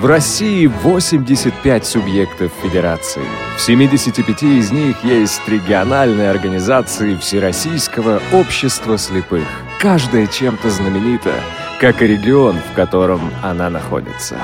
В 0.00 0.06
России 0.06 0.66
85 0.66 1.84
субъектов 1.84 2.52
федерации. 2.62 3.24
В 3.56 3.60
75 3.60 4.44
из 4.44 4.70
них 4.70 5.02
есть 5.02 5.40
региональные 5.48 6.30
организации 6.30 7.16
Всероссийского 7.16 8.22
общества 8.32 8.96
слепых. 8.96 9.42
Каждая 9.80 10.28
чем-то 10.28 10.70
знаменита, 10.70 11.32
как 11.80 12.00
и 12.00 12.06
регион, 12.06 12.54
в 12.58 12.76
котором 12.76 13.20
она 13.42 13.70
находится. 13.70 14.36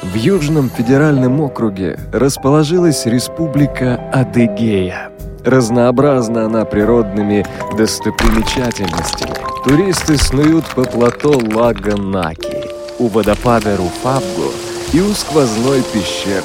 В 0.00 0.14
Южном 0.14 0.70
федеральном 0.70 1.42
округе 1.42 1.98
расположилась 2.10 3.04
республика 3.04 3.96
Адыгея. 4.14 5.10
Разнообразна 5.44 6.46
она 6.46 6.64
природными 6.64 7.44
достопримечательностями. 7.76 9.34
Туристы 9.64 10.16
снуют 10.16 10.64
по 10.74 10.84
плато 10.84 11.38
Лага 11.54 11.96
Наки, 11.96 12.53
у 12.98 13.08
водопада 13.08 13.76
Руфабго 13.76 14.50
и 14.92 15.00
у 15.00 15.12
сквозной 15.12 15.82
пещеры. 15.92 16.44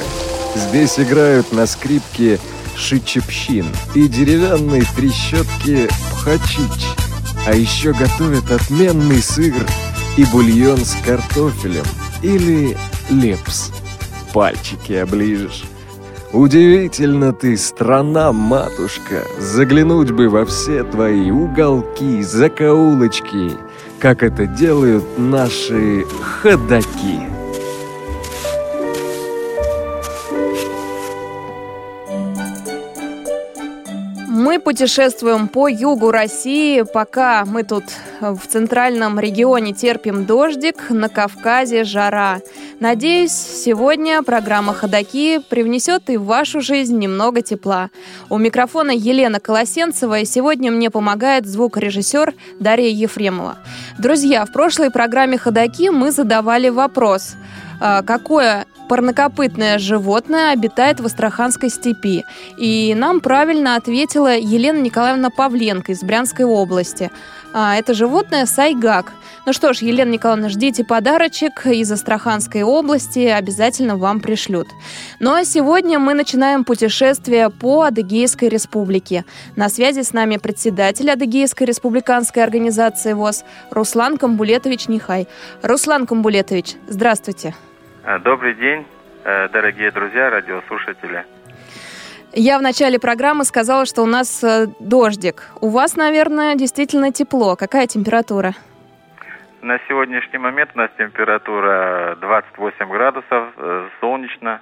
Здесь 0.56 1.00
играют 1.00 1.52
на 1.52 1.68
скрипке 1.68 2.40
шичепщин 2.76 3.66
и 3.94 4.08
деревянной 4.08 4.84
трещотки 4.96 5.88
пхачич. 6.12 6.86
А 7.48 7.54
еще 7.54 7.94
готовят 7.94 8.52
отменный 8.52 9.22
сыр 9.22 9.66
и 10.18 10.26
бульон 10.26 10.80
с 10.84 10.96
картофелем 11.06 11.86
или 12.22 12.78
лепс. 13.10 13.72
Пальчики 14.34 14.94
оближешь. 14.94 15.64
Удивительно 16.32 17.34
ты, 17.34 17.58
страна-матушка, 17.58 19.24
заглянуть 19.40 20.12
бы 20.12 20.30
во 20.30 20.46
все 20.46 20.84
твои 20.84 21.32
уголки, 21.32 22.22
закоулочки, 22.22 23.54
как 24.00 24.24
это 24.24 24.46
делают 24.46 25.04
наши 25.18 26.06
ходаки. 26.22 27.39
Мы 34.50 34.58
путешествуем 34.58 35.48
по 35.48 35.68
югу 35.68 36.10
России, 36.10 36.82
пока 36.82 37.46
мы 37.46 37.64
тут 37.64 37.84
в 38.20 38.48
центральном 38.48 39.20
регионе 39.20 39.74
терпим 39.74 40.26
дождик, 40.26 40.90
на 40.90 41.08
Кавказе 41.08 41.84
жара. 41.84 42.42
Надеюсь, 42.80 43.32
сегодня 43.32 44.24
программа 44.24 44.74
«Ходоки» 44.74 45.38
привнесет 45.38 46.10
и 46.10 46.18
в 46.18 46.24
вашу 46.24 46.62
жизнь 46.62 46.98
немного 46.98 47.44
тепла. 47.44 47.92
У 48.32 48.40
микрофона 48.40 48.90
Елена 48.90 49.40
Колосенцева, 49.40 50.18
и 50.18 50.26
сегодня 50.26 50.72
мне 50.72 50.90
помогает 50.90 51.46
звукорежиссер 51.46 52.34
Дарья 52.60 52.90
Ефремова. 52.90 53.60
Друзья, 54.00 54.48
в 54.48 54.52
прошлой 54.52 54.90
программе 54.90 55.38
«Ходоки» 55.38 55.92
мы 55.92 56.10
задавали 56.10 56.70
вопрос– 56.70 57.36
а, 57.80 58.02
какое 58.04 58.66
парнокопытное 58.90 59.78
животное 59.78 60.52
обитает 60.52 61.00
в 61.00 61.06
Астраханской 61.06 61.70
степи. 61.70 62.26
И 62.58 62.94
нам 62.98 63.22
правильно 63.22 63.76
ответила 63.76 64.36
Елена 64.36 64.80
Николаевна 64.80 65.30
Павленко 65.30 65.92
из 65.94 66.02
Брянской 66.02 66.44
области. 66.44 67.12
А, 67.54 67.78
это 67.78 67.94
животное 67.94 68.46
сайгак. 68.46 69.14
Ну 69.46 69.54
что 69.54 69.74
ж, 69.74 69.78
Елена 69.78 70.10
Николаевна, 70.10 70.50
ждите 70.50 70.84
подарочек 70.84 71.66
из 71.68 71.92
Астраханской 71.92 72.64
области, 72.64 73.20
обязательно 73.20 73.96
вам 73.96 74.20
пришлют. 74.20 74.68
Ну 75.20 75.34
а 75.34 75.46
сегодня 75.46 75.98
мы 76.00 76.14
начинаем 76.14 76.64
путешествие 76.64 77.50
по 77.50 77.84
Адыгейской 77.84 78.50
республике. 78.50 79.24
На 79.56 79.70
связи 79.70 80.02
с 80.02 80.14
нами 80.14 80.38
председатель 80.38 81.10
Адыгейской 81.10 81.66
республиканской 81.66 82.44
организации 82.44 83.14
ВОЗ 83.14 83.44
Руслан 83.72 84.18
Камбулетович 84.18 84.88
Нихай. 84.88 85.28
Руслан 85.62 86.06
Камбулетович, 86.06 86.76
здравствуйте. 86.88 87.56
Э, 87.56 87.69
добрый 88.24 88.54
день, 88.56 88.86
э, 89.24 89.50
дорогие 89.50 89.92
друзья, 89.92 90.30
радиослушатели. 90.30 91.26
Я 92.32 92.60
в 92.60 92.62
начале 92.62 93.00
программы 93.00 93.44
сказала, 93.44 93.86
что 93.86 94.04
у 94.04 94.06
нас 94.06 94.44
э, 94.44 94.68
дождик. 94.80 95.50
У 95.62 95.70
вас, 95.70 95.96
наверное, 95.96 96.56
действительно 96.56 97.12
тепло. 97.12 97.56
Какая 97.56 97.88
температура? 97.88 98.54
На 99.62 99.80
сегодняшний 99.88 100.40
момент 100.40 100.72
у 100.76 100.78
нас 100.78 100.90
температура 100.98 102.18
28 102.22 102.90
градусов, 102.90 103.54
солнечно. 104.00 104.62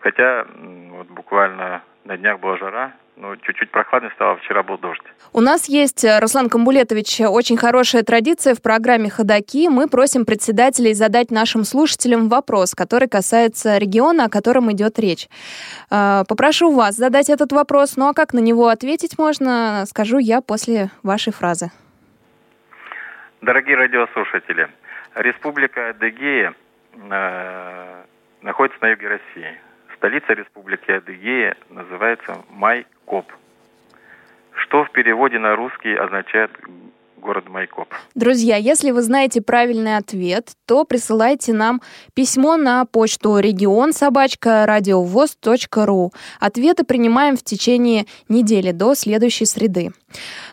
Хотя 0.00 0.46
вот 0.90 1.06
буквально 1.08 1.82
на 2.04 2.16
днях 2.16 2.40
была 2.40 2.56
жара, 2.58 2.92
ну, 3.20 3.36
чуть-чуть 3.36 3.70
прохладнее 3.70 4.12
стало, 4.14 4.36
вчера 4.36 4.62
был 4.62 4.78
дождь. 4.78 5.02
У 5.32 5.40
нас 5.40 5.68
есть, 5.68 6.04
э, 6.04 6.18
Руслан 6.20 6.48
Камбулетович, 6.48 7.20
очень 7.22 7.56
хорошая 7.56 8.02
традиция 8.02 8.54
в 8.54 8.62
программе 8.62 9.10
«Ходоки». 9.10 9.68
Мы 9.68 9.88
просим 9.88 10.24
председателей 10.24 10.94
задать 10.94 11.30
нашим 11.30 11.64
слушателям 11.64 12.28
вопрос, 12.28 12.74
который 12.74 13.08
касается 13.08 13.76
региона, 13.78 14.24
о 14.24 14.28
котором 14.28 14.70
идет 14.72 14.98
речь. 14.98 15.28
Э, 15.90 16.22
попрошу 16.28 16.72
вас 16.72 16.96
задать 16.96 17.28
этот 17.28 17.52
вопрос, 17.52 17.96
ну 17.96 18.08
а 18.08 18.14
как 18.14 18.32
на 18.32 18.40
него 18.40 18.68
ответить 18.68 19.18
можно, 19.18 19.84
скажу 19.86 20.18
я 20.18 20.40
после 20.40 20.90
вашей 21.02 21.32
фразы. 21.32 21.70
Дорогие 23.40 23.76
радиослушатели, 23.76 24.68
Республика 25.14 25.90
Адыгея 25.90 26.54
э, 26.94 28.02
находится 28.42 28.78
на 28.82 28.90
юге 28.90 29.08
России. 29.08 29.60
Столица 29.96 30.32
Республики 30.32 30.92
Адыгея 30.92 31.56
называется 31.70 32.38
Майкоп, 33.08 33.26
что 34.52 34.84
в 34.84 34.92
переводе 34.92 35.38
на 35.38 35.56
русский 35.56 35.94
означает 35.94 36.50
город 37.16 37.48
Майкоп. 37.48 37.88
Друзья, 38.14 38.56
если 38.56 38.90
вы 38.90 39.02
знаете 39.02 39.40
правильный 39.40 39.96
ответ, 39.96 40.52
то 40.66 40.84
присылайте 40.84 41.52
нам 41.52 41.80
письмо 42.14 42.56
на 42.56 42.84
почту 42.84 43.38
регион 43.38 43.92
собачка 43.92 44.66
радиовоз.ру. 44.66 46.12
Ответы 46.38 46.84
принимаем 46.84 47.36
в 47.36 47.42
течение 47.42 48.04
недели 48.28 48.72
до 48.72 48.94
следующей 48.94 49.46
среды. 49.46 49.90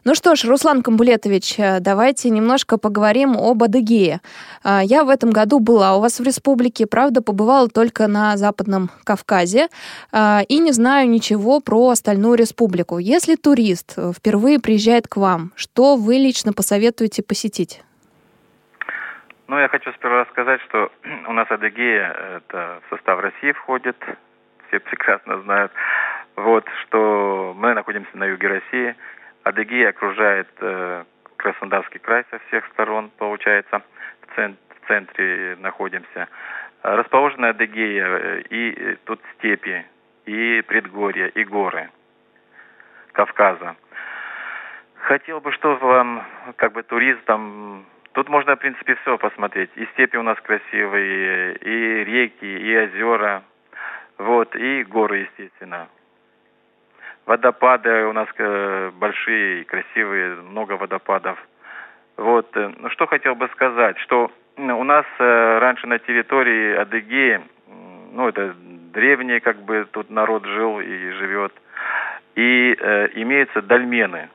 Ну 0.03 0.13
что 0.15 0.35
ж, 0.35 0.45
Руслан 0.45 0.83
Камбулетович, 0.83 1.59
э, 1.59 1.79
давайте 1.79 2.29
немножко 2.29 2.77
поговорим 2.77 3.35
об 3.37 3.63
Адыгее. 3.63 4.19
Э, 4.63 4.79
я 4.83 5.03
в 5.03 5.09
этом 5.09 5.31
году 5.31 5.59
была 5.59 5.95
у 5.97 6.01
вас 6.01 6.19
в 6.19 6.23
республике, 6.23 6.85
правда, 6.87 7.21
побывала 7.21 7.69
только 7.69 8.07
на 8.07 8.37
Западном 8.37 8.89
Кавказе 9.03 9.67
э, 10.11 10.43
и 10.47 10.59
не 10.59 10.71
знаю 10.71 11.09
ничего 11.09 11.59
про 11.61 11.89
остальную 11.89 12.35
республику. 12.35 12.99
Если 12.99 13.35
турист 13.35 13.97
впервые 14.15 14.59
приезжает 14.59 15.07
к 15.07 15.17
вам, 15.17 15.51
что 15.55 15.95
вы 15.95 16.15
лично 16.15 16.53
посоветуете 16.53 17.23
посетить? 17.23 17.81
Ну, 19.47 19.59
я 19.59 19.67
хочу 19.69 19.91
сперва 19.93 20.25
сказать, 20.31 20.59
что 20.67 20.91
у 21.27 21.33
нас 21.33 21.49
Адыгея 21.49 22.37
это 22.37 22.81
в 22.85 22.95
состав 22.95 23.19
России 23.19 23.51
входит, 23.53 23.97
все 24.67 24.79
прекрасно 24.79 25.41
знают, 25.41 25.71
вот, 26.35 26.65
что 26.81 27.53
мы 27.55 27.73
находимся 27.73 28.17
на 28.17 28.25
юге 28.25 28.47
России, 28.47 28.95
Адыгея 29.45 29.89
окружает 29.89 30.47
э, 30.59 31.03
Краснодарский 31.37 31.99
край 31.99 32.25
со 32.31 32.39
всех 32.47 32.65
сторон, 32.73 33.11
получается, 33.17 33.83
в, 34.21 34.35
цент, 34.35 34.57
в 34.69 34.87
центре 34.87 35.55
находимся. 35.59 36.27
Расположена 36.81 37.49
Адыгея, 37.49 38.07
э, 38.07 38.41
и 38.49 38.73
э, 38.75 38.95
тут 39.05 39.21
степи, 39.35 39.85
и 40.25 40.63
предгорья, 40.67 41.27
и 41.27 41.43
горы 41.43 41.91
Кавказа. 43.11 43.75
Хотел 44.95 45.39
бы, 45.41 45.51
что 45.51 45.75
вам, 45.75 46.25
как 46.55 46.71
бы 46.71 46.81
туристам, 46.81 47.85
тут 48.13 48.27
можно, 48.29 48.55
в 48.55 48.59
принципе, 48.59 48.95
все 48.95 49.19
посмотреть. 49.19 49.69
И 49.75 49.85
степи 49.93 50.17
у 50.17 50.23
нас 50.23 50.39
красивые, 50.41 51.53
и 51.57 52.03
реки, 52.03 52.45
и 52.45 52.75
озера, 52.75 53.43
вот, 54.17 54.55
и 54.55 54.83
горы, 54.85 55.29
естественно. 55.29 55.87
Водопады 57.25 58.05
у 58.05 58.13
нас 58.13 58.27
э, 58.37 58.91
большие, 58.99 59.65
красивые, 59.65 60.35
много 60.35 60.73
водопадов. 60.73 61.39
Вот, 62.17 62.55
э, 62.55 62.71
ну 62.77 62.89
что 62.91 63.07
хотел 63.07 63.33
бы 63.33 63.47
сказать, 63.49 63.97
что 63.99 64.31
у 64.57 64.83
нас 64.83 65.05
э, 65.17 65.57
раньше 65.57 65.87
на 65.87 65.97
территории 65.97 66.75
Адыгеи, 66.75 67.41
ну 68.13 68.27
это 68.27 68.53
древний 68.93 69.39
как 69.39 69.57
бы 69.57 69.87
тут 69.91 70.11
народ 70.11 70.45
жил 70.45 70.79
и 70.79 71.11
живет, 71.13 71.51
и 72.35 72.77
э, 72.79 73.09
имеются 73.15 73.63
дольмены. 73.63 74.29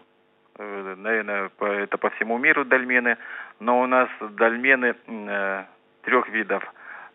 Наверное, 0.59 1.49
по, 1.59 1.67
это 1.67 1.97
по 1.97 2.11
всему 2.11 2.39
миру 2.39 2.65
дольмены, 2.65 3.19
но 3.61 3.81
у 3.81 3.87
нас 3.87 4.09
дольмены 4.21 4.97
э, 5.07 5.65
трех 6.03 6.29
видов. 6.29 6.65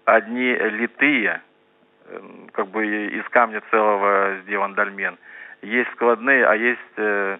Одни 0.05 0.53
литые, 0.53 1.41
э, 2.07 2.19
как 2.53 2.69
бы 2.69 2.87
из 3.07 3.27
камня 3.27 3.61
целого 3.69 4.37
сделан 4.45 4.73
дольмен– 4.73 5.17
есть 5.65 5.91
складные, 5.91 6.45
а 6.45 6.55
есть 6.55 6.79
э, 6.97 7.37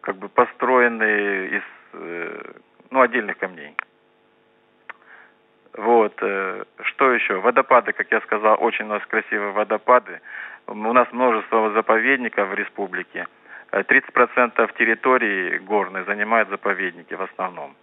как 0.00 0.16
бы 0.16 0.28
построенные 0.28 1.58
из 1.58 1.62
э, 1.92 2.52
ну, 2.90 3.00
отдельных 3.00 3.38
камней. 3.38 3.76
Вот. 5.74 6.14
Э, 6.20 6.64
что 6.82 7.12
еще? 7.12 7.40
Водопады, 7.40 7.92
как 7.92 8.10
я 8.10 8.20
сказал, 8.22 8.56
очень 8.60 8.86
у 8.86 8.88
нас 8.88 9.02
красивые 9.06 9.52
водопады. 9.52 10.20
У 10.66 10.74
нас 10.74 11.10
множество 11.12 11.70
заповедников 11.72 12.48
в 12.48 12.54
республике. 12.54 13.26
30% 13.72 14.52
э, 14.56 14.68
территории 14.78 15.58
горной 15.58 16.04
занимают 16.04 16.48
заповедники 16.48 17.14
в 17.14 17.22
основном. 17.22 17.74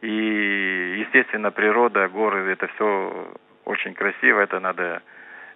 И, 0.00 1.04
естественно, 1.06 1.52
природа, 1.52 2.08
горы, 2.08 2.50
это 2.50 2.66
все 2.68 3.32
очень 3.64 3.94
красиво, 3.94 4.40
это 4.40 4.58
надо 4.58 5.00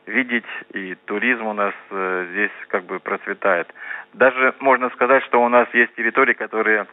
видеть, 0.07 0.47
и 0.73 0.95
туризм 1.05 1.47
у 1.47 1.53
нас 1.53 1.75
э, 1.91 2.27
здесь 2.31 2.51
как 2.69 2.85
бы 2.85 3.01
процветает. 3.01 3.73
Даже 4.13 4.55
можно 4.61 4.91
сказать, 4.91 5.25
что 5.25 5.43
у 5.43 5.49
нас 5.49 5.69
есть 5.75 5.95
территории, 5.95 6.35
которые 6.35 6.87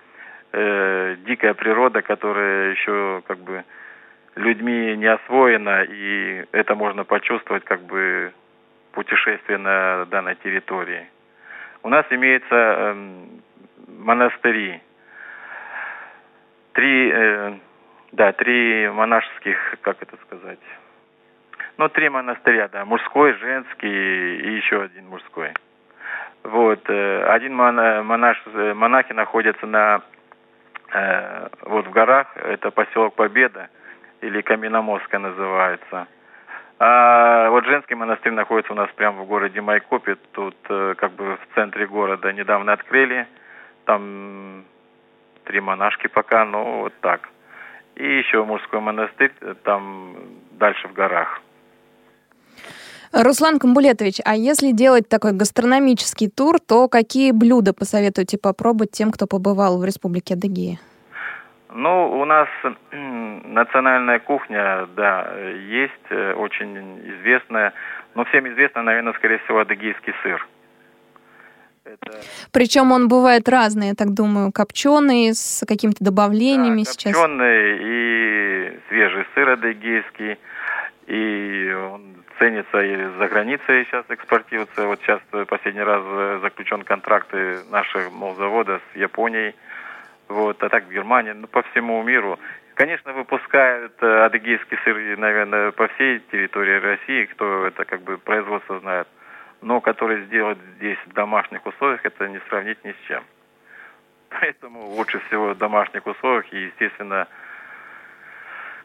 э, 0.51 1.15
дикая 1.25 1.53
природа, 1.53 2.01
которая 2.01 2.71
еще 2.71 3.21
как 3.27 3.39
бы 3.39 3.63
людьми 4.35 4.97
не 4.97 5.05
освоена, 5.05 5.83
и 5.83 6.45
это 6.51 6.75
можно 6.75 7.03
почувствовать 7.03 7.63
как 7.63 7.81
бы 7.81 8.33
путешествие 8.91 9.57
на 9.57 10.05
данной 10.05 10.35
территории. 10.35 11.07
У 11.83 11.89
нас 11.89 12.05
имеется 12.09 12.47
э, 12.51 12.95
монастыри. 13.99 14.81
Три, 16.73 17.11
э, 17.13 17.53
да, 18.11 18.31
три 18.31 18.89
монашеских, 18.89 19.75
как 19.81 20.01
это 20.01 20.17
сказать, 20.25 20.59
ну, 21.77 21.89
три 21.89 22.09
монастыря, 22.09 22.67
да, 22.67 22.85
мужской, 22.85 23.33
женский 23.33 24.37
и 24.37 24.55
еще 24.57 24.83
один 24.83 25.07
мужской. 25.07 25.53
Вот, 26.43 26.81
э, 26.89 27.23
один 27.25 27.55
монаш, 27.55 28.41
э, 28.53 28.73
монахи 28.73 29.13
находятся 29.13 29.65
на, 29.65 30.01
э, 30.93 31.47
вот 31.61 31.87
в 31.87 31.91
горах, 31.91 32.35
это 32.35 32.69
поселок 32.69 33.15
Победа, 33.15 33.69
или 34.21 34.41
Каменомостка 34.41 35.19
называется. 35.19 36.07
А 36.79 37.49
вот 37.49 37.65
женский 37.65 37.95
монастырь 37.95 38.33
находится 38.33 38.73
у 38.73 38.75
нас 38.75 38.89
прямо 38.95 39.23
в 39.23 39.27
городе 39.27 39.61
Майкопе, 39.61 40.15
тут 40.33 40.57
как 40.67 41.11
бы 41.13 41.37
в 41.37 41.55
центре 41.55 41.87
города 41.87 42.33
недавно 42.33 42.73
открыли, 42.73 43.25
там 43.85 44.65
три 45.45 45.61
монашки 45.61 46.07
пока, 46.07 46.43
ну 46.43 46.81
вот 46.81 46.93
так. 46.99 47.29
И 47.95 48.05
еще 48.05 48.43
мужской 48.43 48.81
монастырь 48.81 49.31
там 49.63 50.15
дальше 50.51 50.87
в 50.89 50.93
горах. 50.93 51.41
Руслан 53.13 53.59
Камбулетович, 53.59 54.21
а 54.25 54.35
если 54.35 54.71
делать 54.71 55.07
такой 55.07 55.33
гастрономический 55.33 56.29
тур, 56.29 56.59
то 56.59 56.87
какие 56.87 57.31
блюда 57.31 57.71
посоветуете 57.71 58.39
попробовать 58.39 58.91
тем, 58.91 59.11
кто 59.11 59.27
побывал 59.27 59.79
в 59.79 59.85
Республике 59.85 60.33
Адыгея? 60.33 60.79
Ну, 61.71 62.19
у 62.19 62.25
нас 62.25 62.47
национальная 62.91 64.19
кухня, 64.19 64.87
да, 64.95 65.27
есть, 65.69 65.91
э, 66.09 66.33
очень 66.33 67.01
известная, 67.19 67.73
но 68.15 68.25
всем 68.25 68.47
известно, 68.51 68.81
наверное, 68.81 69.13
скорее 69.13 69.39
всего, 69.39 69.59
адыгейский 69.59 70.13
сыр. 70.23 70.47
Это... 71.83 72.19
Причем 72.51 72.91
он 72.91 73.07
бывает 73.07 73.47
разный, 73.47 73.89
я 73.89 73.93
так 73.93 74.13
думаю, 74.13 74.51
копченый, 74.51 75.33
с 75.33 75.63
какими-то 75.67 76.03
добавлениями 76.03 76.83
да, 76.83 76.91
сейчас. 76.91 77.13
копченый 77.13 77.77
и 77.79 78.79
свежий 78.89 79.25
сыр 79.35 79.49
адыгейский, 79.49 80.37
и 81.07 81.73
он 81.73 82.22
ценится 82.37 82.81
и 82.81 82.95
за 83.17 83.27
границей 83.27 83.85
сейчас 83.85 84.05
экспортируется. 84.09 84.87
Вот 84.87 84.99
сейчас 85.01 85.21
последний 85.47 85.81
раз 85.81 86.41
заключен 86.41 86.83
контракты 86.83 87.59
наших 87.69 88.11
молзавода 88.11 88.79
с 88.91 88.95
Японией, 88.95 89.55
вот, 90.27 90.61
а 90.63 90.69
так 90.69 90.85
в 90.85 90.91
Германии, 90.91 91.31
ну, 91.31 91.47
по 91.47 91.61
всему 91.63 92.01
миру. 92.03 92.39
Конечно, 92.75 93.13
выпускают 93.13 93.93
э, 94.01 94.25
адыгейский 94.25 94.77
сыр, 94.83 95.17
наверное, 95.17 95.71
по 95.71 95.87
всей 95.89 96.19
территории 96.31 96.79
России, 96.79 97.25
кто 97.25 97.67
это 97.67 97.85
как 97.85 98.01
бы 98.01 98.17
производство 98.17 98.79
знает. 98.79 99.07
Но 99.61 99.79
который 99.79 100.23
сделать 100.25 100.57
здесь 100.77 100.97
в 101.05 101.13
домашних 101.13 101.65
условиях, 101.65 102.03
это 102.03 102.27
не 102.27 102.39
сравнить 102.49 102.83
ни 102.83 102.91
с 102.91 103.07
чем. 103.07 103.23
Поэтому 104.29 104.87
лучше 104.87 105.19
всего 105.27 105.49
в 105.49 105.57
домашних 105.57 106.07
условиях 106.07 106.51
и, 106.51 106.63
естественно, 106.63 107.27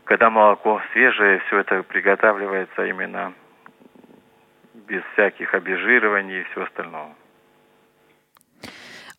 когда 0.09 0.31
молоко 0.31 0.81
свежее, 0.93 1.41
все 1.47 1.59
это 1.59 1.83
приготавливается 1.83 2.87
именно 2.87 3.35
без 4.73 5.03
всяких 5.13 5.53
обезжириваний 5.53 6.41
и 6.41 6.45
всего 6.45 6.65
остального. 6.65 7.15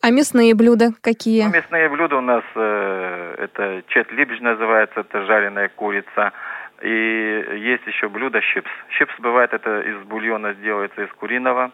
А 0.02 0.10
мясные 0.10 0.52
блюда 0.56 0.88
какие? 1.00 1.44
Ну, 1.44 1.50
мясные 1.50 1.88
блюда 1.88 2.16
у 2.16 2.20
нас 2.20 2.42
э, 2.56 3.34
это 3.38 3.84
четлибж 3.86 4.40
называется, 4.40 5.00
это 5.00 5.24
жареная 5.26 5.68
курица. 5.68 6.32
И 6.82 6.88
есть 6.88 7.86
еще 7.86 8.08
блюдо 8.08 8.40
щипс. 8.40 8.70
Щипс 8.98 9.14
бывает 9.20 9.52
это 9.52 9.82
из 9.82 10.02
бульона 10.06 10.54
делается 10.54 11.04
из 11.04 11.12
куриного 11.12 11.70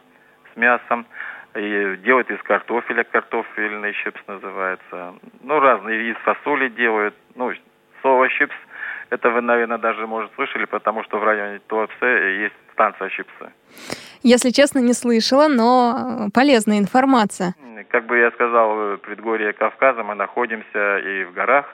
с 0.52 0.56
мясом. 0.56 1.06
И 1.54 1.96
делают 2.04 2.30
из 2.30 2.42
картофеля, 2.42 3.04
картофельный 3.04 3.94
щипс 3.94 4.20
называется. 4.26 5.14
Ну, 5.40 5.58
разные, 5.58 6.10
из 6.10 6.16
фасоли 6.16 6.68
делают. 6.68 7.14
Ну, 7.34 7.50
соус 8.02 8.30
щипс– 8.32 8.54
это 9.10 9.30
вы, 9.30 9.40
наверное, 9.40 9.78
даже, 9.78 10.06
может, 10.06 10.30
слышали, 10.34 10.64
потому 10.64 11.04
что 11.04 11.18
в 11.18 11.24
районе 11.24 11.60
Туапсе 11.66 12.42
есть 12.42 12.54
станция 12.72 13.08
Чипсы. 13.10 13.52
Если 14.22 14.50
честно, 14.50 14.80
не 14.80 14.92
слышала, 14.92 15.48
но 15.48 16.28
полезная 16.34 16.78
информация. 16.78 17.54
Как 17.90 18.06
бы 18.06 18.18
я 18.18 18.30
сказал, 18.32 18.74
в 18.74 18.96
предгорье 18.98 19.52
Кавказа 19.52 20.02
мы 20.02 20.14
находимся 20.14 20.98
и 20.98 21.24
в 21.24 21.32
горах. 21.32 21.66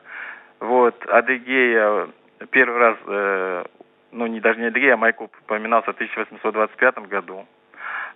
Вот, 0.60 1.06
Адыгея 1.06 2.08
первый 2.50 2.78
раз, 2.78 2.96
э, 3.06 3.64
ну, 4.12 4.26
не 4.26 4.40
даже 4.40 4.60
не 4.60 4.66
Адыгея, 4.66 4.94
а 4.94 4.96
Майкоп 4.96 5.34
упоминался 5.42 5.92
в 5.92 5.94
1825 5.94 6.98
году. 7.08 7.46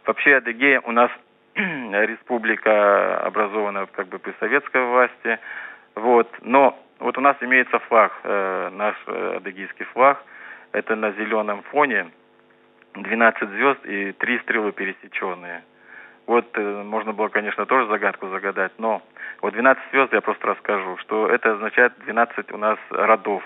Вообще 0.05 0.37
Адыгея 0.37 0.81
у 0.81 0.93
нас 0.93 1.11
республика 1.55 3.19
образована 3.21 3.87
как 3.87 4.09
бы 4.09 4.19
при 4.19 4.35
советской 4.39 4.85
власти. 4.85 5.39
Вот, 5.95 6.31
но 6.43 6.79
вот 6.99 7.19
у 7.19 7.21
нас 7.21 7.37
имеется 7.41 7.79
флаг, 7.81 8.13
э, 8.25 8.71
наш 8.73 8.97
э, 9.07 9.37
адыгейский 9.37 9.85
флаг. 9.87 10.23
Это 10.73 10.97
на 10.97 11.13
зеленом 11.13 11.63
фоне 11.71 12.11
12 12.95 13.49
звезд 13.51 13.85
и 13.85 14.13
три 14.13 14.39
стрелы 14.41 14.73
пересеченные. 14.73 15.63
Вот 16.27 16.47
э, 16.55 16.83
можно 16.83 17.13
было, 17.13 17.29
конечно, 17.29 17.67
тоже 17.67 17.87
загадку 17.89 18.29
загадать, 18.29 18.73
но 18.79 19.03
вот 19.43 19.53
12 19.53 19.83
звезд 19.93 20.13
я 20.13 20.21
просто 20.21 20.47
расскажу, 20.49 20.97
что 20.99 21.29
это 21.29 21.53
означает 21.53 21.93
12 22.05 22.53
у 22.53 22.57
нас 22.57 22.79
родов. 22.91 23.45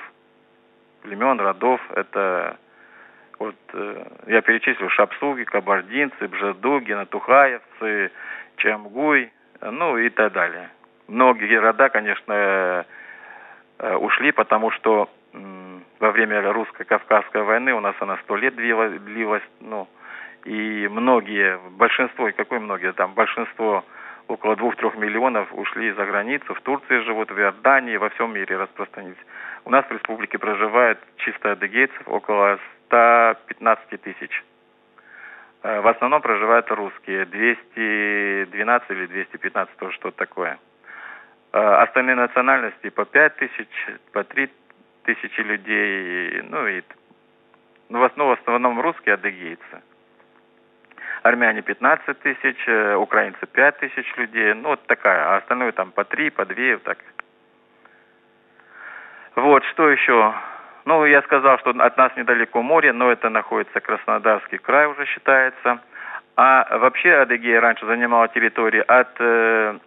Племен, 1.03 1.41
родов, 1.41 1.81
это 1.95 2.57
вот 3.39 3.57
э, 3.73 4.05
я 4.27 4.43
перечислил 4.43 4.89
Шапсуги, 4.91 5.45
Кабардинцы, 5.45 6.29
Бжедуги, 6.29 6.93
Натухаевцы, 6.93 8.13
Чамгуй, 8.57 9.33
ну 9.61 9.99
и 9.99 10.09
так 10.11 10.33
далее. 10.33 10.71
Многие 11.09 11.59
рода, 11.59 11.89
конечно, 11.89 12.85
ушли, 13.83 14.33
потому 14.33 14.71
что 14.73 15.09
во 15.33 16.11
время 16.11 16.53
русско-кавказской 16.53 17.43
войны 17.43 17.73
у 17.73 17.81
нас 17.81 17.95
она 18.01 18.19
сто 18.25 18.37
лет 18.37 18.55
длилась, 18.57 19.01
длилась, 19.01 19.43
ну, 19.61 19.89
и 20.45 20.89
многие, 20.91 21.59
большинство, 21.71 22.29
и 22.29 22.33
какое 22.33 22.61
многие, 22.61 22.93
там 22.93 23.15
большинство, 23.15 23.85
около 24.29 24.57
двух-трех 24.57 24.97
миллионов 24.97 25.53
ушли 25.53 25.93
за 25.93 26.07
границу, 26.07 26.55
в 26.55 26.61
Турции 26.63 27.01
живут, 27.01 27.31
в 27.31 27.39
Иордании, 27.39 27.97
во 27.97 28.09
всем 28.11 28.33
мире 28.33 28.57
распространились. 28.57 29.19
У 29.65 29.71
нас 29.71 29.85
в 29.87 29.93
республике 29.93 30.39
проживает 30.39 30.99
чисто 31.17 31.53
адыгейцев 31.53 32.03
около 32.07 32.59
115 32.87 34.01
тысяч. 34.01 34.45
Э, 35.63 35.81
в 35.81 35.89
основном 35.89 36.23
проживают 36.23 36.71
русские, 36.71 37.27
212 37.27 38.91
или 38.91 39.07
215, 39.07 39.77
тоже 39.77 39.95
что-то 39.97 40.17
такое. 40.17 40.59
А 41.53 41.83
остальные 41.83 42.17
национальности 42.17 42.91
по 42.91 43.05
пять 43.05 43.37
тысяч, 43.37 43.69
по 44.13 44.23
три 44.25 44.51
тысячи 45.05 45.41
людей, 45.41 46.43
ну 46.43 46.67
и 46.67 46.83
ну, 47.89 47.99
в 47.99 48.05
основном, 48.05 48.37
в 48.37 48.41
основном 48.41 48.81
русские 48.81 49.15
адыгейцы. 49.15 49.83
Армяне 51.23 51.61
15 51.61 52.19
тысяч, 52.21 52.57
э, 52.67 52.95
украинцы 52.95 53.47
5 53.47 53.79
тысяч 53.79 54.17
людей, 54.17 54.55
ну 54.55 54.71
вот 54.71 54.87
такая, 54.87 55.35
а 55.35 55.37
остальное 55.39 55.73
там 55.73 55.91
по 55.91 56.05
3, 56.05 56.31
по 56.31 56.47
2, 56.47 56.73
вот 56.75 56.83
так. 56.85 56.99
Вот, 59.35 59.65
что 59.65 59.91
еще? 59.91 60.35
Ну, 60.85 61.05
я 61.05 61.21
сказал, 61.23 61.59
что 61.59 61.71
от 61.71 61.97
нас 61.97 62.13
недалеко 62.17 62.63
море, 62.63 62.93
но 62.93 63.11
это 63.11 63.29
находится 63.29 63.81
Краснодарский 63.81 64.59
край 64.59 64.87
уже 64.87 65.05
считается. 65.07 65.81
А 66.37 66.79
вообще 66.79 67.15
Адыгея 67.15 67.61
раньше 67.61 67.85
занимала 67.87 68.29
территории 68.29 68.83
от 68.87 69.11
э, 69.19 69.79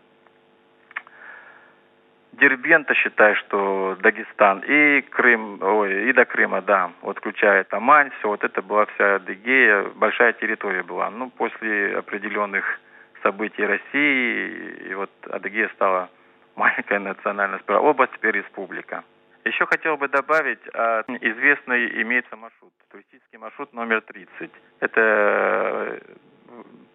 Дербента, 2.34 2.96
считай, 2.96 3.36
что 3.36 3.96
Дагестан, 4.02 4.64
и 4.66 5.02
Крым, 5.02 5.60
ой, 5.62 6.10
и 6.10 6.14
до 6.14 6.26
Крыма, 6.26 6.62
да, 6.62 6.92
вот 7.02 7.20
включая 7.20 7.64
Тамань, 7.64 8.10
все, 8.18 8.28
вот 8.28 8.44
это 8.44 8.62
была 8.62 8.86
вся 8.88 9.16
Адыгея, 9.16 9.84
большая 9.96 10.34
территория 10.34 10.82
была. 10.82 11.12
Ну, 11.12 11.30
после 11.30 11.96
определенных 11.96 12.80
событий 13.22 13.64
России, 13.64 14.90
и 14.90 14.94
вот 14.96 15.12
Адыгея 15.30 15.70
стала 15.76 16.10
маленькая 16.56 17.00
национальная 17.00 17.62
область, 17.68 18.14
теперь 18.14 18.38
республика. 18.38 19.04
Еще 19.46 19.66
хотел 19.68 19.98
бы 19.98 20.08
добавить, 20.08 20.62
а, 20.74 21.04
известный 21.08 22.02
имеется 22.02 22.36
маршрут, 22.36 22.74
туристический 22.90 23.38
маршрут 23.38 23.74
номер 23.74 24.02
30. 24.02 24.50
Это 24.80 25.02
э, 25.02 26.00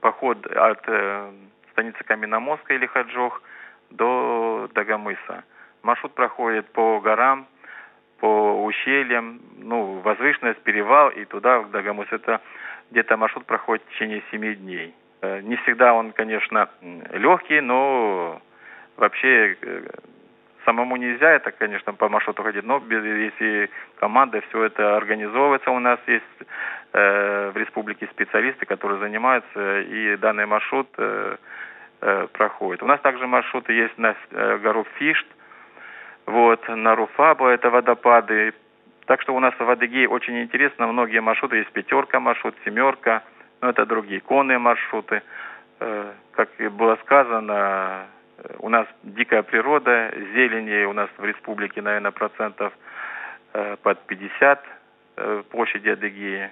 поход 0.01 0.47
от 0.47 0.83
э, 0.87 1.31
станицы 1.73 2.03
Каменномостка 2.05 2.75
или 2.75 2.87
Хаджох 2.87 3.43
до 3.91 4.69
Дагомыса. 4.75 5.45
маршрут 5.83 6.15
проходит 6.15 6.71
по 6.73 7.01
горам, 7.01 7.47
по 8.21 8.65
ущельям, 8.65 9.41
ну, 9.59 10.01
возвышенность, 10.01 10.61
перевал 10.63 11.11
и 11.11 11.25
туда, 11.25 11.61
в 11.61 11.71
Дагомыс. 11.71 12.09
Это 12.11 12.41
где-то 12.91 13.17
маршрут 13.17 13.47
проходит 13.47 13.85
в 13.85 13.93
течение 13.93 14.23
семи 14.31 14.55
дней. 14.55 14.95
Э, 15.23 15.41
не 15.41 15.57
всегда 15.57 15.95
он, 15.95 16.13
конечно, 16.13 16.69
легкий, 17.13 17.61
но 17.61 18.41
вообще 18.97 19.57
э, 19.61 19.87
самому 20.69 20.97
нельзя 20.97 21.31
это, 21.31 21.51
конечно, 21.51 21.95
по 21.95 22.11
маршруту 22.11 22.43
ходить, 22.43 22.65
но 22.65 22.83
если 22.91 23.71
команда 23.99 24.43
все 24.49 24.65
это 24.65 24.99
организовывается, 24.99 25.71
у 25.71 25.79
нас 25.79 25.99
есть 26.07 26.25
э, 26.93 27.51
в 27.55 27.57
республике 27.57 28.07
специалисты, 28.09 28.67
которые 28.67 29.01
занимаются, 29.01 29.81
и 29.81 30.17
данный 30.17 30.45
маршрут 30.45 30.89
э, 30.99 31.03
э, 31.03 31.37
проходит. 32.33 32.83
У 32.83 32.87
нас 32.87 33.01
также 33.01 33.27
маршруты 33.27 33.73
есть 33.73 33.99
на 33.99 34.15
э, 34.31 34.59
гору 34.59 34.87
Фишт, 34.99 35.27
вот, 36.27 36.69
на 36.69 36.95
Руфабо, 36.95 37.49
это 37.49 37.71
водопады. 37.71 38.53
Так 39.07 39.23
что 39.23 39.35
у 39.35 39.41
нас 39.41 39.55
в 39.59 39.71
Адыгее 39.71 40.09
очень 40.09 40.43
интересно, 40.43 40.87
многие 40.87 41.21
маршруты, 41.21 41.57
есть 41.57 41.73
пятерка 41.73 42.21
маршрут, 42.21 42.55
семерка, 42.65 43.23
но 43.61 43.71
это 43.71 43.87
другие 43.87 44.21
конные 44.21 44.59
маршруты. 44.59 45.23
Э, 45.81 46.13
как 46.33 46.51
было 46.73 46.97
сказано, 46.97 48.07
э, 48.37 48.57
у 48.59 48.69
нас 48.69 48.87
дикая 49.03 49.43
природа, 49.43 50.13
зелени 50.35 50.85
у 50.85 50.93
нас 50.93 51.09
в 51.17 51.25
республике, 51.25 51.81
наверное, 51.81 52.11
процентов 52.11 52.73
э, 53.55 53.77
под 53.83 54.01
50 54.07 54.65
площади 55.51 55.89
Адыгеи. 55.89 56.51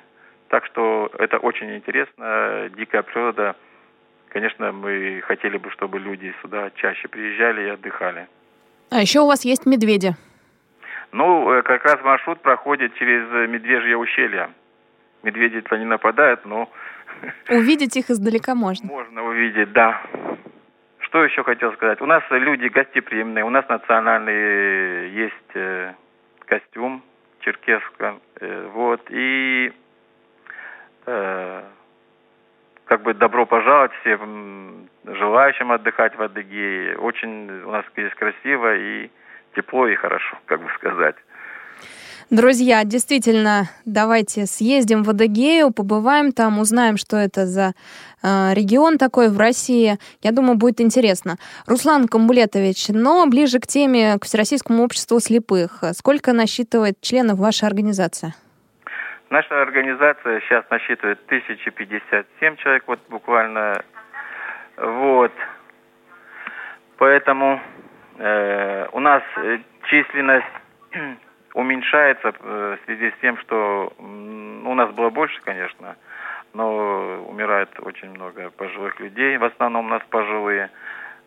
Так 0.48 0.66
что 0.66 1.08
это 1.18 1.38
очень 1.38 1.76
интересно, 1.76 2.68
дикая 2.76 3.02
природа. 3.02 3.54
Конечно, 4.36 4.70
мы 4.70 5.22
хотели 5.26 5.56
бы, 5.56 5.70
чтобы 5.70 5.98
люди 5.98 6.34
сюда 6.42 6.70
чаще 6.74 7.08
приезжали 7.08 7.62
и 7.62 7.68
отдыхали. 7.70 8.26
А 8.90 9.00
еще 9.00 9.20
у 9.20 9.26
вас 9.26 9.46
есть 9.46 9.64
медведи. 9.64 10.14
Ну, 11.10 11.62
как 11.64 11.82
раз 11.86 12.02
маршрут 12.04 12.42
проходит 12.42 12.94
через 12.96 13.48
Медвежье 13.48 13.96
ущелье. 13.96 14.50
Медведи-то 15.22 15.78
не 15.78 15.86
нападают, 15.86 16.44
но 16.44 16.70
Увидеть 17.48 17.96
их 17.96 18.10
издалека 18.10 18.54
можно. 18.54 18.86
Можно 18.86 19.24
увидеть, 19.24 19.72
да. 19.72 20.02
Что 20.98 21.24
еще 21.24 21.42
хотел 21.42 21.72
сказать? 21.72 22.02
У 22.02 22.06
нас 22.06 22.22
люди 22.28 22.66
гостеприимные, 22.66 23.42
у 23.42 23.48
нас 23.48 23.66
национальный 23.70 25.12
есть 25.12 25.54
э, 25.54 25.94
костюм 26.44 27.02
черкесском, 27.40 28.20
э, 28.40 28.68
вот, 28.70 29.00
и 29.08 29.72
э, 31.06 31.62
как 32.86 33.02
бы 33.02 33.14
добро 33.14 33.46
пожаловать 33.46 33.92
всем 34.00 34.88
желающим 35.04 35.72
отдыхать 35.72 36.16
в 36.16 36.22
Адыгее. 36.22 36.96
Очень 36.98 37.62
у 37.62 37.70
нас 37.70 37.84
здесь 37.92 38.12
красиво 38.14 38.76
и 38.76 39.10
тепло 39.54 39.86
и 39.86 39.94
хорошо, 39.94 40.38
как 40.46 40.62
бы 40.62 40.68
сказать. 40.76 41.16
Друзья, 42.28 42.82
действительно, 42.82 43.70
давайте 43.84 44.46
съездим 44.46 45.04
в 45.04 45.10
Адыгею, 45.10 45.70
побываем 45.70 46.32
там, 46.32 46.58
узнаем, 46.58 46.96
что 46.96 47.16
это 47.16 47.46
за 47.46 47.72
э, 48.22 48.52
регион 48.52 48.98
такой 48.98 49.30
в 49.30 49.38
России. 49.38 49.96
Я 50.22 50.32
думаю, 50.32 50.56
будет 50.56 50.80
интересно. 50.80 51.36
Руслан 51.66 52.08
Камбулетович, 52.08 52.88
но 52.88 53.26
ближе 53.26 53.60
к 53.60 53.68
теме, 53.68 54.18
к 54.18 54.24
Всероссийскому 54.24 54.82
обществу 54.82 55.20
слепых. 55.20 55.84
Сколько 55.92 56.32
насчитывает 56.32 57.00
членов 57.00 57.38
ваша 57.38 57.68
организация? 57.68 58.34
Наша 59.28 59.60
организация 59.60 60.40
сейчас 60.42 60.64
насчитывает 60.70 61.18
1057 61.26 62.56
человек, 62.56 62.84
вот 62.86 63.00
буквально. 63.08 63.82
Вот. 64.76 65.32
Поэтому 66.98 67.60
э, 68.18 68.86
у 68.92 69.00
нас 69.00 69.22
численность 69.88 70.46
уменьшается 71.54 72.34
э, 72.38 72.76
в 72.80 72.84
связи 72.84 73.10
с 73.10 73.20
тем, 73.20 73.36
что 73.38 73.92
у 73.98 74.74
нас 74.74 74.90
было 74.92 75.10
больше, 75.10 75.40
конечно, 75.42 75.96
но 76.54 77.24
умирает 77.28 77.70
очень 77.80 78.10
много 78.10 78.50
пожилых 78.50 79.00
людей, 79.00 79.36
в 79.38 79.44
основном 79.44 79.86
у 79.86 79.88
нас 79.88 80.02
пожилые. 80.08 80.70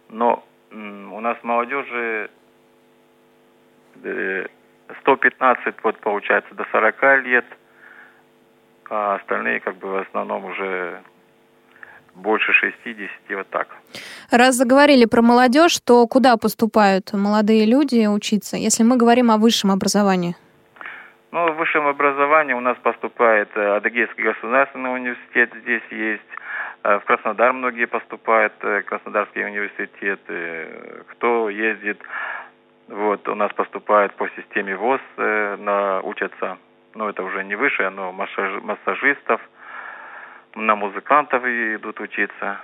Но 0.10 0.44
у 0.72 1.20
нас 1.20 1.38
молодежи 1.44 2.30
115, 5.02 5.68
э, 5.68 5.74
вот 5.84 6.00
получается, 6.00 6.56
до 6.56 6.66
40 6.72 7.24
лет, 7.24 7.46
а 8.90 9.16
остальные 9.16 9.60
как 9.60 9.78
бы 9.78 9.88
в 9.88 9.98
основном 9.98 10.46
уже 10.46 11.02
больше 12.16 12.54
60, 12.54 13.10
вот 13.32 13.50
так. 13.50 13.68
Раз 14.32 14.56
заговорили 14.56 15.06
про 15.06 15.22
молодежь, 15.22 15.80
то 15.80 16.06
куда 16.08 16.38
поступают 16.38 17.14
молодые 17.14 17.66
люди 17.66 18.08
учиться, 18.08 18.58
если 18.58 18.84
мы 18.84 18.98
говорим 18.98 19.32
о 19.32 19.38
высшем 19.38 19.72
образовании? 19.72 20.36
Ну, 21.32 21.52
в 21.52 21.58
высшем 21.58 21.86
образовании 21.86 22.54
у 22.54 22.60
нас 22.60 22.76
поступает 22.82 23.50
э, 23.56 23.76
Адыгейский 23.76 24.24
государственный 24.24 24.92
университет, 24.94 25.52
здесь 25.62 25.84
есть. 25.92 26.24
Э, 26.84 26.98
в 26.98 27.06
Краснодар 27.06 27.54
многие 27.54 27.86
поступают, 27.86 28.54
э, 28.62 28.82
Краснодарский 28.82 29.46
университет. 29.46 30.20
Кто 31.12 31.50
ездит, 31.52 32.00
вот, 32.88 33.28
у 33.28 33.36
нас 33.36 33.54
поступает 33.54 34.16
по 34.16 34.28
системе 34.30 34.76
ВОЗ, 34.76 35.02
на, 35.18 36.02
учатся, 36.02 36.58
ну, 36.96 37.08
это 37.10 37.24
уже 37.24 37.44
не 37.44 37.56
выше, 37.56 37.90
но 37.90 38.12
массажистов– 38.12 39.42
на 40.56 40.76
музыкантов 40.76 41.44
идут 41.46 42.00
учиться. 42.00 42.60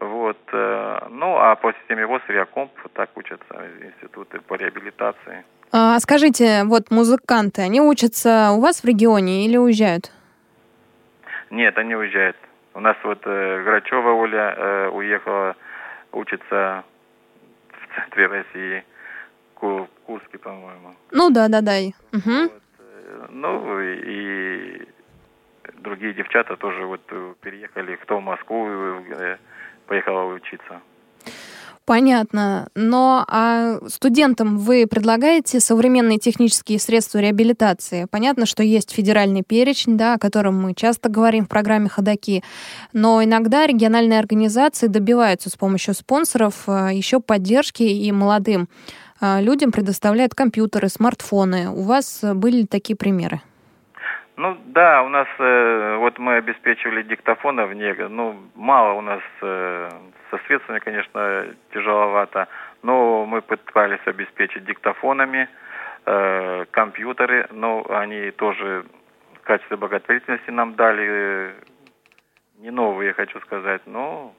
Вот. 0.00 0.38
Э, 0.52 1.06
ну, 1.10 1.36
а 1.36 1.54
по 1.56 1.72
системе 1.72 2.06
ВОЗ 2.06 2.22
Авиакомп 2.28 2.72
так 2.92 3.10
учатся 3.16 3.54
институты 3.80 4.40
по 4.40 4.54
реабилитации. 4.54 5.44
А, 5.72 5.98
скажите, 5.98 6.64
вот 6.64 6.90
музыканты, 6.90 7.62
они 7.62 7.80
учатся 7.80 8.50
у 8.52 8.60
вас 8.60 8.82
в 8.82 8.86
регионе 8.86 9.46
или 9.46 9.56
уезжают? 9.56 10.12
Нет, 11.50 11.76
они 11.78 11.94
уезжают. 11.94 12.36
У 12.74 12.80
нас 12.80 12.96
вот 13.02 13.20
э, 13.24 13.62
Грачева 13.64 14.10
Оля 14.10 14.54
э, 14.56 14.88
уехала 14.88 15.56
учиться 16.12 16.84
в 17.70 17.94
центре 17.94 18.26
России, 18.26 18.84
Ку 19.54 19.88
Курске, 20.06 20.38
по-моему. 20.38 20.94
Ну 21.12 21.30
да, 21.30 21.48
да, 21.48 21.60
да. 21.60 21.78
Угу. 22.12 22.50
Вот, 22.52 22.62
ну 23.30 23.80
и 23.80 24.86
другие 25.78 26.14
девчата 26.14 26.56
тоже 26.56 26.86
вот 26.86 27.00
э, 27.10 27.34
переехали, 27.40 27.96
кто 27.96 28.18
в 28.18 28.22
Москву 28.22 28.68
э, 28.68 29.36
поехала 29.86 30.34
учиться. 30.34 30.80
Понятно. 31.86 32.68
Но 32.74 33.26
а 33.28 33.78
студентам 33.88 34.56
вы 34.56 34.86
предлагаете 34.86 35.60
современные 35.60 36.18
технические 36.18 36.78
средства 36.78 37.18
реабилитации? 37.18 38.06
Понятно, 38.10 38.46
что 38.46 38.62
есть 38.62 38.90
федеральный 38.90 39.42
перечень, 39.42 39.98
да, 39.98 40.14
о 40.14 40.18
котором 40.18 40.62
мы 40.62 40.72
часто 40.72 41.10
говорим 41.10 41.44
в 41.44 41.48
программе 41.50 41.90
«Ходоки», 41.90 42.42
но 42.94 43.22
иногда 43.22 43.66
региональные 43.66 44.18
организации 44.18 44.86
добиваются 44.86 45.50
с 45.50 45.56
помощью 45.56 45.92
спонсоров 45.92 46.64
э, 46.66 46.90
еще 46.94 47.20
поддержки 47.20 47.82
и 47.82 48.10
молодым 48.12 48.68
людям 49.20 49.72
предоставляют 49.72 50.34
компьютеры, 50.34 50.88
смартфоны. 50.88 51.68
У 51.68 51.82
вас 51.82 52.24
были 52.34 52.66
такие 52.66 52.96
примеры? 52.96 53.40
Ну 54.36 54.58
да, 54.66 55.02
у 55.04 55.08
нас 55.08 55.28
э, 55.38 55.96
вот 55.98 56.18
мы 56.18 56.36
обеспечивали 56.36 57.02
диктофонов, 57.02 57.72
не, 57.72 57.94
ну 58.08 58.36
мало 58.56 58.94
у 58.94 59.00
нас 59.00 59.22
э, 59.42 59.90
со 60.30 60.38
средствами, 60.46 60.80
конечно, 60.80 61.46
тяжеловато, 61.72 62.48
но 62.82 63.24
мы 63.26 63.42
пытались 63.42 64.04
обеспечить 64.06 64.64
диктофонами, 64.64 65.48
э, 66.06 66.64
компьютеры, 66.72 67.46
но 67.52 67.86
они 67.88 68.32
тоже 68.32 68.84
в 69.34 69.46
качестве 69.46 69.76
благотворительности 69.76 70.50
нам 70.50 70.74
дали, 70.74 71.06
э, 71.06 71.52
не 72.58 72.72
новые, 72.72 73.12
хочу 73.12 73.38
сказать, 73.40 73.82
но 73.86 74.34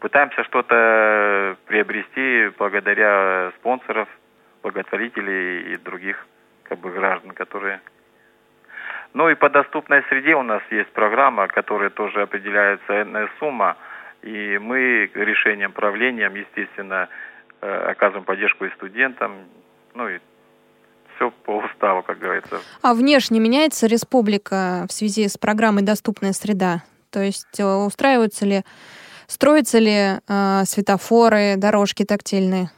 пытаемся 0.00 0.44
что-то 0.44 1.56
приобрести 1.66 2.52
благодаря 2.58 3.52
спонсоров, 3.58 4.08
благотворителей 4.62 5.72
и 5.72 5.76
других 5.76 6.26
как 6.64 6.78
бы 6.78 6.90
граждан, 6.90 7.32
которые 7.32 7.80
ну 9.16 9.30
и 9.30 9.34
по 9.34 9.48
доступной 9.48 10.02
среде 10.10 10.34
у 10.34 10.42
нас 10.42 10.62
есть 10.70 10.90
программа, 10.90 11.48
которая 11.48 11.88
тоже 11.88 12.20
определяется 12.20 13.00
энная 13.00 13.30
сумма, 13.38 13.78
и 14.20 14.58
мы 14.58 15.10
решением 15.14 15.72
правлением, 15.72 16.34
естественно, 16.34 17.08
э, 17.62 17.90
оказываем 17.90 18.24
поддержку 18.24 18.66
и 18.66 18.70
студентам, 18.74 19.46
ну 19.94 20.08
и 20.08 20.18
все 21.14 21.30
по 21.30 21.58
уставу, 21.58 22.02
как 22.02 22.18
говорится. 22.18 22.60
А 22.82 22.92
внешне 22.92 23.40
меняется 23.40 23.86
республика 23.86 24.84
в 24.86 24.92
связи 24.92 25.28
с 25.28 25.38
программой 25.38 25.82
«Доступная 25.82 26.32
среда»? 26.32 26.82
То 27.10 27.20
есть 27.20 27.58
э, 27.58 27.64
устраиваются 27.64 28.44
ли, 28.44 28.62
строятся 29.26 29.78
ли 29.78 30.20
э, 30.28 30.64
светофоры, 30.64 31.56
дорожки 31.56 32.04
тактильные? 32.04 32.70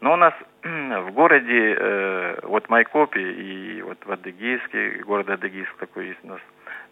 Ну, 0.00 0.12
у 0.12 0.16
нас 0.16 0.34
в 0.62 1.10
городе, 1.12 1.76
э, 1.78 2.40
вот 2.42 2.68
Майкопе 2.68 3.20
и 3.20 3.82
вот 3.82 3.98
в 4.04 4.12
Адыгейске, 4.12 5.02
город 5.04 5.30
Адыгейск 5.30 5.74
такой 5.78 6.08
есть 6.08 6.20
у 6.24 6.28
нас, 6.28 6.40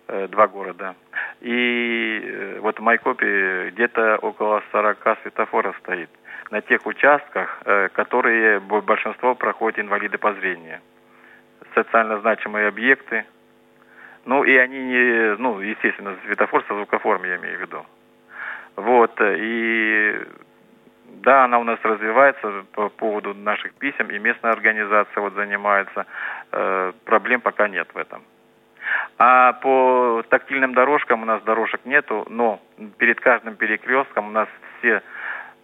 э, 0.08 0.28
два 0.28 0.46
города. 0.46 0.94
И 1.40 2.20
э, 2.24 2.58
вот 2.60 2.78
в 2.78 2.82
Майкопе 2.82 3.70
где-то 3.70 4.18
около 4.22 4.62
40 4.72 5.18
светофоров 5.22 5.76
стоит. 5.82 6.10
на 6.50 6.60
тех 6.60 6.86
участках, 6.86 7.62
э, 7.64 7.88
которые 7.92 8.60
большинство 8.60 9.34
проходят 9.34 9.78
инвалиды 9.78 10.18
по 10.18 10.32
зрению. 10.34 10.80
Социально 11.74 12.20
значимые 12.20 12.68
объекты. 12.68 13.24
Ну 14.24 14.44
и 14.44 14.56
они 14.56 14.78
не, 14.78 15.36
ну, 15.36 15.60
естественно, 15.60 16.16
светофор 16.24 16.64
со 16.68 16.74
звукоформой 16.74 17.30
я 17.30 17.36
имею 17.36 17.58
в 17.58 17.60
виду. 17.60 17.86
Вот, 18.76 19.12
и 19.20 20.26
да, 21.24 21.44
она 21.44 21.58
у 21.58 21.64
нас 21.64 21.78
развивается 21.82 22.64
по 22.72 22.88
поводу 22.88 23.34
наших 23.34 23.74
писем, 23.74 24.10
и 24.10 24.18
местная 24.18 24.52
организация 24.52 25.20
вот 25.20 25.34
занимается. 25.34 26.06
Э, 26.52 26.92
проблем 27.04 27.40
пока 27.40 27.68
нет 27.68 27.88
в 27.94 27.96
этом. 27.96 28.22
А 29.18 29.54
по 29.54 30.22
тактильным 30.28 30.74
дорожкам 30.74 31.22
у 31.22 31.24
нас 31.24 31.42
дорожек 31.42 31.80
нету, 31.84 32.26
но 32.28 32.60
перед 32.98 33.20
каждым 33.20 33.56
перекрестком 33.56 34.28
у 34.28 34.30
нас 34.30 34.48
все, 34.78 35.02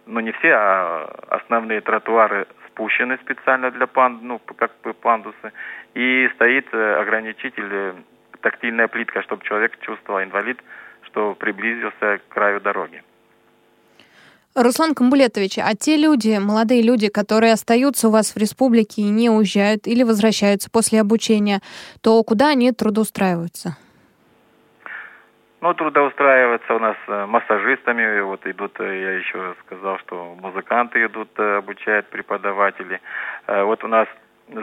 ну 0.07 0.19
не 0.19 0.31
все, 0.31 0.53
а 0.53 1.15
основные 1.29 1.81
тротуары 1.81 2.47
спущены 2.67 3.17
специально 3.17 3.69
для 3.71 3.87
панд, 3.87 4.23
ну 4.23 4.39
как 4.39 4.71
бы 4.83 4.93
пандусы, 4.93 5.51
и 5.93 6.29
стоит 6.35 6.67
э, 6.71 6.95
ограничитель, 6.95 7.69
э, 7.71 7.93
тактильная 8.41 8.87
плитка, 8.87 9.21
чтобы 9.21 9.43
человек 9.43 9.77
чувствовал, 9.81 10.23
инвалид, 10.23 10.59
что 11.11 11.35
приблизился 11.35 12.19
к 12.19 12.33
краю 12.33 12.61
дороги. 12.61 13.03
Руслан 14.53 14.93
Камбулетович, 14.93 15.59
а 15.59 15.75
те 15.75 15.95
люди, 15.95 16.37
молодые 16.37 16.81
люди, 16.81 17.07
которые 17.07 17.53
остаются 17.53 18.09
у 18.09 18.11
вас 18.11 18.35
в 18.35 18.37
республике 18.37 19.01
и 19.01 19.09
не 19.09 19.29
уезжают 19.29 19.87
или 19.87 20.03
возвращаются 20.03 20.69
после 20.69 20.99
обучения, 20.99 21.61
то 22.01 22.21
куда 22.23 22.49
они 22.49 22.71
трудоустраиваются? 22.73 23.77
Ну, 25.61 25.73
трудоустраиваться 25.75 26.73
у 26.73 26.79
нас 26.79 26.97
э, 27.07 27.25
массажистами, 27.27 28.19
вот 28.21 28.45
идут, 28.47 28.77
э, 28.79 28.83
я 28.83 29.11
еще 29.11 29.55
сказал, 29.65 29.99
что 29.99 30.35
музыканты 30.41 31.05
идут, 31.05 31.29
э, 31.37 31.57
обучают 31.57 32.07
преподаватели. 32.07 32.99
Вот 33.47 33.83
у 33.83 33.87
нас 33.87 34.07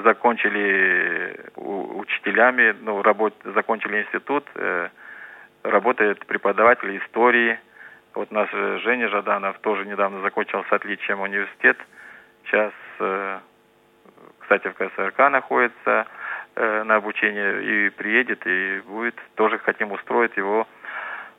закончили 0.05 1.37
учителями, 1.57 2.75
ну, 2.81 3.01
работ, 3.03 3.33
закончили 3.45 4.03
институт, 4.03 4.45
работает 5.63 6.25
преподаватель 6.27 6.99
истории, 6.99 7.59
вот 8.15 8.31
наш 8.31 8.51
Женя 8.51 9.09
Жаданов 9.09 9.59
тоже 9.61 9.85
недавно 9.87 10.21
закончил 10.23 10.65
с 10.65 10.73
отличием 10.73 11.21
университет. 11.21 11.79
Сейчас, 12.45 12.73
э, 12.99 13.39
кстати, 14.41 14.69
в 14.69 14.75
КСРК 14.75 15.31
находится 15.31 16.07
э, 16.57 16.83
на 16.85 16.97
обучении 16.97 17.87
и 17.87 17.91
приедет, 17.91 18.47
и 18.47 18.81
будет, 18.87 19.15
тоже 19.37 19.59
хотим 19.59 19.93
устроить 19.93 20.37
его 20.37 20.67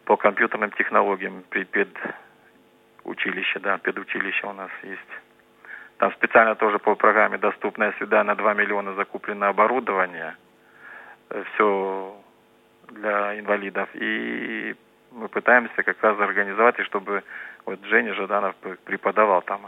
по 0.06 0.16
компьютерным 0.16 0.72
технологиям 0.72 1.44
при 1.50 1.66
педучилище, 3.04 3.60
да, 3.60 3.78
педучилище 3.78 4.48
у 4.48 4.54
нас 4.54 4.72
есть. 4.84 5.02
Там 5.98 6.14
специально 6.14 6.56
тоже 6.56 6.80
по 6.80 6.96
программе 6.96 7.38
«Доступная 7.38 7.94
среда» 7.98 8.24
на 8.24 8.36
2 8.36 8.54
миллиона 8.54 8.94
закуплено 8.94 9.48
оборудование. 9.48 10.36
Э, 11.30 11.44
Все 11.54 12.19
для 12.92 13.40
инвалидов. 13.40 13.90
И 13.94 14.76
мы 15.12 15.28
пытаемся 15.28 15.84
как 15.84 16.02
раз 16.02 16.20
организовать, 16.20 16.80
и 16.80 16.84
чтобы 16.84 17.24
вот 17.66 17.80
Женя 17.86 18.14
Жаданов 18.14 18.56
преподавал 18.86 19.42
там. 19.42 19.62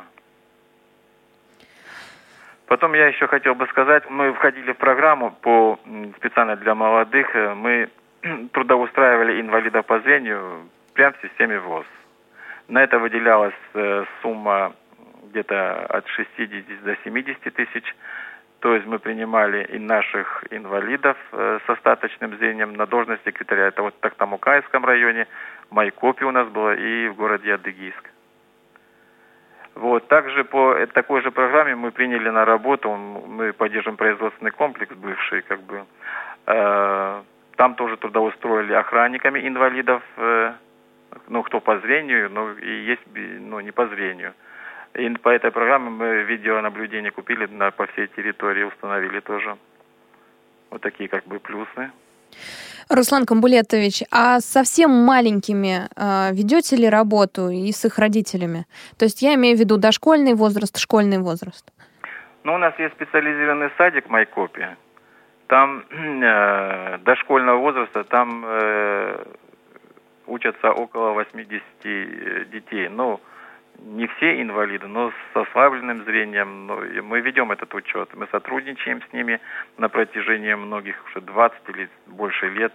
Потом 2.68 2.94
я 2.94 3.08
еще 3.08 3.28
хотел 3.28 3.54
бы 3.54 3.68
сказать, 3.68 4.10
мы 4.10 4.32
входили 4.34 4.72
в 4.72 4.78
программу 4.78 5.32
по 5.42 5.78
специально 6.18 6.56
для 6.56 6.74
молодых, 6.74 7.36
э, 7.36 7.54
мы 7.54 7.90
трудоустраивали 8.54 9.42
инвалидов 9.42 9.86
по 9.86 10.00
зрению 10.00 10.70
прямо 10.94 11.14
в 11.14 11.22
системе 11.22 11.60
ВОЗ. 11.60 11.86
На 12.70 12.82
это 12.84 12.98
выделялась 12.98 13.54
э, 13.74 14.06
сумма 14.22 14.74
где-то 15.24 15.86
от 15.88 16.08
60 16.08 16.84
до 16.84 16.96
70 17.04 17.54
тысяч 17.54 17.96
то 18.62 18.76
есть 18.76 18.86
мы 18.86 19.00
принимали 19.00 19.64
и 19.64 19.80
наших 19.80 20.44
инвалидов 20.52 21.18
э, 21.32 21.60
с 21.66 21.70
остаточным 21.70 22.38
зрением 22.38 22.74
на 22.74 22.86
должность 22.86 23.24
секретаря. 23.26 23.68
Это 23.68 23.82
вот 23.82 23.96
в 23.96 24.00
Тахтамукайском 24.00 24.86
районе, 24.86 25.28
в 25.70 25.74
Майкопе 25.74 26.26
у 26.26 26.32
нас 26.32 26.48
было 26.48 26.76
и 26.76 27.08
в 27.08 27.16
городе 27.16 27.56
Адыгейск. 27.56 28.10
Вот. 29.74 30.08
Также 30.08 30.44
по 30.44 30.78
такой 30.94 31.22
же 31.22 31.32
программе 31.32 31.76
мы 31.76 31.92
приняли 31.92 32.30
на 32.30 32.46
работу, 32.46 32.92
мы 32.92 33.52
поддерживаем 33.52 33.98
производственный 33.98 34.52
комплекс 34.52 34.94
бывший, 34.96 35.42
как 35.42 35.62
бы. 35.62 35.84
Э, 36.46 37.22
там 37.56 37.74
тоже 37.74 37.98
трудоустроили 37.98 38.74
охранниками 38.74 39.48
инвалидов, 39.48 40.04
э, 40.18 40.54
ну, 41.28 41.42
кто 41.42 41.62
по 41.62 41.80
зрению, 41.80 42.30
ну, 42.30 42.54
и 42.54 42.70
есть, 42.70 43.02
ну, 43.16 43.60
не 43.60 43.72
по 43.72 43.88
зрению. 43.88 44.34
И 44.96 45.10
по 45.10 45.30
этой 45.30 45.52
программе 45.52 45.90
мы 45.90 46.24
видеонаблюдение 46.24 47.12
купили 47.12 47.46
на, 47.46 47.72
по 47.72 47.88
всей 47.88 48.08
территории, 48.08 48.64
установили 48.64 49.20
тоже. 49.22 49.58
Вот 50.70 50.82
такие 50.82 51.08
как 51.08 51.26
бы 51.26 51.40
плюсы. 51.40 51.92
Руслан 52.90 53.26
Камбулетович, 53.26 54.04
а 54.12 54.40
совсем 54.42 54.92
маленькими 54.92 55.88
э, 55.96 56.34
ведете 56.34 56.76
ли 56.76 56.90
работу 56.90 57.50
и 57.50 57.72
с 57.72 57.86
их 57.86 57.98
родителями? 58.00 58.66
То 58.98 59.06
есть 59.06 59.22
я 59.22 59.36
имею 59.36 59.56
в 59.56 59.60
виду 59.60 59.78
дошкольный 59.78 60.34
возраст, 60.34 60.78
школьный 60.78 61.20
возраст. 61.20 61.72
Ну, 62.44 62.56
у 62.56 62.58
нас 62.58 62.78
есть 62.80 62.94
специализированный 62.96 63.70
садик 63.78 64.08
в 64.08 64.10
Майкопе. 64.10 64.76
Там 65.48 65.86
э, 65.90 66.98
дошкольного 67.06 67.60
возраста, 67.60 68.04
там 68.04 68.44
э, 68.46 69.24
учатся 70.28 70.72
около 70.72 71.12
80 71.12 71.64
э, 71.84 72.46
детей. 72.52 72.90
Ну, 72.90 73.22
не 73.82 74.08
все 74.08 74.42
инвалиды, 74.42 74.88
но 74.88 75.12
с 75.12 75.38
ослабленным 75.38 76.04
зрением. 76.06 76.68
Но 76.68 76.78
мы 77.04 77.22
ведем 77.22 77.52
этот 77.52 77.74
учет. 77.74 78.10
Мы 78.14 78.28
сотрудничаем 78.28 79.02
с 79.02 79.14
ними 79.14 79.40
на 79.78 79.90
протяжении 79.90 80.54
многих, 80.54 80.96
уже 81.08 81.22
20 81.22 81.70
или 81.70 81.90
больше 82.08 82.50
лет. 82.50 82.74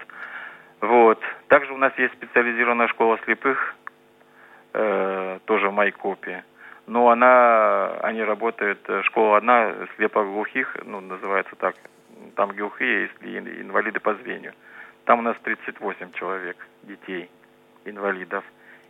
Вот. 0.80 1.22
Также 1.48 1.72
у 1.72 1.76
нас 1.76 1.92
есть 1.96 2.14
специализированная 2.14 2.88
школа 2.88 3.18
слепых, 3.24 3.74
э, 4.74 5.38
тоже 5.46 5.70
в 5.70 5.72
Майкопе. 5.72 6.44
Но 6.86 7.10
она, 7.10 7.98
они 8.02 8.22
работают, 8.22 8.78
э, 8.88 9.02
школа 9.02 9.38
одна, 9.38 9.74
слепоглухих, 9.96 10.76
ну, 10.84 11.00
называется 11.00 11.56
так, 11.56 11.74
там 12.36 12.50
глухие, 12.50 13.10
если 13.22 13.38
инвалиды 13.62 14.00
по 14.00 14.14
зрению. 14.14 14.52
Там 15.04 15.20
у 15.20 15.22
нас 15.22 15.36
38 15.42 16.12
человек, 16.12 16.56
детей, 16.82 17.30
инвалидов. 17.84 18.44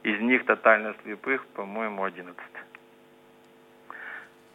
Из 0.06 0.20
них 0.20 0.46
тотально 0.46 0.94
слепых, 1.02 1.44
по-моему, 1.48 2.04
11. 2.04 2.38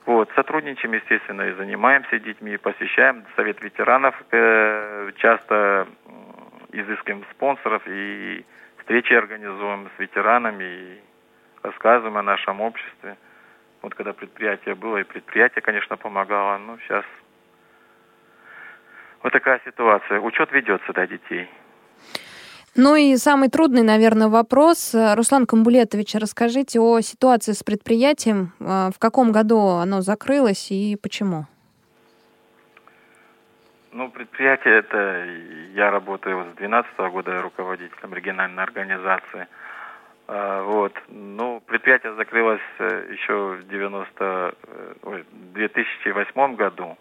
Вот, 0.05 0.29
сотрудничаем, 0.33 0.93
естественно, 0.93 1.41
и 1.41 1.51
занимаемся 1.51 2.19
детьми, 2.19 2.55
посещаем 2.55 3.25
Совет 3.35 3.61
ветеранов, 3.61 4.15
э, 4.31 5.11
часто 5.17 5.89
изыскиваем 6.71 7.25
спонсоров 7.31 7.83
и 7.85 8.45
встречи 8.77 9.11
организуем 9.11 9.89
с 9.97 9.99
ветеранами 9.99 10.63
и 10.63 11.01
рассказываем 11.63 12.15
о 12.15 12.23
нашем 12.23 12.61
обществе. 12.61 13.17
Вот 13.81 13.93
когда 13.93 14.13
предприятие 14.13 14.75
было, 14.75 14.99
и 14.99 15.03
предприятие, 15.03 15.61
конечно, 15.61 15.97
помогало, 15.97 16.59
но 16.59 16.77
сейчас 16.77 17.03
вот 19.21 19.33
такая 19.33 19.59
ситуация. 19.65 20.21
Учет 20.21 20.49
ведется, 20.53 20.93
да, 20.93 21.05
детей. 21.05 21.49
Ну 22.75 22.95
и 22.95 23.17
самый 23.17 23.49
трудный, 23.49 23.81
наверное, 23.83 24.29
вопрос. 24.29 24.95
Руслан 24.95 25.45
Камбулетович, 25.45 26.15
расскажите 26.15 26.79
о 26.79 27.01
ситуации 27.01 27.51
с 27.51 27.63
предприятием. 27.63 28.53
А, 28.61 28.91
в 28.95 28.99
каком 28.99 29.33
году 29.33 29.59
оно 29.59 29.99
закрылось 29.99 30.71
и 30.71 30.95
почему? 30.95 31.47
Ну, 33.91 34.09
предприятие 34.09 34.79
это, 34.79 35.25
я 35.75 35.91
работаю 35.91 36.43
с 36.43 36.57
2012 36.57 36.97
года 37.11 37.41
руководителем 37.41 38.13
региональной 38.13 38.63
организации. 38.63 39.47
А, 40.27 40.63
вот. 40.63 40.93
Ну, 41.09 41.61
предприятие 41.67 42.15
закрылось 42.15 42.61
э, 42.79 43.09
еще 43.11 43.57
в 43.57 43.67
90, 43.67 44.13
э, 44.19 44.93
ой, 45.03 45.25
2008 45.53 46.55
году. 46.55 46.97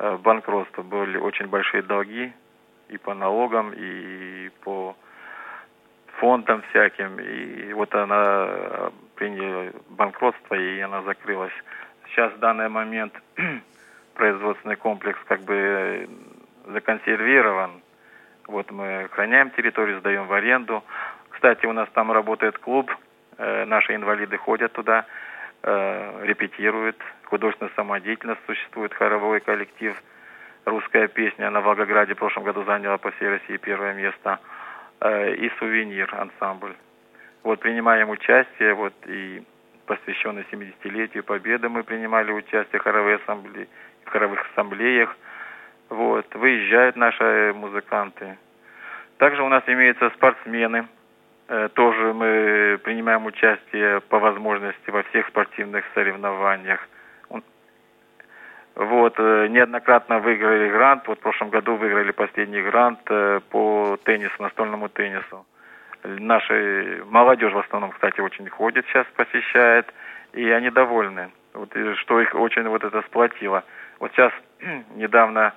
Э, 0.00 0.16
банкротство 0.16 0.82
были 0.82 1.18
очень 1.18 1.46
большие 1.46 1.84
долги 1.84 2.32
и 2.92 2.98
по 2.98 3.14
налогам, 3.14 3.72
и 3.74 4.50
по 4.62 4.94
фондам 6.18 6.62
всяким. 6.70 7.18
И 7.18 7.72
вот 7.72 7.94
она 7.94 8.90
приняла 9.14 9.72
банкротство, 9.88 10.54
и 10.54 10.80
она 10.80 11.02
закрылась. 11.02 11.52
Сейчас 12.06 12.32
в 12.34 12.38
данный 12.38 12.68
момент 12.68 13.14
производственный 14.14 14.76
комплекс 14.76 15.18
как 15.26 15.40
бы 15.40 16.08
законсервирован. 16.66 17.70
Вот 18.46 18.70
мы 18.70 19.04
охраняем 19.04 19.50
территорию, 19.50 20.00
сдаем 20.00 20.26
в 20.26 20.32
аренду. 20.32 20.84
Кстати, 21.30 21.64
у 21.66 21.72
нас 21.72 21.88
там 21.94 22.12
работает 22.12 22.58
клуб, 22.58 22.90
э, 23.38 23.64
наши 23.64 23.94
инвалиды 23.94 24.36
ходят 24.36 24.72
туда, 24.72 25.06
э, 25.62 26.24
репетируют, 26.24 26.96
художественная 27.24 27.72
самодеятельность 27.74 28.44
существует, 28.46 28.92
хоровой 28.92 29.40
коллектив– 29.40 29.96
русская 30.64 31.08
песня 31.08 31.50
на 31.50 31.60
Волгограде 31.60 32.14
в 32.14 32.18
прошлом 32.18 32.44
году 32.44 32.64
заняла 32.64 32.98
по 32.98 33.10
всей 33.12 33.28
России 33.28 33.56
первое 33.56 33.94
место. 33.94 34.40
Э, 35.00 35.34
и 35.34 35.50
сувенир 35.58 36.14
ансамбль. 36.14 36.74
Вот 37.42 37.58
принимаем 37.58 38.10
участие, 38.10 38.74
вот 38.74 38.94
и 39.06 39.42
посвященный 39.86 40.46
70-летию 40.52 41.24
Победы, 41.24 41.68
мы 41.68 41.82
принимали 41.82 42.30
участие 42.30 42.78
в 42.78 42.82
хоровых, 42.82 43.20
ассамбле... 43.22 43.66
в 44.04 44.10
хоровых 44.10 44.46
ассамблеях. 44.52 45.16
Вот, 45.88 46.32
выезжают 46.34 46.94
наши 46.96 47.52
музыканты. 47.54 48.38
Также 49.18 49.42
у 49.42 49.48
нас 49.48 49.64
имеются 49.66 50.10
спортсмены. 50.10 50.86
Э, 51.48 51.68
тоже 51.74 52.14
мы 52.14 52.78
принимаем 52.84 53.26
участие 53.26 54.00
по 54.02 54.20
возможности 54.20 54.90
во 54.90 55.02
всех 55.02 55.26
спортивных 55.28 55.84
соревнованиях. 55.94 56.80
Вот, 58.74 59.14
э, 59.18 59.48
неоднократно 59.48 60.18
выиграли 60.18 60.70
грант. 60.70 61.06
Вот 61.06 61.18
в 61.18 61.22
прошлом 61.22 61.50
году 61.50 61.76
выиграли 61.76 62.10
последний 62.12 62.62
грант 62.62 63.00
э, 63.10 63.40
по 63.50 63.98
теннису, 64.04 64.42
настольному 64.42 64.88
теннису. 64.88 65.44
Наша 66.04 67.02
молодежь 67.06 67.52
в 67.52 67.58
основном, 67.58 67.92
кстати, 67.92 68.20
очень 68.20 68.48
ходит 68.48 68.86
сейчас, 68.86 69.06
посещает, 69.14 69.92
и 70.32 70.48
они 70.50 70.70
довольны. 70.70 71.30
Вот, 71.52 71.70
что 71.98 72.20
их 72.20 72.34
очень 72.34 72.66
вот 72.66 72.82
это 72.82 73.02
сплотило. 73.02 73.62
Вот 74.00 74.10
сейчас 74.12 74.32
недавно 74.96 75.52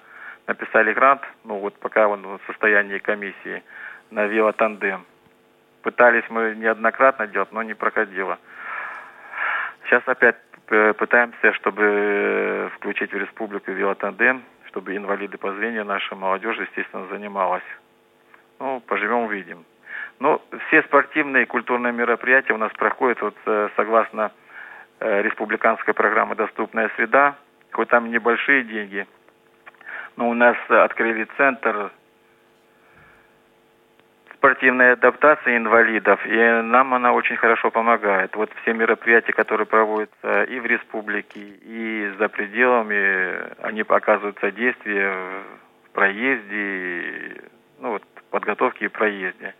написали 0.45 0.93
грант, 0.93 1.21
ну 1.45 1.57
вот 1.59 1.79
пока 1.79 2.07
он 2.07 2.21
в 2.21 2.39
состоянии 2.47 2.99
комиссии, 2.99 3.63
на 4.11 4.25
велотандем. 4.25 5.05
Пытались 5.81 6.25
мы 6.29 6.55
неоднократно 6.55 7.27
делать, 7.27 7.51
но 7.51 7.63
не 7.63 7.73
проходило. 7.73 8.37
Сейчас 9.85 10.03
опять 10.05 10.35
пытаемся, 10.67 11.53
чтобы 11.53 11.83
э, 11.83 12.69
включить 12.75 13.11
в 13.11 13.17
республику 13.17 13.71
велотандем, 13.71 14.43
чтобы 14.67 14.95
инвалиды 14.95 15.37
по 15.37 15.53
зрению, 15.53 15.85
наша 15.85 16.15
молодежь, 16.15 16.57
естественно, 16.57 17.07
занималась. 17.07 17.63
Ну, 18.59 18.79
поживем, 18.81 19.23
увидим. 19.23 19.65
Но 20.19 20.41
все 20.67 20.81
спортивные 20.83 21.43
и 21.43 21.47
культурные 21.47 21.93
мероприятия 21.93 22.53
у 22.53 22.57
нас 22.57 22.71
проходят 22.73 23.21
вот 23.21 23.35
э, 23.45 23.69
согласно 23.75 24.31
республиканской 25.01 25.93
программы 25.93 26.35
«Доступная 26.35 26.89
среда». 26.95 27.35
Хоть 27.73 27.89
там 27.89 28.09
небольшие 28.09 28.63
деньги– 28.63 29.05
ну, 30.17 30.29
у 30.29 30.33
нас 30.33 30.55
открыли 30.69 31.27
центр 31.37 31.91
спортивной 34.45 34.91
адаптации 34.91 35.57
инвалидов, 35.57 36.23
и 36.23 36.37
нам 36.61 36.93
она 36.93 37.13
очень 37.13 37.35
хорошо 37.35 37.71
помогает. 37.71 38.35
Вот 38.35 38.51
все 38.61 38.73
мероприятия, 38.73 39.33
которые 39.33 39.65
проводятся 39.65 40.43
и 40.43 40.59
в 40.59 40.65
республике, 40.67 41.39
и 41.39 42.13
за 42.19 42.29
пределами, 42.29 43.63
они 43.63 43.81
показывают 43.81 44.37
содействие 44.39 45.15
в 45.85 45.89
проезде, 45.93 47.41
ну 47.79 47.93
вот, 47.93 48.03
подготовке 48.29 48.85
и 48.85 48.89
проезде. 48.89 49.55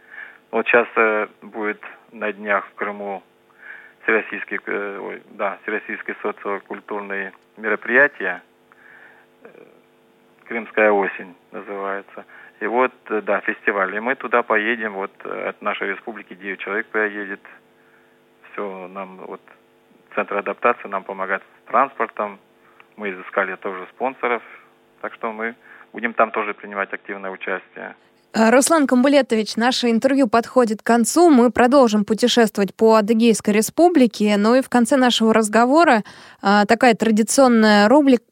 Вот 0.52 0.68
сейчас 0.68 0.88
э, 0.98 1.28
будет 1.42 1.82
на 2.12 2.32
днях 2.32 2.68
в 2.68 2.76
Крыму 2.76 3.24
всероссийские, 4.04 4.60
э, 4.68 5.00
ой, 5.00 5.24
да, 5.32 5.58
всероссийские 5.64 6.16
социокультурные 6.22 7.34
мероприятия, 7.58 8.44
Крымская 10.48 10.92
осень 10.92 11.36
называется. 11.52 12.24
И 12.60 12.68
вот, 12.68 12.94
э, 13.10 13.22
да, 13.22 13.42
фестиваль. 13.42 13.96
И 13.96 14.00
мы 14.00 14.16
туда 14.16 14.44
поедем, 14.44 14.94
вот 14.94 15.12
э, 15.24 15.50
от 15.50 15.62
нашей 15.62 15.90
республики 15.90 16.34
9 16.34 16.60
человек 16.60 16.88
поедет. 16.88 17.42
Все, 18.52 18.88
нам 18.88 19.18
вот 19.18 19.42
Центр 20.16 20.38
адаптации 20.38 20.88
нам 20.88 21.04
помогает 21.04 21.42
с 21.42 21.68
транспортом. 21.70 22.40
Мы 22.96 23.12
изыскали 23.12 23.56
тоже 23.56 23.86
спонсоров. 23.94 24.42
Так 25.02 25.14
что 25.14 25.32
мы 25.34 25.56
будем 25.92 26.14
там 26.14 26.32
тоже 26.32 26.54
принимать 26.54 26.94
активное 26.94 27.32
участие. 27.32 27.96
А, 28.38 28.52
Руслан 28.52 28.86
Камбулетович, 28.86 29.56
наше 29.56 29.90
интервью 29.90 30.28
подходит 30.28 30.82
к 30.82 30.86
концу. 30.86 31.30
Мы 31.30 31.52
продолжим 31.52 32.04
путешествовать 32.04 32.76
по 32.76 32.96
Адыгейской 32.96 33.54
республике. 33.54 34.36
Ну 34.38 34.56
и 34.56 34.62
в 34.62 34.68
конце 34.68 34.98
нашего 34.98 35.34
разговора 35.34 36.04
а, 36.42 36.66
такая 36.66 36.96
традиционная 36.96 37.88
рубрика, 37.88 38.24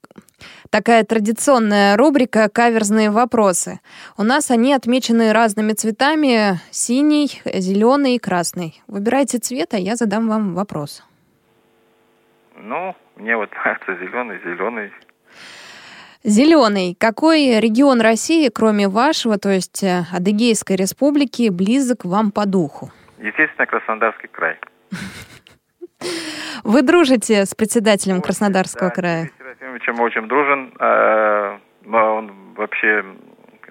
такая 0.70 1.04
традиционная 1.04 1.98
рубрика 1.98 2.50
«Каверзные 2.50 3.12
вопросы». 3.12 3.80
У 4.18 4.24
нас 4.24 4.52
они 4.52 4.74
отмечены 4.74 5.34
разными 5.34 5.74
цветами– 5.74 6.60
синий, 6.72 7.42
зеленый 7.46 8.16
и 8.16 8.20
красный. 8.20 8.82
Выбирайте 8.88 9.38
цвет, 9.38 9.74
а 9.74 9.78
я 9.78 9.96
задам 9.96 10.28
вам 10.28 10.56
вопрос. 10.56 11.04
Ну, 12.56 12.96
мне 13.16 13.36
вот 13.36 13.50
нравится 13.64 13.96
зеленый, 13.96 14.40
зеленый. 14.44 14.92
Зеленый. 16.24 16.96
Какой 16.98 17.60
регион 17.60 18.00
России, 18.00 18.50
кроме 18.50 18.88
вашего, 18.88 19.38
то 19.38 19.50
есть 19.50 19.84
э, 19.84 20.06
Адыгейской 20.14 20.78
республики, 20.78 21.50
близок 21.50 22.06
вам 22.06 22.32
по 22.32 22.46
духу? 22.46 22.92
Естественно, 23.20 23.66
Краснодарский 23.66 24.30
край. 24.30 24.58
Вы 26.64 26.82
дружите 26.82 27.46
с 27.46 27.54
председателем 27.54 28.22
Краснодарского 28.22 28.90
да, 28.90 28.96
края? 28.96 29.32
Серафимовичем 29.64 30.00
очень 30.02 30.28
дружен. 30.28 30.74
А, 30.80 31.58
он 31.86 32.54
вообще 32.56 33.06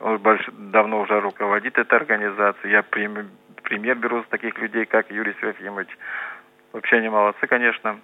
он 0.01 0.19
больш, 0.19 0.43
давно 0.53 1.03
уже 1.03 1.21
руководит 1.21 1.77
этой 1.77 1.95
организацией. 1.97 2.73
Я 2.73 2.83
пример, 2.83 3.27
пример 3.63 3.97
беру 3.97 4.23
с 4.23 4.27
таких 4.29 4.59
людей, 4.59 4.87
как 4.87 5.11
Юрий 5.11 5.35
Серафимович. 5.41 5.89
Вообще 6.73 6.97
они 6.97 7.11
молодцы, 7.11 7.47
конечно. 7.47 8.01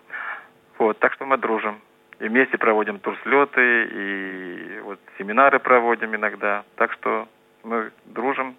Вот, 0.77 0.99
так 0.99 1.15
что 1.15 1.25
мы 1.25 1.39
дружим. 1.39 1.81
И 2.21 2.29
вместе 2.29 2.59
проводим 2.59 2.99
турслеты, 2.99 3.85
и 3.91 4.81
вот 4.83 5.01
семинары 5.17 5.59
проводим 5.59 6.15
иногда. 6.15 6.65
Так 6.77 6.93
что 6.93 7.27
мы 7.65 7.91
дружим 8.05 8.55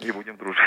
и 0.00 0.12
будем 0.12 0.36
дружить. 0.36 0.60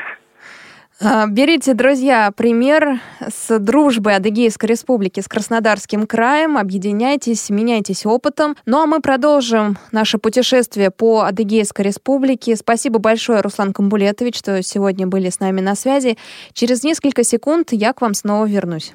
А, 1.01 1.27
берите, 1.27 1.73
друзья, 1.73 2.29
пример 2.35 2.99
с 3.25 3.57
дружбы 3.57 4.11
Адыгейской 4.11 4.67
республики 4.67 5.21
с 5.21 5.29
Краснодарским 5.29 6.05
краем. 6.05 6.57
Объединяйтесь, 6.57 7.49
меняйтесь 7.49 8.05
опытом. 8.05 8.57
Ну 8.65 8.81
а 8.81 8.85
мы 8.85 8.99
продолжим 8.99 9.77
наше 9.93 10.17
путешествие 10.17 10.91
по 10.91 11.21
Адыгейской 11.21 11.85
республике. 11.85 12.57
Спасибо 12.57 12.99
большое, 12.99 13.39
Руслан 13.39 13.71
Камбулетович, 13.71 14.39
что 14.39 14.61
сегодня 14.61 15.07
были 15.07 15.29
с 15.29 15.39
нами 15.39 15.61
на 15.61 15.75
связи. 15.75 16.17
Через 16.51 16.83
несколько 16.83 17.23
секунд 17.23 17.69
я 17.71 17.93
к 17.93 18.01
вам 18.01 18.13
снова 18.13 18.45
вернусь. 18.45 18.91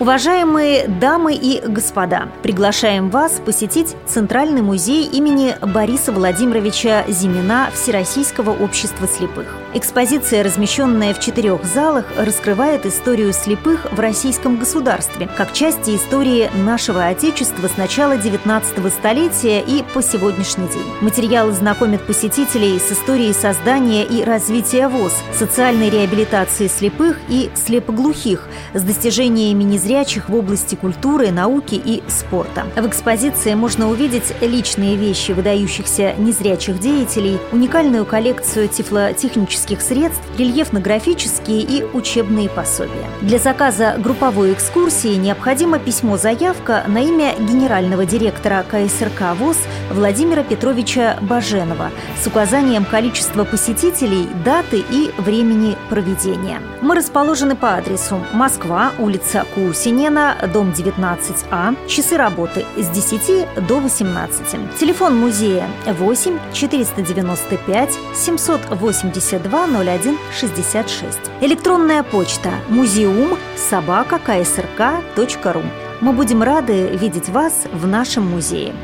Уважаемые 0.00 0.88
дамы 0.88 1.34
и 1.34 1.60
господа, 1.66 2.28
приглашаем 2.42 3.10
вас 3.10 3.40
посетить 3.44 3.94
Центральный 4.06 4.60
музей 4.60 5.06
имени 5.06 5.54
Бориса 5.62 6.10
Владимировича 6.10 7.04
Зимина 7.08 7.70
Всероссийского 7.72 8.50
общества 8.50 9.06
слепых. 9.06 9.65
Экспозиция, 9.76 10.42
размещенная 10.42 11.12
в 11.12 11.20
четырех 11.20 11.62
залах, 11.66 12.06
раскрывает 12.16 12.86
историю 12.86 13.34
слепых 13.34 13.92
в 13.92 14.00
российском 14.00 14.56
государстве, 14.56 15.28
как 15.36 15.52
части 15.52 15.96
истории 15.96 16.50
нашего 16.54 17.04
Отечества 17.04 17.68
с 17.68 17.76
начала 17.76 18.16
19 18.16 18.90
столетия 18.90 19.60
и 19.60 19.84
по 19.92 20.02
сегодняшний 20.02 20.66
день. 20.68 20.86
Материалы 21.02 21.52
знакомят 21.52 22.06
посетителей 22.06 22.78
с 22.78 22.90
историей 22.90 23.34
создания 23.34 24.02
и 24.06 24.24
развития 24.24 24.88
ВОЗ, 24.88 25.12
социальной 25.34 25.90
реабилитации 25.90 26.68
слепых 26.68 27.18
и 27.28 27.50
слепоглухих, 27.54 28.48
с 28.72 28.80
достижениями 28.80 29.62
незрячих 29.62 30.30
в 30.30 30.34
области 30.34 30.74
культуры, 30.74 31.30
науки 31.32 31.74
и 31.74 32.02
спорта. 32.08 32.64
В 32.76 32.86
экспозиции 32.86 33.52
можно 33.52 33.90
увидеть 33.90 34.32
личные 34.40 34.96
вещи 34.96 35.32
выдающихся 35.32 36.14
незрячих 36.16 36.80
деятелей, 36.80 37.38
уникальную 37.52 38.06
коллекцию 38.06 38.68
тифлотехнических 38.68 39.65
технических 39.66 39.80
средств, 39.80 40.22
рельефно-графические 40.38 41.62
и 41.62 41.84
учебные 41.92 42.48
пособия. 42.48 43.06
Для 43.20 43.38
заказа 43.38 43.96
групповой 43.98 44.52
экскурсии 44.52 45.16
необходимо 45.16 45.78
письмо-заявка 45.78 46.84
на 46.86 47.02
имя 47.02 47.34
генерального 47.38 48.06
директора 48.06 48.64
КСРК 48.68 49.36
ВОЗ 49.38 49.58
Владимира 49.90 50.42
Петровича 50.42 51.18
Баженова 51.20 51.90
с 52.22 52.26
указанием 52.26 52.84
количества 52.84 53.44
посетителей, 53.44 54.28
даты 54.44 54.84
и 54.90 55.10
времени 55.18 55.76
проведения. 55.88 56.60
Мы 56.80 56.94
расположены 56.94 57.56
по 57.56 57.74
адресу 57.74 58.20
Москва, 58.32 58.92
улица 58.98 59.44
Кусинена, 59.54 60.36
дом 60.52 60.70
19А, 60.70 61.76
часы 61.88 62.16
работы 62.16 62.64
с 62.76 62.88
10 62.88 63.66
до 63.66 63.80
18. 63.80 64.78
Телефон 64.78 65.16
музея 65.16 65.66
8 65.86 66.38
495 66.52 67.98
782 68.14 69.45
0166. 69.46 71.18
Электронная 71.40 72.02
почта 72.02 72.50
музеум 72.68 73.38
собака 73.56 74.18
ксрк.ру. 74.18 75.62
Мы 76.00 76.12
будем 76.12 76.42
рады 76.42 76.88
видеть 76.88 77.28
вас 77.28 77.64
в 77.72 77.86
нашем 77.86 78.26
музее. 78.26 78.74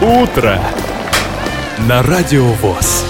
Утро 0.00 0.60
на 1.88 2.02
радио 2.02 2.44
ВОЗ. 2.44 3.04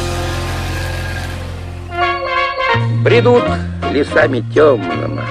Бредут 3.03 3.44
лесами 3.92 4.42
темными, 4.55 5.22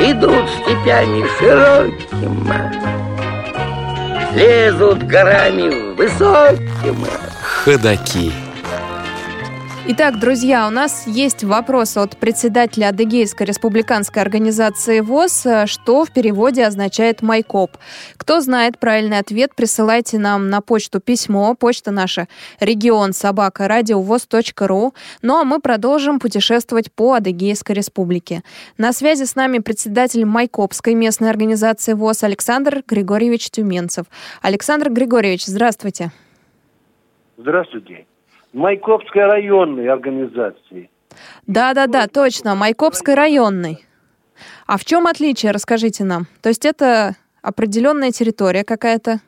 Идут 0.00 0.48
степями 0.50 1.26
широкими, 1.38 2.52
Лезут 4.34 5.02
горами 5.02 5.94
высокими, 5.94 7.08
ходаки. 7.42 8.32
Итак, 9.90 10.18
друзья, 10.20 10.66
у 10.66 10.70
нас 10.70 11.06
есть 11.06 11.44
вопрос 11.44 11.96
от 11.96 12.18
председателя 12.18 12.90
Адыгейской 12.90 13.46
республиканской 13.46 14.20
организации 14.20 15.00
ВОЗ, 15.00 15.46
что 15.64 16.04
в 16.04 16.12
переводе 16.12 16.66
означает 16.66 17.22
«майкоп». 17.22 17.70
Кто 18.18 18.42
знает 18.42 18.78
правильный 18.78 19.16
ответ, 19.16 19.54
присылайте 19.56 20.18
нам 20.18 20.50
на 20.50 20.60
почту 20.60 21.00
письмо. 21.00 21.54
Почта 21.54 21.90
наша 21.90 22.28
регион 22.60 23.14
собака 23.14 23.66
радиовоз.ру. 23.66 24.92
Ну 25.22 25.36
а 25.38 25.44
мы 25.44 25.58
продолжим 25.58 26.20
путешествовать 26.20 26.92
по 26.92 27.14
Адыгейской 27.14 27.74
республике. 27.74 28.42
На 28.76 28.92
связи 28.92 29.24
с 29.24 29.36
нами 29.36 29.60
председатель 29.60 30.26
Майкопской 30.26 30.92
местной 30.92 31.30
организации 31.30 31.94
ВОЗ 31.94 32.24
Александр 32.24 32.82
Григорьевич 32.86 33.50
Тюменцев. 33.50 34.04
Александр 34.42 34.90
Григорьевич, 34.90 35.46
здравствуйте. 35.46 36.12
Здравствуйте. 37.38 38.04
Майкопской 38.52 39.26
районной 39.26 39.88
организации. 39.88 40.90
Да-да-да, 41.46 42.06
точно, 42.06 42.54
Майкопской 42.54 43.14
районной. 43.14 43.84
А 44.66 44.78
в 44.78 44.84
чем 44.84 45.06
отличие, 45.06 45.52
расскажите 45.52 46.04
нам? 46.04 46.22
То 46.42 46.48
есть 46.48 46.64
это 46.64 47.16
определенная 47.42 48.10
территория 48.10 48.64
какая-то? 48.64 49.20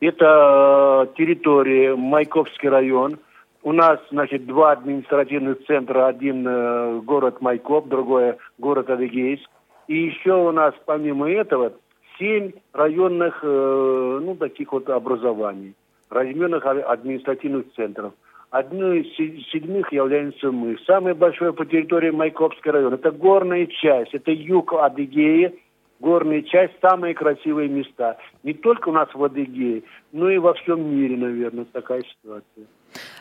Это 0.00 1.06
э, 1.08 1.16
территория 1.16 1.94
Майкопский 1.94 2.68
район. 2.68 3.18
У 3.62 3.72
нас, 3.72 4.00
значит, 4.10 4.46
два 4.46 4.72
административных 4.72 5.64
центра. 5.66 6.06
Один 6.06 6.46
э, 6.46 7.00
город 7.00 7.40
Майкоп, 7.40 7.88
другой 7.88 8.36
город 8.58 8.90
Адыгейск. 8.90 9.48
И 9.88 9.96
еще 10.06 10.32
у 10.32 10.52
нас, 10.52 10.74
помимо 10.86 11.30
этого, 11.30 11.72
семь 12.18 12.52
районных, 12.72 13.40
э, 13.42 14.20
ну, 14.22 14.34
таких 14.36 14.72
вот 14.72 14.88
образований, 14.88 15.74
районных 16.10 16.64
административных 16.66 17.66
центров– 17.74 18.12
Одной 18.50 19.02
из 19.02 19.46
седьмых 19.52 19.92
являемся 19.92 20.50
мы. 20.50 20.76
Самое 20.84 21.14
большое 21.14 21.52
по 21.52 21.64
территории 21.64 22.10
Майкопский 22.10 22.72
район. 22.72 22.94
Это 22.94 23.12
горная 23.12 23.66
часть, 23.66 24.12
это 24.12 24.32
юг 24.32 24.72
Адыгеи, 24.72 25.56
горная 26.00 26.42
часть, 26.42 26.72
самые 26.80 27.14
красивые 27.14 27.68
места. 27.68 28.16
Не 28.42 28.54
только 28.54 28.88
у 28.88 28.92
нас 28.92 29.08
в 29.14 29.22
Адыгее, 29.22 29.84
но 30.10 30.28
и 30.28 30.38
во 30.38 30.54
всем 30.54 30.82
мире, 30.90 31.16
наверное, 31.16 31.64
такая 31.64 32.02
ситуация. 32.02 32.66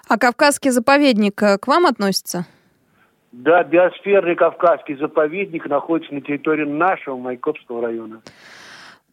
А 0.08 0.18
Кавказский 0.18 0.72
заповедник 0.72 1.44
э, 1.44 1.60
к 1.60 1.68
вам 1.68 1.86
относится? 1.86 2.48
Да, 3.32 3.64
биосферный 3.64 4.36
Кавказский 4.36 4.96
заповедник 4.96 5.68
находится 5.68 6.12
на 6.12 6.22
территории 6.22 6.66
нашего 6.66 7.18
Майкопского 7.18 7.84
района. 7.84 8.22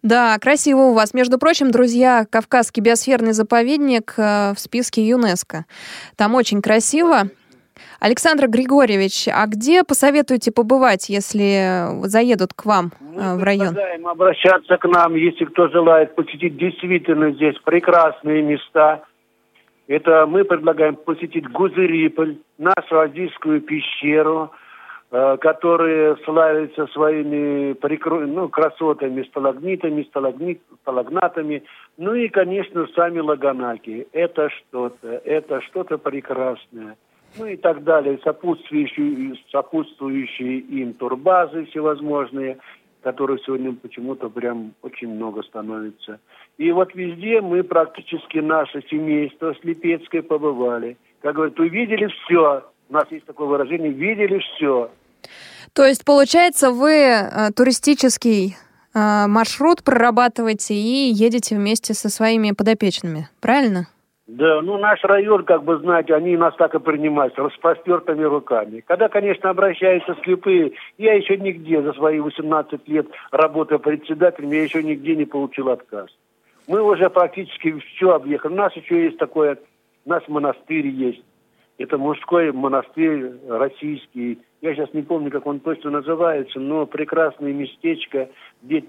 Да, 0.07 0.39
красиво 0.39 0.83
у 0.83 0.95
вас. 0.95 1.15
Между 1.15 1.37
прочим, 1.37 1.73
друзья, 1.73 2.27
Кавказский 2.31 2.81
биосферный 2.81 3.33
заповедник 3.33 4.15
э, 4.17 4.53
в 4.55 4.61
списке 4.61 5.03
ЮНЕСКО. 5.03 5.65
Там 6.17 6.37
очень 6.37 6.63
красиво. 6.63 7.25
Александр 7.99 8.47
Григорьевич, 8.47 9.27
а 9.27 9.45
где 9.49 9.83
посоветуете 9.83 10.53
побывать, 10.53 11.09
если 11.09 11.89
заедут 12.07 12.53
к 12.55 12.67
вам 12.67 12.93
Мы 13.01 13.21
э, 13.21 13.35
в 13.35 13.43
район? 13.43 13.77
Мы 13.99 14.11
обращаться 14.13 14.77
к 14.77 14.85
нам, 14.85 15.17
если 15.17 15.45
кто 15.45 15.67
желает 15.71 16.15
посетить 16.15 16.57
действительно 16.57 17.33
здесь 17.33 17.57
прекрасные 17.65 18.43
места. 18.43 19.03
Это 19.89 20.25
мы 20.27 20.45
предлагаем 20.45 20.95
посетить 20.95 21.51
Гузыриполь, 21.51 22.39
нашу 22.59 23.01
Азийскую 23.01 23.61
пещеру– 23.61 24.53
которые 25.11 26.17
славятся 26.25 26.87
своими 26.89 27.75
прикро... 27.75 28.27
ну, 28.27 28.49
красотами, 28.49 29.23
сталагнитами, 29.23 30.03
сталагнит... 30.03 30.61
сталагнатами. 30.83 31.63
Ну 31.97 32.15
и, 32.15 32.29
конечно, 32.29 32.87
сами 32.95 33.21
лаганаки. 33.21 34.09
Это 34.13 34.51
что-то, 34.51 35.21
это 35.25 35.61
что-то 35.63 35.99
прекрасное. 35.99 36.97
Ну 37.39 37.47
и 37.47 37.57
так 37.57 37.85
далее. 37.85 38.19
Сопутствующие, 38.25 39.37
сопутствующие 39.53 40.59
им 40.59 40.95
турбазы 40.95 41.67
всевозможные, 41.67 42.59
которых 43.03 43.41
сегодня 43.45 43.73
почему-то 43.73 44.29
прям 44.29 44.73
очень 44.83 45.15
много 45.15 45.43
становится. 45.45 46.19
И 46.59 46.73
вот 46.73 46.95
везде 46.95 47.41
мы 47.41 47.63
практически 47.63 48.39
наше 48.39 48.83
семейство 48.91 49.55
Слепецкое 49.61 50.23
побывали. 50.23 50.97
Как 51.21 51.37
говорят, 51.37 51.59
увидели 51.61 52.07
все, 52.07 52.65
у 52.89 52.93
нас 52.93 53.05
есть 53.11 53.27
такое 53.27 53.47
выражение, 53.47 53.91
видели 53.91 54.39
все. 54.39 54.91
То 55.73 55.85
есть, 55.85 56.05
получается, 56.05 56.71
вы 56.71 56.93
э, 56.93 57.51
туристический 57.55 58.57
э, 58.95 59.27
маршрут 59.27 59.83
прорабатываете 59.85 60.75
и 60.75 61.13
едете 61.13 61.57
вместе 61.57 61.95
со 61.95 62.09
своими 62.09 62.53
подопечными, 62.53 63.29
правильно? 63.41 63.89
Да, 64.27 64.61
ну 64.61 64.77
наш 64.77 65.05
район, 65.05 65.45
как 65.45 65.63
бы 65.63 65.79
знаете, 65.79 66.13
они 66.13 66.37
нас 66.37 66.55
так 66.57 66.75
и 66.75 66.81
принимают, 66.81 67.35
с 67.35 67.39
распростертыми 67.39 68.25
руками. 68.25 68.83
Когда, 68.85 69.09
конечно, 69.09 69.51
обращаются 69.51 70.17
слепые, 70.25 70.73
я 70.99 71.15
еще 71.15 71.37
нигде 71.37 71.81
за 71.81 71.93
свои 71.93 72.19
18 72.19 72.89
лет 72.89 73.07
работы 73.31 73.79
председателем, 73.79 74.51
я 74.51 74.65
еще 74.65 74.83
нигде 74.83 75.15
не 75.15 75.27
получил 75.27 75.69
отказ. 75.69 76.09
Мы 76.67 76.83
уже 76.83 77.09
практически 77.09 77.79
все 77.79 78.11
объехали. 78.11 78.53
У 78.53 78.57
нас 78.57 78.75
еще 78.75 79.05
есть 79.05 79.19
такое, 79.19 79.59
у 80.05 80.09
нас 80.09 80.25
монастырь 80.27 80.89
есть. 80.89 81.23
Это 81.79 81.99
мужской 81.99 82.53
монастырь 82.53 83.33
российский. 83.49 84.39
Я 84.63 84.75
сейчас 84.75 84.93
не 84.95 85.03
помню, 85.03 85.31
как 85.31 85.47
он 85.47 85.61
точно 85.61 85.91
называется, 85.91 86.59
но 86.59 86.87
прекрасное 86.87 87.53
местечко, 87.53 88.31
где 88.63 88.85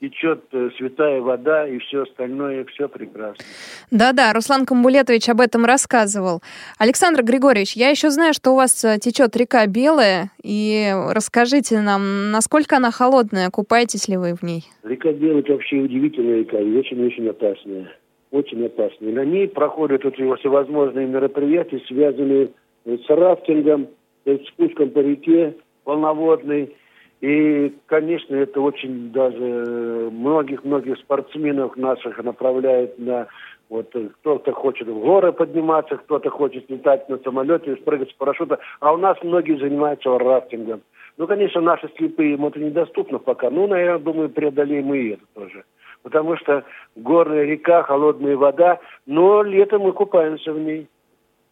течет 0.00 0.44
э, 0.52 0.70
святая 0.76 1.20
вода 1.20 1.66
и 1.66 1.78
все 1.78 2.02
остальное, 2.02 2.64
все 2.66 2.88
прекрасно. 2.88 3.44
Да-да, 3.90 4.32
Руслан 4.32 4.66
Камбулетович 4.66 5.28
об 5.28 5.40
этом 5.40 5.64
рассказывал. 5.64 6.42
Александр 6.78 7.22
Григорьевич, 7.22 7.76
я 7.76 7.88
еще 7.88 8.10
знаю, 8.10 8.34
что 8.34 8.52
у 8.52 8.56
вас 8.56 8.84
э, 8.84 8.98
течет 8.98 9.36
река 9.36 9.66
Белая, 9.66 10.30
и 10.42 10.92
расскажите 11.10 11.80
нам, 11.80 12.30
насколько 12.30 12.76
она 12.76 12.90
холодная, 12.90 13.50
купаетесь 13.50 14.08
ли 14.08 14.16
вы 14.16 14.34
в 14.34 14.42
ней? 14.42 14.64
Река 14.82 15.12
Белая– 15.12 15.38
это 15.40 15.52
вообще 15.52 15.76
удивительная 15.76 16.40
река 16.40 16.58
и 16.58 16.76
очень-очень 16.76 17.28
опасная 17.28 17.88
очень 18.30 18.66
опасной. 18.66 19.12
На 19.12 19.24
ней 19.24 19.48
проходят 19.48 20.04
вот 20.04 20.14
всевозможные 20.14 21.06
мероприятия, 21.06 21.80
связанные 21.86 22.50
с 22.84 23.08
рафтингом, 23.08 23.88
с 24.24 24.48
спуском 24.48 24.90
по 24.90 24.98
реке 25.00 25.54
полноводной. 25.84 26.74
И, 27.20 27.72
конечно, 27.86 28.36
это 28.36 28.60
очень 28.60 29.10
даже 29.10 30.10
многих-многих 30.12 30.98
спортсменов 30.98 31.76
наших 31.76 32.22
направляет 32.22 32.98
на 32.98 33.26
вот 33.68 33.92
кто-то 34.20 34.52
хочет 34.52 34.86
в 34.86 35.00
горы 35.00 35.32
подниматься, 35.32 35.96
кто-то 35.96 36.30
хочет 36.30 36.70
летать 36.70 37.08
на 37.08 37.18
самолете, 37.18 37.74
спрыгать 37.76 38.10
с 38.10 38.12
парашюта, 38.12 38.58
а 38.80 38.92
у 38.92 38.96
нас 38.96 39.16
многие 39.22 39.58
занимаются 39.58 40.16
рафтингом. 40.16 40.82
Ну, 41.16 41.26
конечно, 41.26 41.60
наши 41.60 41.90
слепые, 41.96 42.34
им 42.34 42.46
это 42.46 42.60
недоступно 42.60 43.18
пока. 43.18 43.50
Ну, 43.50 43.66
наверное, 43.66 43.98
думаю, 43.98 44.28
преодолеем 44.28 44.94
и 44.94 45.08
это 45.08 45.22
тоже 45.34 45.64
потому 46.06 46.36
что 46.36 46.64
горная 46.94 47.42
река, 47.42 47.82
холодная 47.82 48.36
вода, 48.36 48.78
но 49.06 49.42
летом 49.42 49.82
мы 49.82 49.92
купаемся 49.92 50.52
в 50.52 50.60
ней. 50.60 50.86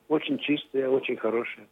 Очень 0.06 0.38
чистая, 0.38 0.88
очень 0.88 1.16
хорошая. 1.16 1.66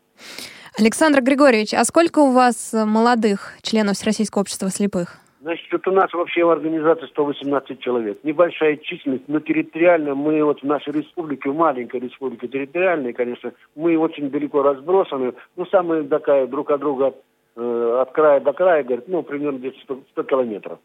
Александр 0.77 1.21
Григорьевич, 1.23 1.75
а 1.75 1.85
сколько 1.85 2.19
у 2.19 2.33
вас 2.33 2.73
молодых 2.73 3.53
членов 3.63 3.95
Всероссийского 3.95 4.41
общества 4.41 4.69
слепых? 4.69 5.21
Значит, 5.43 5.87
у 5.87 5.93
нас 5.93 6.13
вообще 6.13 6.45
в 6.45 6.51
организации 6.51 7.07
118 7.07 7.79
человек. 7.79 8.19
Небольшая 8.25 8.77
численность, 8.79 9.29
но 9.29 9.39
территориально 9.39 10.17
мы 10.17 10.43
вот 10.43 10.63
в 10.63 10.65
нашей 10.65 10.93
республике, 10.93 11.51
в 11.51 11.55
маленькой 11.55 12.01
республике 12.01 12.49
территориальной, 12.49 13.13
конечно, 13.13 13.53
мы 13.77 13.97
очень 13.97 14.29
далеко 14.29 14.61
разбросаны. 14.65 15.35
Ну, 15.55 15.67
самые 15.67 16.03
такая 16.03 16.49
друг 16.49 16.73
от 16.73 16.81
друга 16.81 17.15
э, 17.55 17.99
от 18.03 18.11
края 18.11 18.41
до 18.41 18.53
края, 18.53 18.83
говорит, 18.83 19.07
ну, 19.07 19.23
примерно 19.23 19.59
где-то 19.59 19.79
100, 19.83 20.01
100 20.15 20.23
километров. 20.25 20.81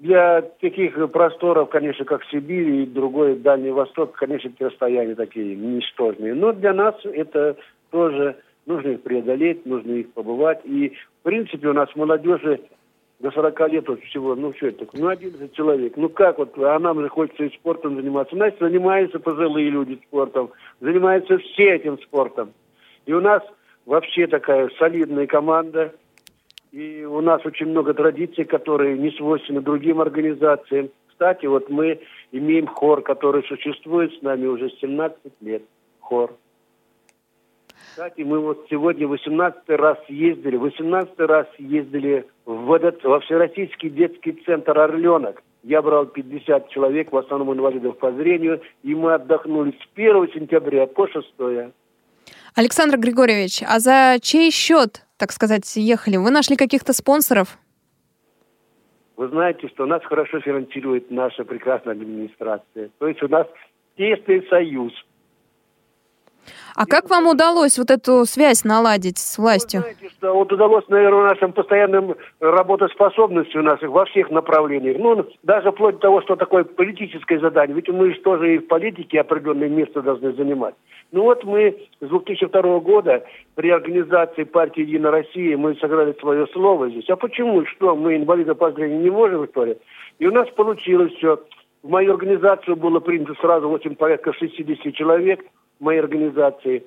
Для 0.00 0.40
таких 0.40 0.94
просторов, 1.12 1.68
конечно, 1.68 2.06
как 2.06 2.24
Сибирь 2.24 2.70
и 2.70 2.86
другой 2.86 3.36
Дальний 3.36 3.70
Восток, 3.70 4.16
конечно, 4.16 4.48
эти 4.48 4.62
расстояния 4.62 5.14
такие 5.14 5.54
ничтожные. 5.54 6.34
Но 6.34 6.52
для 6.52 6.72
нас 6.72 6.94
это 7.04 7.56
тоже 7.90 8.36
нужно 8.64 8.92
их 8.92 9.02
преодолеть, 9.02 9.66
нужно 9.66 9.92
их 9.92 10.10
побывать. 10.14 10.60
И, 10.64 10.94
в 11.20 11.24
принципе, 11.24 11.68
у 11.68 11.74
нас 11.74 11.94
молодежи 11.94 12.60
до 13.18 13.30
40 13.30 13.72
лет 13.72 13.88
вот 13.88 14.00
всего, 14.04 14.34
ну 14.34 14.54
что 14.54 14.68
это, 14.68 14.86
ну 14.94 15.08
11 15.08 15.52
человек. 15.52 15.92
Ну 15.98 16.08
как 16.08 16.38
вот, 16.38 16.56
а 16.56 16.78
нам 16.78 17.02
же 17.02 17.10
хочется 17.10 17.44
и 17.44 17.54
спортом 17.54 17.96
заниматься. 17.96 18.34
У 18.34 18.38
нас 18.38 18.54
занимаются 18.58 19.18
пожилые 19.18 19.68
люди 19.68 20.00
спортом, 20.08 20.50
занимаются 20.80 21.36
все 21.36 21.74
этим 21.74 21.98
спортом. 21.98 22.54
И 23.04 23.12
у 23.12 23.20
нас 23.20 23.42
вообще 23.84 24.26
такая 24.26 24.70
солидная 24.78 25.26
команда– 25.26 25.92
и 26.72 27.04
у 27.04 27.20
нас 27.20 27.44
очень 27.44 27.66
много 27.66 27.94
традиций, 27.94 28.44
которые 28.44 28.96
не 28.96 29.10
свойственны 29.12 29.60
другим 29.60 30.00
организациям. 30.00 30.90
Кстати, 31.08 31.46
вот 31.46 31.68
мы 31.68 32.00
имеем 32.32 32.66
хор, 32.66 33.02
который 33.02 33.42
существует 33.44 34.12
с 34.14 34.22
нами 34.22 34.46
уже 34.46 34.70
17 34.80 35.18
лет. 35.40 35.62
Хор. 36.00 36.32
Кстати, 37.90 38.22
мы 38.22 38.38
вот 38.38 38.66
сегодня 38.70 39.06
18 39.06 39.68
раз 39.70 39.98
ездили, 40.08 40.56
18 40.56 41.18
раз 41.20 41.46
ездили 41.58 42.24
в 42.46 42.72
этот, 42.72 43.02
во 43.04 43.20
Всероссийский 43.20 43.90
детский 43.90 44.32
центр 44.46 44.78
«Орленок». 44.78 45.42
Я 45.62 45.82
брал 45.82 46.06
50 46.06 46.70
человек, 46.70 47.12
в 47.12 47.16
основном 47.16 47.52
инвалидов 47.52 47.98
по 47.98 48.12
зрению, 48.12 48.62
и 48.82 48.94
мы 48.94 49.14
отдохнули 49.14 49.72
с 49.72 49.88
1 49.94 50.32
сентября 50.32 50.86
по 50.86 51.08
6. 51.08 51.26
Александр 52.54 52.96
Григорьевич, 52.96 53.62
а 53.66 53.80
за 53.80 54.16
чей 54.22 54.50
счет, 54.50 55.04
так 55.20 55.32
сказать, 55.32 55.76
ехали? 55.76 56.16
Вы 56.16 56.30
нашли 56.30 56.56
каких-то 56.56 56.92
спонсоров? 56.94 57.58
Вы 59.16 59.28
знаете, 59.28 59.68
что 59.68 59.84
нас 59.84 60.02
хорошо 60.02 60.40
финансирует 60.40 61.10
наша 61.10 61.44
прекрасная 61.44 61.92
администрация. 61.92 62.90
То 62.98 63.06
есть 63.06 63.22
у 63.22 63.28
нас 63.28 63.46
тесный 63.96 64.46
союз– 64.48 64.92
а 66.74 66.86
как 66.86 67.10
вам 67.10 67.26
удалось 67.26 67.78
вот 67.78 67.90
эту 67.90 68.24
связь 68.24 68.64
наладить 68.64 69.18
с 69.18 69.38
властью? 69.38 69.80
Вы 69.80 69.94
знаете, 69.94 70.14
что 70.16 70.34
вот 70.34 70.52
удалось, 70.52 70.84
наверное, 70.88 71.30
нашим 71.30 71.52
постоянным 71.52 72.16
работоспособностью 72.40 73.62
наших 73.62 73.90
во 73.90 74.04
всех 74.06 74.30
направлениях. 74.30 74.96
Ну, 74.98 75.26
даже 75.42 75.72
вплоть 75.72 75.96
до 75.96 76.00
того, 76.00 76.22
что 76.22 76.36
такое 76.36 76.64
политическое 76.64 77.38
задание. 77.38 77.74
Ведь 77.74 77.88
мы 77.88 78.14
же 78.14 78.20
тоже 78.20 78.54
и 78.54 78.58
в 78.58 78.66
политике 78.66 79.20
определенное 79.20 79.68
место 79.68 80.02
должны 80.02 80.32
занимать. 80.32 80.74
Ну 81.12 81.22
вот 81.22 81.44
мы 81.44 81.76
с 82.00 82.08
2002 82.08 82.80
года 82.80 83.24
при 83.56 83.70
организации 83.70 84.44
партии 84.44 84.82
«Единая 84.82 85.10
Россия» 85.10 85.56
мы 85.56 85.74
сыграли 85.74 86.16
свое 86.20 86.46
слово 86.48 86.88
здесь. 86.88 87.08
А 87.10 87.16
почему? 87.16 87.66
Что, 87.66 87.96
мы 87.96 88.16
инвалида 88.16 88.54
по 88.54 88.70
зрению 88.70 89.00
не 89.00 89.10
можем 89.10 89.44
история? 89.44 89.76
И 90.18 90.26
у 90.26 90.32
нас 90.32 90.48
получилось 90.50 91.12
все. 91.14 91.40
В 91.82 91.88
мою 91.88 92.12
организацию 92.12 92.76
было 92.76 93.00
принято 93.00 93.34
сразу 93.40 93.68
очень 93.68 93.96
порядка 93.96 94.32
60 94.32 94.94
человек– 94.94 95.44
моей 95.80 96.00
организации. 96.00 96.84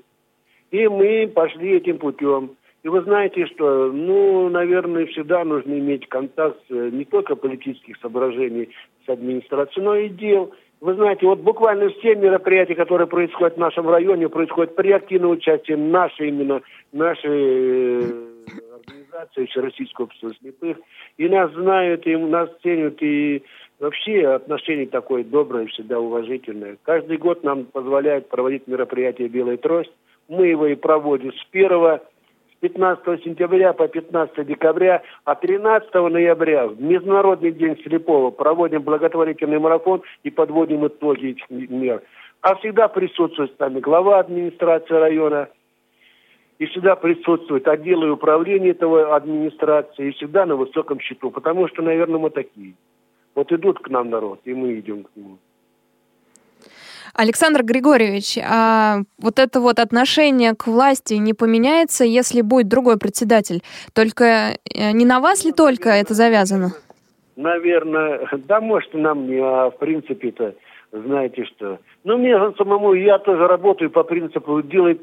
И 0.71 0.88
мы 0.88 1.27
пошли 1.27 1.77
этим 1.77 1.97
путем. 1.97 2.51
И 2.84 2.89
вы 2.89 3.01
знаете, 3.01 3.45
что, 3.47 3.91
ну, 3.91 4.49
наверное, 4.49 5.06
всегда 5.08 5.43
нужно 5.43 5.73
иметь 5.73 6.08
контакт 6.10 6.60
не 6.69 7.06
только 7.06 7.36
политических 7.36 7.97
соображений 7.97 8.69
с 9.06 9.10
администрацией, 9.10 9.86
но 9.86 9.95
и 9.95 10.10
дел. 10.10 10.53
Вы 10.82 10.95
знаете, 10.95 11.25
вот 11.25 11.39
буквально 11.39 11.89
все 11.89 12.13
мероприятия, 12.15 12.75
которые 12.75 13.08
происходят 13.08 13.56
в 13.56 13.60
нашем 13.60 13.89
районе, 13.89 14.27
происходят 14.27 14.75
при 14.75 14.91
активном 14.91 15.32
участии 15.32 15.73
нашей 15.73 16.27
именно, 16.27 16.62
нашей 16.91 18.01
э, 18.01 18.01
организации 18.75 19.45
Всероссийского 19.45 20.06
общества 20.06 20.32
слепых. 20.41 20.77
И 21.17 21.29
нас 21.29 21.53
знают, 21.53 22.06
и 22.06 22.17
нас 22.17 22.49
ценят, 22.62 23.01
и 23.01 23.43
Вообще 23.84 24.26
отношение 24.26 24.88
такое 24.88 25.26
доброе, 25.26 25.65
всегда 25.65 26.00
уважительное. 26.00 26.78
Каждый 26.84 27.17
год 27.17 27.43
нам 27.43 27.65
позволяют 27.65 28.30
проводить 28.30 28.65
мероприятие 28.65 29.28
«Белая 29.28 29.58
трость». 29.58 29.91
Мы 30.30 30.48
его 30.48 30.67
и 30.67 30.76
проводим 30.76 31.34
с 31.34 31.46
1 31.52 31.69
с 31.69 32.02
15 32.62 33.24
сентября 33.26 33.74
по 33.74 33.89
15 33.89 34.48
декабря, 34.48 35.04
а 35.26 35.36
13 35.36 35.93
ноября, 35.93 36.67
в 36.67 36.82
Международный 36.82 37.52
день 37.52 37.78
слепого, 37.84 38.32
проводим 38.32 38.84
благотворительный 38.84 39.60
марафон 39.60 40.02
и 40.24 40.30
подводим 40.30 40.88
итоги 40.88 41.32
этих 41.32 41.50
мер. 41.50 42.04
А 42.39 42.56
всегда 42.56 42.88
присутствует 42.88 43.54
с 43.54 43.60
нами 43.60 43.82
глава 43.82 44.19
администрации 44.19 44.93
района, 44.93 45.50
и 46.58 46.67
всегда 46.67 46.96
присутствует 46.96 47.67
отделы 47.67 48.12
управления 48.13 48.69
этого 48.69 49.13
администрации, 49.13 50.08
и 50.08 50.12
всегда 50.12 50.46
на 50.46 50.56
высоком 50.56 51.02
счету, 51.02 51.32
потому 51.32 51.67
что, 51.67 51.82
наверное, 51.82 52.19
мы 52.19 52.30
такие. 52.30 52.76
Вот 53.36 53.52
идут 53.52 53.80
к 53.80 53.89
нам 53.89 54.10
народ, 54.10 54.41
и 54.46 54.54
мы 54.54 54.80
идем 54.80 55.04
к 55.04 55.10
нему. 55.15 55.38
Александр 57.15 57.63
Григорьевич, 57.63 58.39
а 58.39 59.02
вот 59.19 59.38
это 59.38 59.60
вот 59.60 59.78
отношение 59.78 60.56
к 60.56 60.65
власти 60.65 61.13
не 61.15 61.34
поменяется, 61.34 62.04
если 62.04 62.41
будет 62.41 62.67
другой 62.67 62.98
председатель? 62.98 63.62
Только 63.93 64.24
э, 64.24 64.91
не 64.93 65.06
на 65.06 65.19
вас 65.19 65.46
ли 65.46 65.52
только 65.52 65.89
это 65.89 66.15
завязано? 66.15 66.72
Наверное, 67.36 68.28
да, 68.48 68.60
может, 68.62 68.96
и 68.96 68.98
на 68.98 69.13
мне, 69.13 69.39
а 69.43 69.69
в 69.69 69.78
принципе-то, 69.78 70.56
знаете 70.91 71.46
что. 71.46 71.80
Ну, 72.04 72.17
мне 72.17 72.36
самому, 72.58 72.93
я 72.93 73.19
тоже 73.19 73.48
работаю 73.48 73.91
по 73.91 74.04
принципу 74.04 74.63
делать, 74.63 75.02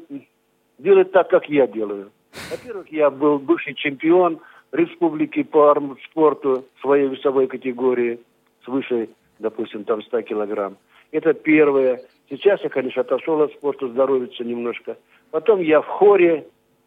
делать 0.79 1.11
так, 1.13 1.29
как 1.29 1.45
я 1.45 1.65
делаю. 1.65 2.11
Во-первых, 2.49 2.91
я 2.91 3.09
был 3.09 3.39
бывший 3.39 3.73
чемпион– 3.73 4.39
республики 4.71 5.43
по 5.43 5.75
спорту 6.09 6.65
своей 6.81 7.07
весовой 7.07 7.47
категории 7.47 8.19
свыше, 8.63 9.09
допустим, 9.39 9.83
там 9.83 10.01
100 10.01 10.21
килограмм. 10.23 10.77
Это 11.11 11.33
первое. 11.33 12.01
Сейчас 12.29 12.61
я, 12.63 12.69
конечно, 12.69 13.01
отошел 13.01 13.41
от 13.41 13.51
спорта, 13.53 13.87
здоровиться 13.87 14.43
немножко. 14.43 14.97
Потом 15.31 15.59
я 15.59 15.81
в 15.81 15.87
хоре, 15.87 16.45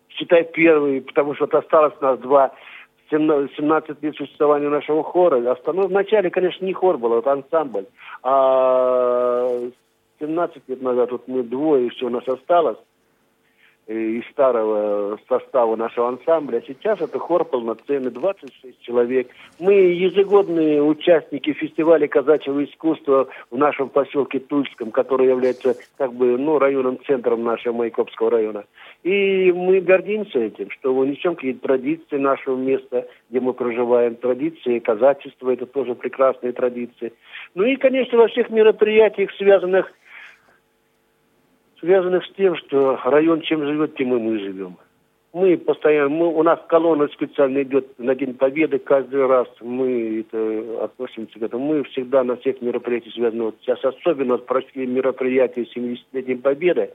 считай, 0.08 0.44
первый, 0.44 1.02
потому 1.02 1.34
что 1.34 1.44
осталось 1.44 2.00
нас 2.00 2.18
два 2.20 2.54
17 3.10 4.02
лет 4.02 4.16
существования 4.16 4.68
нашего 4.68 5.02
хора. 5.02 5.50
Останов... 5.50 5.86
Вначале, 5.86 6.30
конечно, 6.30 6.64
не 6.64 6.72
хор 6.72 6.96
был, 6.98 7.18
это 7.18 7.32
ансамбль. 7.32 7.86
А 8.22 9.60
17 10.20 10.62
лет 10.68 10.82
назад 10.82 11.12
вот 11.12 11.28
мы 11.28 11.42
двое, 11.42 11.90
все 11.90 12.06
у 12.06 12.10
нас 12.10 12.26
осталось. 12.26 12.78
Э, 13.86 13.92
из 13.94 14.24
старого 14.30 15.18
состава 15.28 15.76
нашего 15.76 16.08
ансамбля. 16.08 16.62
Сейчас 16.66 17.02
это 17.02 17.18
хор 17.18 17.44
полноценный, 17.44 18.10
26 18.10 18.80
человек. 18.80 19.28
Мы 19.58 19.74
ежегодные 19.74 20.82
участники 20.82 21.52
фестиваля 21.52 22.08
казачьего 22.08 22.64
искусства 22.64 23.28
в 23.50 23.58
нашем 23.58 23.90
поселке 23.90 24.38
Тульском, 24.38 24.90
который 24.90 25.28
является 25.28 25.76
как 25.98 26.14
бы 26.14 26.38
ну, 26.38 26.58
районным 26.58 26.98
центром 27.06 27.44
нашего 27.44 27.74
Майкопского 27.74 28.30
района. 28.30 28.64
И 29.02 29.52
мы 29.52 29.82
гордимся 29.82 30.38
этим, 30.38 30.70
что 30.70 31.04
несем 31.04 31.34
какие-то 31.34 31.66
традиции 31.66 32.16
нашего 32.16 32.56
места, 32.56 33.06
где 33.28 33.40
мы 33.40 33.52
проживаем. 33.52 34.14
Традиции 34.14 34.78
казачества– 34.78 35.50
это 35.52 35.66
тоже 35.66 35.94
прекрасные 35.94 36.52
традиции. 36.52 37.12
Ну 37.54 37.64
и, 37.64 37.76
конечно, 37.76 38.16
во 38.16 38.28
всех 38.28 38.48
мероприятиях, 38.48 39.30
связанных 39.36 39.88
с 39.88 39.92
связанных 41.84 42.24
с 42.24 42.32
тем, 42.32 42.56
что 42.56 42.98
район 43.04 43.42
чем 43.42 43.62
живет, 43.62 43.94
тем 43.96 44.14
и 44.16 44.18
мы 44.18 44.38
живем. 44.38 44.76
Мы 45.34 45.58
постоянно, 45.58 46.08
мы, 46.08 46.28
у 46.28 46.42
нас 46.42 46.60
колонна 46.68 47.08
специально 47.08 47.62
идет 47.62 47.98
на 47.98 48.14
День 48.14 48.34
Победы 48.34 48.78
каждый 48.78 49.26
раз. 49.26 49.48
Мы 49.60 50.20
это, 50.20 50.84
относимся 50.84 51.38
к 51.38 51.42
этому. 51.42 51.66
Мы 51.66 51.84
всегда 51.84 52.22
на 52.22 52.36
всех 52.36 52.62
мероприятиях 52.62 53.14
связаны. 53.14 53.44
Вот 53.44 53.56
сейчас 53.60 53.84
особенно 53.84 54.38
прошли 54.38 54.86
мероприятия 54.86 55.66
70-летней 55.76 56.36
Победы 56.36 56.90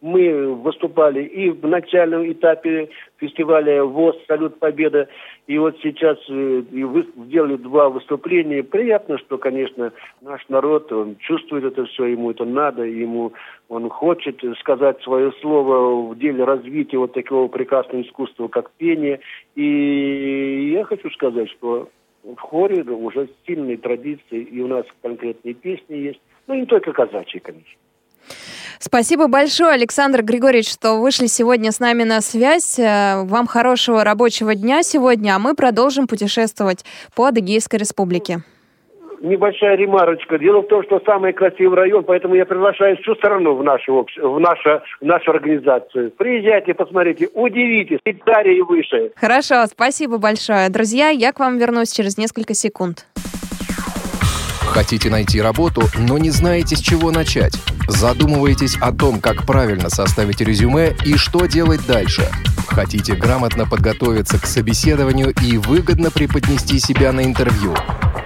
мы 0.00 0.54
выступали 0.54 1.22
и 1.22 1.50
в 1.50 1.66
начальном 1.66 2.30
этапе 2.30 2.88
фестиваля 3.18 3.84
ВОЗ 3.84 4.16
«Салют 4.26 4.58
Победа», 4.58 5.08
и 5.46 5.58
вот 5.58 5.76
сейчас 5.82 6.16
э, 6.28 6.62
и 6.72 6.84
вы 6.84 7.06
сделали 7.26 7.56
два 7.56 7.90
выступления. 7.90 8.62
Приятно, 8.62 9.18
что, 9.18 9.36
конечно, 9.36 9.92
наш 10.22 10.48
народ, 10.48 10.90
он 10.92 11.16
чувствует 11.16 11.64
это 11.64 11.84
все, 11.86 12.06
ему 12.06 12.30
это 12.30 12.44
надо, 12.44 12.84
ему 12.84 13.32
он 13.68 13.90
хочет 13.90 14.42
сказать 14.60 15.02
свое 15.02 15.32
слово 15.40 16.12
в 16.12 16.18
деле 16.18 16.44
развития 16.44 16.98
вот 16.98 17.12
такого 17.12 17.48
прекрасного 17.48 18.02
искусства, 18.02 18.48
как 18.48 18.70
пение. 18.72 19.20
И 19.54 20.72
я 20.72 20.84
хочу 20.84 21.10
сказать, 21.10 21.50
что 21.50 21.90
в 22.24 22.38
хоре 22.38 22.82
уже 22.82 23.28
сильные 23.46 23.76
традиции, 23.76 24.42
и 24.42 24.60
у 24.60 24.68
нас 24.68 24.86
конкретные 25.02 25.54
песни 25.54 25.96
есть, 25.96 26.20
ну 26.46 26.54
не 26.54 26.66
только 26.66 26.92
казачьи, 26.92 27.40
конечно. 27.40 27.78
Спасибо 28.82 29.28
большое, 29.28 29.74
Александр 29.74 30.22
Григорьевич, 30.22 30.72
что 30.72 30.94
вышли 30.94 31.26
сегодня 31.26 31.70
с 31.70 31.80
нами 31.80 32.02
на 32.02 32.22
связь. 32.22 32.78
Э, 32.78 33.24
вам 33.24 33.46
хорошего 33.46 34.04
рабочего 34.04 34.54
дня 34.54 34.82
сегодня, 34.82 35.36
а 35.36 35.38
мы 35.38 35.54
продолжим 35.54 36.06
путешествовать 36.06 36.86
по 37.14 37.26
Адыгейской 37.26 37.78
республике 37.78 38.38
небольшая 39.20 39.76
ремарочка. 39.76 40.38
Дело 40.38 40.62
в 40.62 40.68
том, 40.68 40.82
что 40.82 40.98
самый 41.04 41.34
красивый 41.34 41.76
район, 41.76 42.04
поэтому 42.04 42.34
я 42.36 42.46
приглашаю 42.46 42.96
всю 43.02 43.14
страну 43.16 43.54
в 43.54 43.62
нашу, 43.62 44.06
в 44.16 44.40
нашу, 44.40 44.80
в 44.98 45.04
нашу 45.04 45.32
организацию. 45.32 46.10
Приезжайте, 46.12 46.72
посмотрите, 46.72 47.28
удивитесь, 47.34 47.98
и 48.06 48.12
далее 48.24 48.56
и 48.56 48.62
выше. 48.62 49.12
Хорошо, 49.16 49.66
спасибо 49.66 50.16
большое. 50.16 50.70
Друзья, 50.70 51.10
я 51.10 51.34
к 51.34 51.38
вам 51.38 51.58
вернусь 51.58 51.92
через 51.92 52.16
несколько 52.16 52.54
секунд. 52.54 53.06
Хотите 54.72 55.10
найти 55.10 55.42
работу, 55.42 55.82
но 55.98 56.16
не 56.16 56.30
знаете, 56.30 56.76
с 56.76 56.80
чего 56.80 57.10
начать? 57.10 57.52
Задумываетесь 57.90 58.76
о 58.76 58.92
том, 58.92 59.20
как 59.20 59.44
правильно 59.44 59.90
составить 59.90 60.40
резюме 60.40 60.94
и 61.04 61.16
что 61.16 61.46
делать 61.46 61.84
дальше? 61.86 62.30
Хотите 62.68 63.14
грамотно 63.14 63.66
подготовиться 63.66 64.38
к 64.38 64.46
собеседованию 64.46 65.34
и 65.42 65.58
выгодно 65.58 66.12
преподнести 66.12 66.78
себя 66.78 67.10
на 67.12 67.24
интервью? 67.24 67.74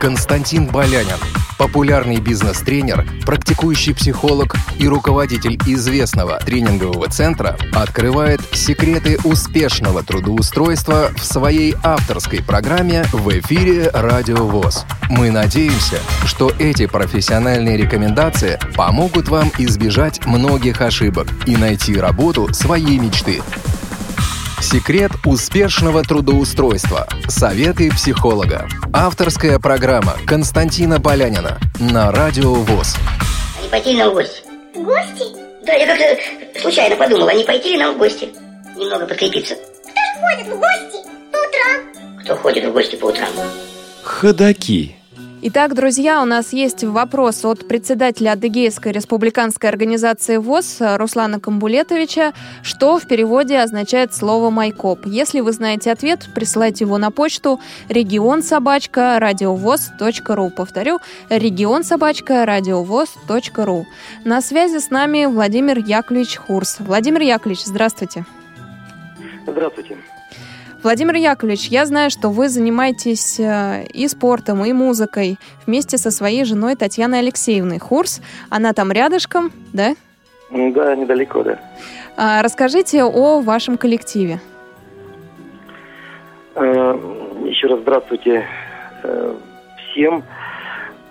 Константин 0.00 0.66
Балянин, 0.66 1.16
популярный 1.58 2.18
бизнес-тренер, 2.20 3.06
практикующий 3.24 3.94
психолог 3.94 4.54
и 4.78 4.86
руководитель 4.86 5.58
известного 5.66 6.38
тренингового 6.40 7.08
центра, 7.08 7.56
открывает 7.72 8.42
секреты 8.52 9.18
успешного 9.24 10.02
трудоустройства 10.02 11.10
в 11.16 11.24
своей 11.24 11.74
авторской 11.82 12.42
программе 12.42 13.04
в 13.12 13.30
эфире 13.38 13.90
«Радио 13.94 14.46
ВОЗ». 14.46 14.84
Мы 15.08 15.30
надеемся, 15.30 16.00
что 16.26 16.52
эти 16.58 16.86
профессиональные 16.86 17.78
рекомендации 17.78 18.58
помогут 18.76 19.28
вам 19.28 19.50
избежать 19.58 20.24
многих 20.26 20.80
ошибок 20.80 21.28
и 21.46 21.56
найти 21.56 21.96
работу 21.96 22.52
своей 22.52 22.98
мечты. 22.98 23.42
Секрет 24.60 25.12
успешного 25.26 26.02
трудоустройства. 26.02 27.06
Советы 27.28 27.90
психолога. 27.90 28.66
Авторская 28.92 29.58
программа 29.58 30.14
Константина 30.26 31.00
Полянина 31.00 31.58
на 31.78 32.10
Радио 32.10 32.54
ВОЗ. 32.54 32.96
Не 33.62 33.68
пойти 33.68 33.92
ли 33.92 33.98
нам 33.98 34.10
в 34.10 34.14
гости? 34.14 34.42
В 34.74 34.82
гости? 34.82 35.24
Да, 35.66 35.72
я 35.74 35.86
как-то 35.86 36.60
случайно 36.60 36.96
подумала, 36.96 37.30
а 37.30 37.34
не 37.34 37.44
пойти 37.44 37.72
ли 37.72 37.78
нам 37.78 37.94
в 37.94 37.98
гости? 37.98 38.30
Немного 38.76 39.06
подкрепиться. 39.06 39.54
Кто 39.54 40.00
ж 40.00 40.20
ходит 40.20 40.46
в 40.48 40.58
гости 40.58 41.08
по 41.30 41.36
утрам? 41.36 42.18
Кто 42.22 42.36
ходит 42.36 42.64
в 42.64 42.72
гости 42.72 42.96
по 42.96 43.04
утрам? 43.06 43.28
Ходаки. 44.02 44.96
Итак, 45.46 45.74
друзья, 45.74 46.22
у 46.22 46.24
нас 46.24 46.54
есть 46.54 46.84
вопрос 46.84 47.44
от 47.44 47.68
председателя 47.68 48.32
Адыгейской 48.32 48.92
республиканской 48.92 49.68
организации 49.68 50.38
ВОЗ 50.38 50.78
Руслана 50.80 51.38
Камбулетовича. 51.38 52.32
Что 52.62 52.98
в 52.98 53.06
переводе 53.06 53.58
означает 53.58 54.14
слово 54.14 54.48
«майкоп»? 54.48 55.04
Если 55.04 55.40
вы 55.40 55.52
знаете 55.52 55.92
ответ, 55.92 56.30
присылайте 56.34 56.84
его 56.84 56.96
на 56.96 57.10
почту 57.10 57.60
регион 57.90 58.42
собачка 58.42 59.18
радиовоз.ру. 59.20 60.48
Повторю, 60.48 61.00
регион 61.28 61.84
собачка 61.84 62.46
радиовоз.ру. 62.46 63.86
На 64.24 64.40
связи 64.40 64.78
с 64.78 64.88
нами 64.88 65.26
Владимир 65.26 65.76
Яковлевич 65.76 66.36
Хурс. 66.36 66.76
Владимир 66.78 67.20
Яковлевич, 67.20 67.66
здравствуйте. 67.66 68.24
Здравствуйте. 69.46 69.98
Владимир 70.84 71.14
Яковлевич, 71.14 71.68
я 71.68 71.86
знаю, 71.86 72.10
что 72.10 72.28
вы 72.28 72.50
занимаетесь 72.50 73.40
э, 73.40 73.86
и 73.94 74.06
спортом, 74.06 74.62
и 74.66 74.74
музыкой 74.74 75.38
вместе 75.66 75.96
со 75.96 76.10
своей 76.10 76.44
женой 76.44 76.76
Татьяной 76.76 77.20
Алексеевной. 77.20 77.78
Хурс, 77.78 78.20
она 78.50 78.74
там 78.74 78.92
рядышком, 78.92 79.50
да? 79.72 79.94
Да, 80.50 80.94
недалеко, 80.94 81.42
да. 81.42 81.58
А, 82.18 82.42
расскажите 82.42 83.02
о 83.02 83.40
вашем 83.40 83.78
коллективе. 83.78 84.40
Э, 86.54 86.98
еще 87.46 87.68
раз 87.68 87.80
здравствуйте 87.80 88.44
э, 89.04 89.34
всем. 89.78 90.22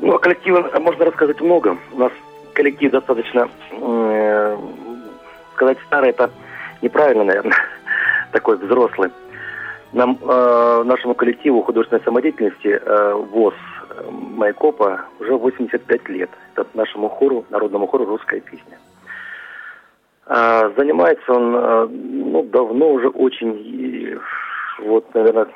Ну, 0.02 0.14
о 0.14 0.20
коллективе 0.20 0.62
можно 0.80 1.06
рассказать 1.06 1.42
много. 1.42 1.80
У 1.94 1.98
нас 1.98 2.12
коллектив 2.54 2.92
достаточно, 2.92 3.50
сказать 5.56 5.80
старый, 5.88 6.12
это 6.12 6.30
неправильно, 6.84 7.24
наверное, 7.24 7.58
такой 8.32 8.58
взрослый. 8.58 9.10
Нам, 9.94 10.18
э, 10.20 10.84
нашему 10.86 11.14
коллективу 11.14 11.62
художественной 11.62 12.02
самодеятельности 12.04 12.82
э, 12.84 13.14
ВОЗ 13.14 13.54
э, 13.92 14.10
Майкопа 14.10 15.06
уже 15.20 15.36
85 15.36 16.10
лет. 16.10 16.32
Это 16.56 16.66
нашему 16.74 17.10
хору, 17.10 17.46
народному 17.52 17.86
хору 17.86 18.06
«Русская 18.06 18.40
песня». 18.42 18.80
А, 20.26 20.72
занимается 20.76 21.32
он 21.32 21.56
э, 21.56 21.88
ну, 21.90 22.42
давно 22.44 22.90
уже 22.92 23.10
очень. 23.10 23.56
И, 23.64 24.18
вот, 24.80 25.14
наверное, 25.14 25.48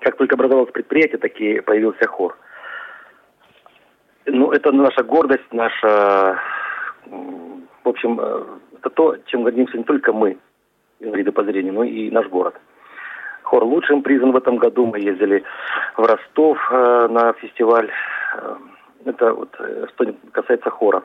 как 0.00 0.16
только 0.16 0.34
образовалось 0.34 0.72
предприятие, 0.72 1.18
так 1.18 1.38
и 1.38 1.60
появился 1.60 2.08
хор. 2.08 2.38
Ну, 4.24 4.50
это 4.50 4.72
наша 4.72 5.02
гордость, 5.02 5.52
наша... 5.52 6.40
В 7.04 7.88
общем, 7.88 8.18
э, 8.18 8.44
это 8.78 8.88
то, 8.88 9.16
чем 9.26 9.42
гордимся 9.42 9.76
не 9.76 9.84
только 9.84 10.14
мы, 10.14 10.38
инвалиды 11.00 11.32
по 11.32 11.44
зрению, 11.44 11.74
но 11.74 11.84
и 11.84 12.10
наш 12.10 12.26
город– 12.28 12.54
Хор 13.48 13.64
лучшим 13.64 14.02
признан 14.02 14.32
в 14.32 14.36
этом 14.36 14.58
году. 14.58 14.84
Мы 14.84 15.00
ездили 15.00 15.42
в 15.96 16.04
Ростов 16.04 16.58
э, 16.70 17.08
на 17.08 17.32
фестиваль. 17.32 17.90
Э, 18.36 18.56
это 19.06 19.32
вот 19.32 19.56
э, 19.58 19.86
что 19.88 20.14
касается 20.32 20.68
хора. 20.68 21.02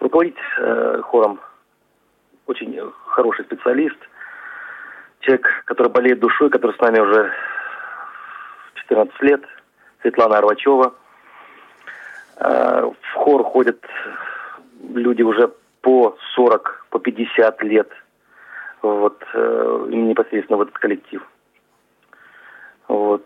Руководить 0.00 0.38
э, 0.58 1.02
хором 1.02 1.38
очень 2.46 2.80
хороший 3.08 3.44
специалист. 3.44 3.98
Человек, 5.20 5.46
который 5.66 5.88
болеет 5.88 6.20
душой, 6.20 6.48
который 6.48 6.74
с 6.74 6.80
нами 6.80 6.98
уже 6.98 7.30
14 8.76 9.20
лет. 9.20 9.42
Светлана 10.00 10.38
Арвачева. 10.38 10.94
Э, 12.36 12.90
в 13.02 13.14
хор 13.16 13.44
ходят 13.44 13.84
люди 14.94 15.20
уже 15.20 15.52
по 15.82 16.16
40, 16.36 16.86
по 16.88 16.98
50 16.98 17.62
лет. 17.64 17.90
Вот, 18.80 19.22
непосредственно 19.34 20.56
в 20.56 20.62
этот 20.62 20.76
коллектив. 20.78 21.22
Вот. 22.92 23.24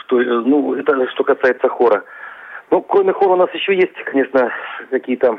Что, 0.00 0.16
ну, 0.18 0.74
это 0.74 1.06
что 1.10 1.22
касается 1.22 1.68
хора. 1.68 2.04
Ну, 2.70 2.80
кроме 2.80 3.12
хора 3.12 3.34
у 3.34 3.36
нас 3.36 3.50
еще 3.52 3.74
есть, 3.74 3.94
конечно, 4.04 4.50
какие-то 4.90 5.38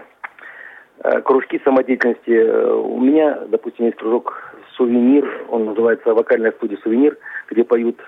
э, 1.03 1.21
кружки 1.21 1.59
самодеятельности. 1.63 2.29
Э, 2.29 2.73
у 2.73 2.99
меня, 2.99 3.39
допустим, 3.47 3.85
есть 3.85 3.97
кружок 3.97 4.53
«Сувенир», 4.75 5.45
он 5.49 5.65
называется 5.65 6.13
«Вокальная 6.13 6.51
студия 6.51 6.77
«Сувенир», 6.83 7.17
где 7.49 7.63
поют 7.63 7.99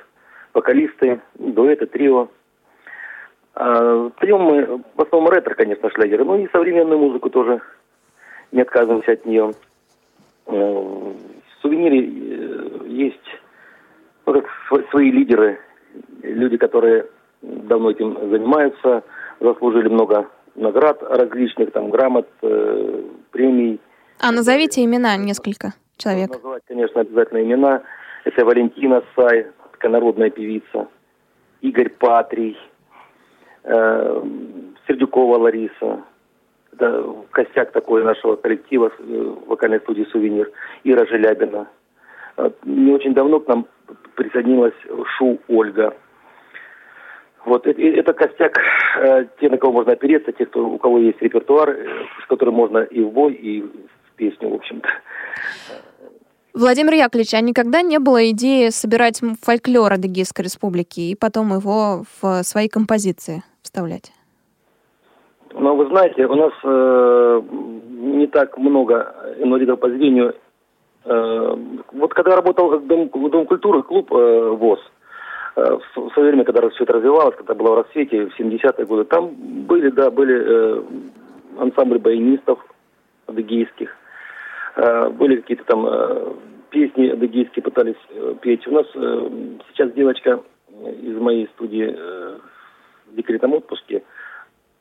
вокалисты, 0.54 1.20
дуэты, 1.36 1.88
трио. 1.88 2.30
А, 3.56 4.12
мы 4.22 4.82
в 4.96 5.02
основном 5.02 5.32
ретро, 5.32 5.56
конечно, 5.56 5.90
шлягеры, 5.90 6.26
ну 6.26 6.38
и 6.38 6.50
современную 6.52 7.00
музыку 7.00 7.30
тоже 7.30 7.60
не 8.52 8.62
отказываемся 8.62 9.14
от 9.14 9.26
нее. 9.26 9.52
В 10.46 11.16
«Сувенире» 11.62 12.02
э, 12.02 12.88
есть 12.88 13.40
ну, 14.34 14.42
как 14.42 14.90
свои 14.92 15.12
лидеры, 15.12 15.60
люди, 16.22 16.58
которые 16.58 17.06
давно 17.42 17.92
этим 17.92 18.14
занимаются, 18.30 19.04
заслужили 19.40 19.88
много 19.88 20.28
наград 20.56 21.02
различных, 21.02 21.72
там, 21.72 21.90
грамот, 21.90 22.28
э, 22.42 23.04
премий. 23.32 23.80
А 24.20 24.32
назовите 24.32 24.84
имена 24.84 25.16
несколько 25.18 25.74
человек. 25.98 26.30
Можно 26.30 26.44
назвать, 26.44 26.64
конечно, 26.68 27.02
обязательно 27.02 27.44
имена. 27.44 27.82
Это 28.26 28.46
Валентина 28.46 29.04
Сай, 29.16 29.48
такая 29.72 29.92
народная 29.92 30.30
певица, 30.30 30.88
Игорь 31.62 31.90
Патрий, 31.90 32.58
э, 33.64 34.24
Сердюкова 34.88 35.38
Лариса, 35.38 36.04
это 36.74 37.16
костяк 37.32 37.72
такой 37.72 38.04
нашего 38.04 38.36
коллектива 38.36 38.92
э, 39.00 39.36
вокальной 39.48 39.80
студии 39.80 40.08
«Сувенир», 40.12 40.52
Ира 40.84 41.06
Желябина. 41.06 41.68
Э, 42.40 42.52
не 42.64 42.92
очень 42.94 43.14
давно 43.14 43.40
к 43.40 43.48
нам 43.48 43.66
присоединилась 44.16 44.74
Шу 45.18 45.40
Ольга. 45.48 45.94
Вот 47.46 47.68
это, 47.68 47.82
это 47.82 48.14
костяк, 48.14 48.58
э, 48.98 49.26
те, 49.40 49.50
на 49.50 49.58
кого 49.58 49.74
можно 49.74 49.94
опереться, 49.94 50.32
те, 50.32 50.46
кто, 50.46 50.66
у 50.66 50.78
кого 50.78 51.00
есть 51.00 51.22
репертуар, 51.22 51.70
э, 51.70 51.86
с 52.24 52.28
которым 52.28 52.56
можно 52.56 52.80
и 52.80 53.02
в 53.02 53.12
бой, 53.12 53.34
и 53.34 53.62
в 53.62 54.16
песню, 54.16 54.50
в 54.50 54.56
общем-то. 54.56 54.88
Владимир 56.54 56.94
Яковлевич, 56.94 57.34
а 57.34 57.42
никогда 57.42 57.82
не 57.82 58.00
было 58.00 58.30
идеи 58.32 58.70
собирать 58.70 59.22
фольклор 59.42 59.94
Адыгейской 59.94 60.44
республики 60.44 61.00
и 61.00 61.16
потом 61.16 61.54
его 61.54 62.04
в 62.22 62.44
свои 62.44 62.68
композиции 62.68 63.44
вставлять? 63.62 64.12
Ну, 65.54 65.76
вы 65.76 65.88
знаете, 65.88 66.26
у 66.26 66.36
нас 66.36 66.54
э, 66.64 67.42
не 67.90 68.28
так 68.28 68.58
много 68.58 69.16
инвалидов 69.40 69.80
по 69.80 69.90
зрению 69.90 70.36
вот 71.06 72.14
когда 72.14 72.36
работал 72.36 72.80
Дом, 72.80 73.10
Дом 73.10 73.46
культуры, 73.46 73.84
клуб 73.84 74.12
э, 74.12 74.50
ВОЗ, 74.50 74.80
э, 75.56 75.78
в 75.96 76.12
свое 76.14 76.30
время, 76.30 76.44
когда 76.44 76.70
все 76.70 76.84
это 76.84 76.94
развивалось, 76.94 77.36
когда 77.36 77.54
было 77.56 77.72
в 77.72 77.78
рассвете, 77.78 78.28
в 78.28 78.40
70-е 78.40 78.86
годы, 78.86 79.06
там 79.06 79.30
были, 79.34 79.90
да, 79.90 80.12
были 80.12 80.36
э, 80.36 80.84
ансамбли 81.58 82.00
баянистов 82.00 82.60
адыгейских, 83.28 83.96
э, 84.76 85.10
были 85.10 85.38
какие-то 85.38 85.64
там 85.66 85.88
э, 85.88 86.34
песни 86.70 87.08
адыгейские 87.08 87.64
пытались 87.64 87.96
э, 88.10 88.36
петь. 88.42 88.68
У 88.68 88.72
нас 88.72 88.86
э, 88.94 89.30
сейчас 89.72 89.92
девочка 89.94 90.42
из 91.02 91.18
моей 91.18 91.48
студии 91.56 91.96
э, 91.98 92.38
в 93.12 93.16
декретном 93.16 93.54
отпуске, 93.54 94.04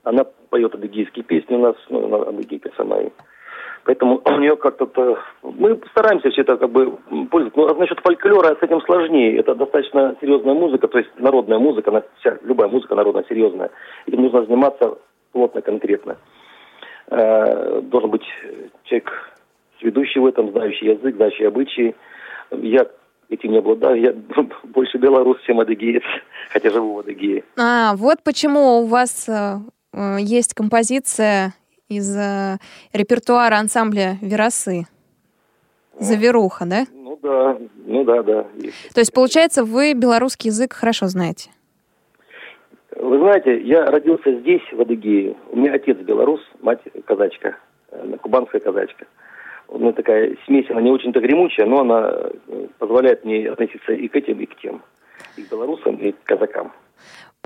она 0.05 0.25
поет 0.51 0.75
адыгейские 0.75 1.25
песни 1.25 1.55
у 1.55 1.61
нас, 1.61 1.77
ну, 1.89 2.07
она 2.07 2.29
адыгейка 2.29 2.71
сама. 2.77 3.01
И, 3.01 3.11
Поэтому 3.89 4.21
у 4.23 4.39
нее 4.39 4.55
как-то... 4.57 5.19
Мы 5.43 5.81
стараемся 5.93 6.29
все 6.29 6.43
это 6.43 6.59
как 6.59 6.71
бы 6.71 6.99
пользоваться. 7.31 7.59
Но 7.59 7.73
насчет 7.73 7.99
фольклора 8.01 8.55
с 8.55 8.63
этим 8.63 8.83
сложнее. 8.83 9.39
Это 9.39 9.55
достаточно 9.55 10.15
серьезная 10.21 10.53
музыка, 10.53 10.89
то 10.89 10.99
есть 10.99 11.09
народная 11.17 11.59
музыка, 11.59 11.91
она 11.91 12.03
вся, 12.21 12.37
любая 12.43 12.69
музыка 12.69 12.95
народная, 12.95 13.25
серьезная. 13.31 13.71
Этим 14.05 14.21
нужно 14.21 14.45
заниматься 14.45 14.99
плотно, 15.33 15.63
конкретно. 15.63 16.19
Э, 17.07 17.81
должен 17.81 18.11
быть 18.11 18.25
человек, 18.85 19.11
ведущий 19.81 20.21
в 20.21 20.27
этом, 20.27 20.51
знающий 20.51 20.91
язык, 20.91 21.17
знающий 21.17 21.45
обычаи. 21.45 21.97
Я 22.51 22.87
этим 23.31 23.53
не 23.53 23.59
обладаю. 23.59 23.99
Я 24.03 24.13
больше 24.65 24.99
белорус, 24.99 25.41
чем 25.47 25.61
адыгеец, 25.61 26.03
хотя 26.51 26.69
живу 26.69 26.93
в 26.93 26.99
Адыгее. 26.99 27.43
А, 27.59 27.97
вот 27.97 28.19
почему 28.23 28.83
у 28.83 28.85
вас 28.85 29.31
э, 29.31 29.57
э 29.95 30.17
есть 30.21 30.53
композиция 30.53 31.55
из 31.89 32.17
э, 32.17 32.59
репертуара 32.93 33.57
ансамбля 33.57 34.19
«Веросы». 34.21 34.87
Заверуха, 35.99 36.65
да? 36.65 36.85
Ну 36.93 37.19
да, 37.21 37.59
ну 37.87 38.05
да, 38.05 38.23
да. 38.23 38.47
Есть. 38.57 38.95
То 38.95 39.01
есть, 39.01 39.13
получается, 39.13 39.65
вы 39.65 39.95
белорусский 39.95 40.51
язык 40.51 40.75
хорошо 40.75 41.07
знаете? 41.07 41.51
Вы 42.95 43.19
знаете, 43.19 43.61
я 43.63 43.87
родился 43.87 44.33
здесь, 44.33 44.63
в 44.73 44.81
Адыгее. 44.81 45.35
У 45.51 45.57
меня 45.57 45.73
отец 45.73 45.97
белорус, 45.99 46.41
мать 46.61 46.81
казачка, 47.05 47.57
э, 47.91 48.17
кубанская 48.21 48.61
казачка. 48.61 49.07
ну, 49.69 49.93
такая 49.93 50.37
смесь, 50.47 50.71
она 50.71 50.83
не 50.83 50.91
очень-то 50.91 51.21
гремучая, 51.21 51.67
но 51.67 51.81
она 51.81 52.31
позволяет 52.79 53.25
мне 53.25 53.51
относиться 53.51 53.93
и 53.93 54.09
к 54.09 54.15
этим, 54.15 54.41
и 54.41 54.47
к 54.47 54.57
тем. 54.61 54.83
И 55.37 55.43
к 55.43 55.51
белорусам, 55.51 55.97
и 55.97 56.13
к 56.13 56.23
казакам. 56.23 56.73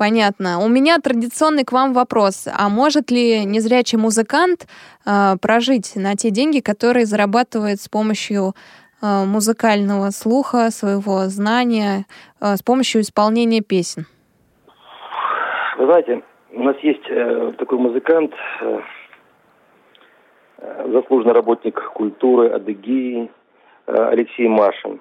Понятно. 0.02 0.58
У 0.58 0.68
меня 0.68 0.98
традиционный 0.98 1.64
к 1.64 1.70
вам 1.70 1.92
вопрос. 1.92 2.48
А 2.48 2.68
может 2.68 3.12
ли 3.12 3.44
незрячий 3.44 3.98
музыкант 3.98 4.66
э, 5.06 5.36
прожить 5.40 5.92
на 5.94 6.16
те 6.16 6.30
деньги, 6.30 6.58
которые 6.58 7.06
зарабатывает 7.06 7.80
с 7.80 7.88
помощью 7.88 8.54
э, 9.00 9.24
музыкального 9.24 10.10
слуха, 10.10 10.72
своего 10.72 11.28
знания, 11.28 12.06
э, 12.40 12.56
с 12.56 12.64
помощью 12.64 13.02
исполнения 13.02 13.60
песен? 13.60 14.06
Вы 15.78 15.86
знаете, 15.86 16.22
у 16.50 16.62
нас 16.64 16.76
есть 16.82 17.08
э, 17.08 17.52
такой 17.56 17.78
музыкант, 17.78 18.32
э, 18.60 18.80
заслуженный 20.88 21.32
работник 21.32 21.80
культуры 21.94 22.48
Адыгеи 22.48 23.30
э, 23.86 23.92
Алексей 24.10 24.48
Машин. 24.48 25.00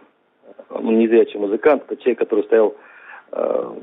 Он 0.69 0.99
незрячий 0.99 1.39
музыкант, 1.39 1.85
это 1.87 1.97
человек, 1.97 2.19
который 2.19 2.43
стоял 2.43 2.75
э, 3.31 3.73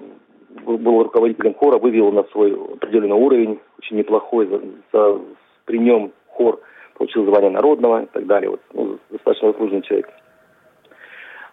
был 0.61 1.03
руководителем 1.03 1.55
хора, 1.55 1.79
вывел 1.79 2.13
на 2.13 2.25
свой 2.25 2.55
определенный 2.55 3.17
уровень, 3.17 3.61
очень 3.79 3.97
неплохой. 3.97 4.47
За, 4.47 4.61
за, 4.93 5.21
при 5.65 5.79
нем 5.79 6.13
хор 6.27 6.61
получил 6.95 7.25
звание 7.27 7.51
народного 7.51 8.03
и 8.03 8.07
так 8.07 8.27
далее. 8.27 8.51
Вот, 8.51 8.61
ну, 8.73 8.99
достаточно 9.11 9.53
заслуженный 9.53 9.83
человек. 9.83 10.09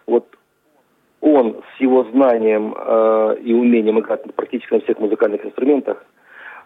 Вот 0.06 0.26
он 1.20 1.62
с 1.76 1.80
его 1.80 2.04
знанием 2.04 2.74
э, 2.76 3.36
и 3.42 3.52
умением 3.52 3.98
играть 4.00 4.22
практически 4.34 4.74
на 4.74 4.80
всех 4.80 4.98
музыкальных 4.98 5.44
инструментах, 5.44 6.04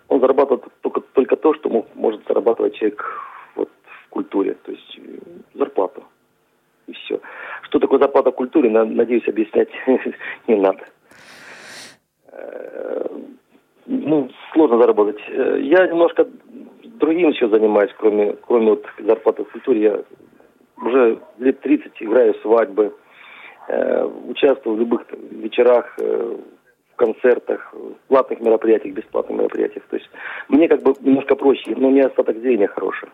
он 0.08 0.20
зарабатывает 0.20 0.64
только, 0.82 1.00
только 1.00 1.36
то, 1.36 1.54
что 1.54 1.68
мог, 1.68 1.86
может 1.94 2.26
зарабатывать 2.26 2.74
человек 2.74 3.04
вот, 3.54 3.70
в 3.84 4.08
культуре, 4.10 4.56
то 4.64 4.72
есть 4.72 4.98
э, 4.98 5.18
зарплату. 5.54 6.02
И 6.88 6.92
все. 6.92 7.20
Что 7.62 7.78
такое 7.78 8.00
зарплата 8.00 8.32
в 8.32 8.34
культуре, 8.34 8.70
надеюсь, 8.70 9.28
объяснять 9.28 9.68
не 10.48 10.56
надо. 10.56 10.84
Э, 12.32 13.06
ну, 13.86 14.30
сложно 14.52 14.78
заработать. 14.78 15.20
Э, 15.28 15.58
я 15.60 15.86
немножко 15.86 16.26
другим 16.84 17.30
еще 17.30 17.48
занимаюсь, 17.48 17.90
кроме, 17.98 18.36
кроме 18.46 18.70
вот 18.70 18.86
зарплаты 18.98 19.44
в 19.44 19.52
культуре. 19.52 19.82
Я 19.82 20.00
уже 20.76 21.18
лет 21.38 21.60
30 21.60 21.92
играю 22.00 22.34
в 22.34 22.42
свадьбы, 22.42 22.94
э, 23.68 24.04
участвую 24.28 24.76
в 24.76 24.80
любых 24.80 25.02
вечерах, 25.30 25.96
в 25.98 26.96
концертах, 26.96 27.72
в 27.72 27.94
платных 28.08 28.40
мероприятиях, 28.40 28.94
бесплатных 28.94 29.38
мероприятиях. 29.38 29.84
То 29.90 29.96
есть 29.96 30.10
мне 30.48 30.68
как 30.68 30.82
бы 30.82 30.94
немножко 31.00 31.34
проще, 31.34 31.74
но 31.76 31.90
не 31.90 32.00
остаток 32.00 32.38
зрения 32.38 32.68
хороший. 32.68 33.08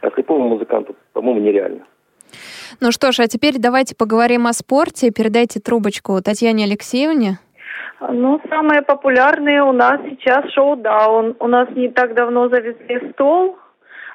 А 0.00 0.10
слепому 0.10 0.48
музыканту, 0.48 0.96
по-моему, 1.12 1.40
нереально. 1.40 1.86
Ну 2.80 2.92
что 2.92 3.12
ж, 3.12 3.20
а 3.20 3.28
теперь 3.28 3.58
давайте 3.58 3.94
поговорим 3.94 4.46
о 4.46 4.52
спорте. 4.52 5.10
Передайте 5.10 5.60
трубочку 5.60 6.20
Татьяне 6.22 6.64
Алексеевне. 6.64 7.38
Ну, 8.00 8.40
самые 8.50 8.82
популярные 8.82 9.62
у 9.62 9.72
нас 9.72 10.00
сейчас 10.10 10.50
шоу-даун. 10.52 11.36
У 11.38 11.46
нас 11.46 11.68
не 11.70 11.88
так 11.88 12.14
давно 12.14 12.48
завезли 12.48 13.10
стол, 13.12 13.58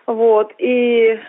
вот, 0.06 0.54
и 0.58 1.20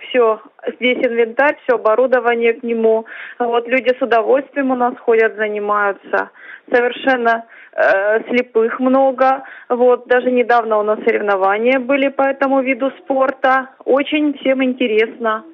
все, 0.00 0.40
здесь 0.76 0.98
инвентарь, 0.98 1.56
все 1.62 1.76
оборудование 1.76 2.54
к 2.54 2.62
нему. 2.62 3.06
Вот 3.38 3.66
люди 3.68 3.94
с 3.98 4.02
удовольствием 4.02 4.70
у 4.70 4.74
нас 4.74 4.94
ходят, 4.98 5.36
занимаются. 5.36 6.30
Совершенно 6.72 7.44
э, 7.72 8.22
слепых 8.28 8.78
много. 8.80 9.44
Вот, 9.68 10.06
даже 10.06 10.30
недавно 10.30 10.78
у 10.78 10.82
нас 10.82 10.98
соревнования 11.04 11.78
были 11.78 12.08
по 12.08 12.22
этому 12.22 12.62
виду 12.62 12.90
спорта. 13.02 13.70
Очень 13.84 14.34
всем 14.38 14.62
интересно. 14.62 15.44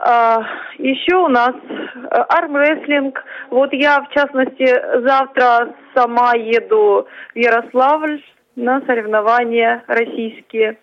А, 0.00 0.42
еще 0.78 1.16
у 1.16 1.28
нас 1.28 1.54
э, 1.54 2.06
армрестлинг. 2.10 3.22
Вот 3.50 3.72
я, 3.72 4.00
в 4.02 4.08
частности, 4.10 4.66
завтра 5.02 5.74
сама 5.94 6.34
еду 6.34 7.08
в 7.34 7.36
Ярославль 7.36 8.22
на 8.54 8.80
соревнования 8.82 9.82
российские 9.88 10.78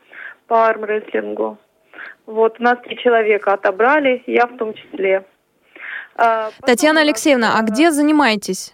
по 0.47 0.67
армрестлингу. 0.67 1.57
Вот, 2.25 2.59
у 2.59 2.63
нас 2.63 2.77
три 2.83 2.97
человека 2.97 3.53
отобрали, 3.53 4.21
я 4.27 4.47
в 4.47 4.57
том 4.57 4.73
числе. 4.73 5.25
А, 6.17 6.49
Татьяна 6.65 7.01
Алексеевна, 7.01 7.57
а 7.57 7.61
где 7.61 7.91
занимаетесь? 7.91 8.73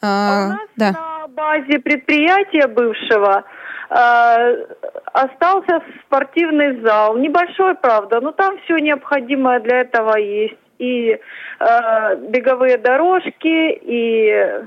А, 0.00 0.46
у 0.46 0.48
нас 0.50 0.68
да. 0.76 0.92
на 0.92 1.28
базе 1.28 1.80
предприятия 1.80 2.68
бывшего 2.68 3.44
остался 3.92 5.82
спортивный 6.06 6.80
зал, 6.80 7.16
небольшой, 7.18 7.74
правда, 7.74 8.20
но 8.20 8.32
там 8.32 8.58
все 8.64 8.78
необходимое 8.78 9.60
для 9.60 9.80
этого 9.80 10.16
есть. 10.16 10.56
И 10.78 11.10
э, 11.10 12.16
беговые 12.28 12.78
дорожки, 12.78 13.78
и 13.82 14.64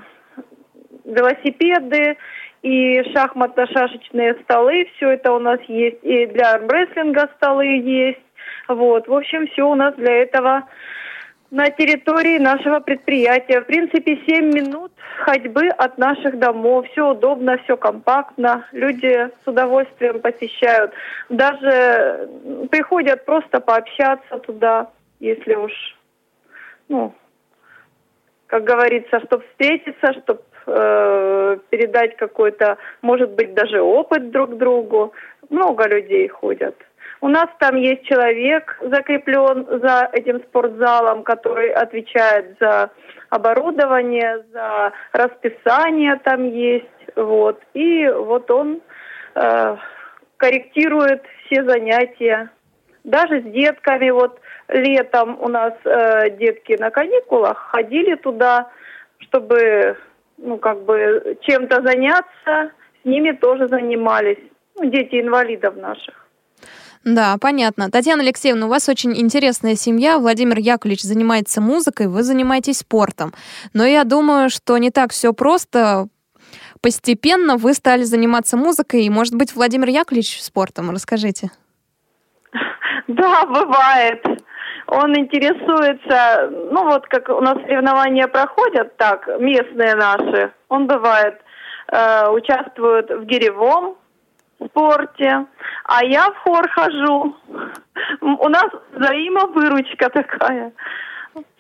велосипеды, 1.04 2.18
и 2.62 3.02
шахматно-шашечные 3.14 4.42
столы, 4.44 4.88
все 4.96 5.12
это 5.12 5.32
у 5.34 5.40
нас 5.40 5.60
есть, 5.68 6.04
и 6.04 6.26
для 6.28 6.54
армрестлинга 6.54 7.30
столы 7.36 7.66
есть. 7.66 8.20
Вот, 8.68 9.08
в 9.08 9.14
общем, 9.14 9.48
все 9.48 9.64
у 9.64 9.76
нас 9.76 9.94
для 9.96 10.24
этого 10.24 10.64
на 11.56 11.70
территории 11.70 12.38
нашего 12.38 12.82
предприятия. 12.82 13.62
В 13.62 13.66
принципе, 13.66 14.20
7 14.28 14.54
минут 14.54 14.92
ходьбы 15.20 15.70
от 15.70 15.98
наших 15.98 16.38
домов. 16.38 16.86
Все 16.92 17.12
удобно, 17.12 17.58
все 17.64 17.78
компактно. 17.78 18.68
Люди 18.74 19.30
с 19.42 19.48
удовольствием 19.48 20.20
посещают. 20.20 20.92
Даже 21.30 22.30
приходят 22.70 23.24
просто 23.24 23.62
пообщаться 23.62 24.40
туда, 24.40 24.90
если 25.22 25.56
уж, 25.56 25.72
ну, 26.90 27.14
как 28.48 28.66
говорится, 28.66 29.22
чтобы 29.22 29.46
встретиться, 29.52 30.12
чтобы 30.12 30.42
э, 30.68 31.58
передать 31.70 32.18
какой-то, 32.18 32.78
может 33.02 33.32
быть, 33.32 33.54
даже 33.54 33.82
опыт 33.82 34.30
друг 34.30 34.58
другу. 34.58 35.14
Много 35.50 35.88
людей 35.88 36.28
ходят. 36.28 36.76
У 37.22 37.28
нас 37.28 37.48
там 37.60 37.76
есть 37.76 38.04
человек 38.06 38.78
закреплен 38.82 39.66
за 39.82 40.10
этим 40.12 40.42
спортзалом, 40.44 41.24
который 41.24 41.72
отвечает 41.72 42.58
за 42.60 42.92
оборудование, 43.30 44.44
за 44.52 44.92
расписание 45.14 46.20
там 46.24 46.48
есть, 46.48 46.86
вот. 47.16 47.62
И 47.74 48.08
вот 48.08 48.52
он 48.52 48.82
э, 49.36 49.78
корректирует 50.38 51.24
все 51.46 51.64
занятия. 51.64 52.50
Даже 53.04 53.42
с 53.42 53.44
детками, 53.44 54.10
вот 54.10 54.40
летом 54.68 55.38
у 55.42 55.48
нас 55.48 55.74
э, 55.84 56.32
детки 56.38 56.76
на 56.80 56.90
каникулах 56.90 57.58
ходили 57.72 58.16
туда, 58.16 58.70
чтобы, 59.20 59.98
ну, 60.38 60.58
как 60.58 60.84
бы 60.84 61.38
чем-то 61.42 61.82
заняться, 61.82 62.72
с 63.02 63.06
ними 63.06 63.32
тоже 63.32 63.68
занимались, 63.68 64.40
ну, 64.76 64.90
дети 64.90 65.22
инвалидов 65.22 65.76
наших. 65.76 66.25
Да, 67.06 67.38
понятно. 67.40 67.92
Татьяна 67.92 68.24
Алексеевна, 68.24 68.66
у 68.66 68.70
вас 68.70 68.90
очень 68.90 69.16
интересная 69.16 69.76
семья. 69.76 70.18
Владимир 70.18 70.58
Яковлевич 70.58 71.04
занимается 71.04 71.62
музыкой, 71.62 72.08
вы 72.08 72.24
занимаетесь 72.24 72.80
спортом. 72.80 73.32
Но 73.74 73.86
я 73.86 74.04
думаю, 74.06 74.50
что 74.50 74.76
не 74.80 74.90
так 74.90 75.12
все 75.12 75.32
просто. 75.32 76.08
Постепенно 76.82 77.58
вы 77.58 77.76
стали 77.76 78.02
заниматься 78.02 78.58
музыкой, 78.58 79.04
и, 79.04 79.10
может 79.12 79.36
быть, 79.36 79.56
Владимир 79.56 79.90
Яковлевич 79.90 80.42
спортом. 80.42 80.90
Расскажите. 80.92 81.52
Да, 83.08 83.46
бывает. 83.46 84.26
Он 84.88 85.16
интересуется, 85.16 86.50
ну 86.72 86.86
вот 86.86 87.06
как 87.06 87.30
у 87.30 87.40
нас 87.40 87.54
соревнования 87.62 88.28
проходят, 88.28 88.98
так, 88.98 89.28
местные 89.40 89.94
наши, 89.94 90.52
он 90.70 90.88
бывает, 90.88 91.40
э, 91.92 92.30
участвует 92.30 93.12
в 93.12 93.26
гиревом, 93.26 93.96
спорте, 94.64 95.46
а 95.84 96.04
я 96.04 96.30
в 96.30 96.38
хор 96.40 96.70
хожу. 96.70 97.36
У 98.22 98.50
нас 98.50 98.66
взаимовыручка 98.94 100.10
такая 100.10 100.72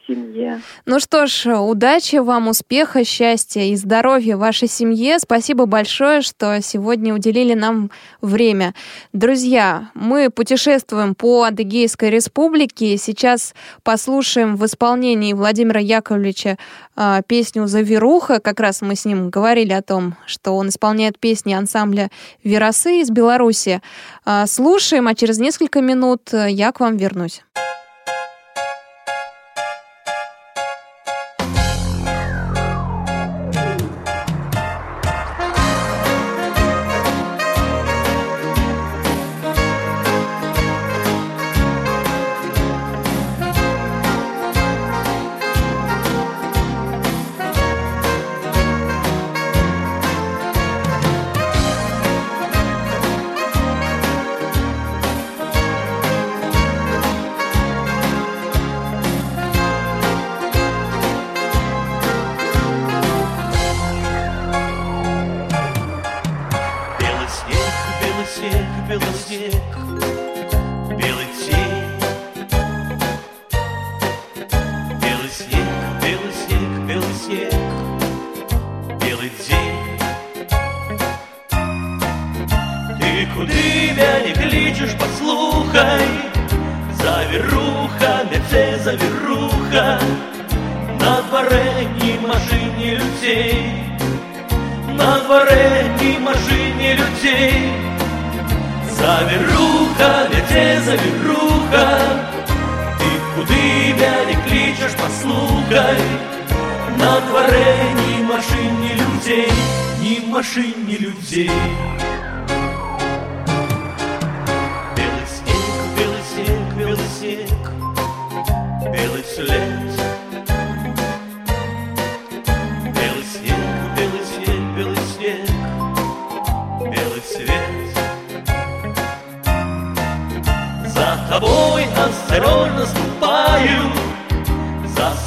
семье. 0.07 0.61
Ну 0.85 0.99
что 0.99 1.27
ж, 1.27 1.57
удачи 1.59 2.17
вам, 2.17 2.47
успеха, 2.47 3.03
счастья 3.03 3.61
и 3.61 3.75
здоровья 3.75 4.37
вашей 4.37 4.67
семье. 4.67 5.19
Спасибо 5.19 5.65
большое, 5.65 6.21
что 6.21 6.61
сегодня 6.61 7.13
уделили 7.13 7.53
нам 7.53 7.91
время. 8.21 8.73
Друзья, 9.13 9.89
мы 9.93 10.29
путешествуем 10.29 11.15
по 11.15 11.43
Адыгейской 11.43 12.09
республике. 12.09 12.97
Сейчас 12.97 13.53
послушаем 13.83 14.55
в 14.55 14.65
исполнении 14.65 15.33
Владимира 15.33 15.79
Яковлевича 15.79 16.57
э, 16.95 17.21
песню 17.27 17.67
«Заверуха». 17.67 18.39
Как 18.39 18.59
раз 18.59 18.81
мы 18.81 18.95
с 18.95 19.05
ним 19.05 19.29
говорили 19.29 19.73
о 19.73 19.81
том, 19.81 20.15
что 20.25 20.55
он 20.55 20.69
исполняет 20.69 21.19
песни 21.19 21.53
ансамбля 21.53 22.09
«Веросы» 22.43 23.01
из 23.01 23.09
Беларуси. 23.09 23.81
Э, 24.25 24.45
слушаем, 24.47 25.07
а 25.07 25.15
через 25.15 25.39
несколько 25.39 25.81
минут 25.81 26.29
я 26.33 26.71
к 26.71 26.79
вам 26.79 26.97
вернусь. 26.97 27.43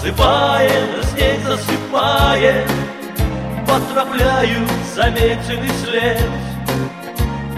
Засыпая, 0.08 0.70
снег 1.14 1.40
засыпая, 1.44 2.66
потропляю 3.66 4.66
заметенный 4.94 5.70
след. 5.84 6.22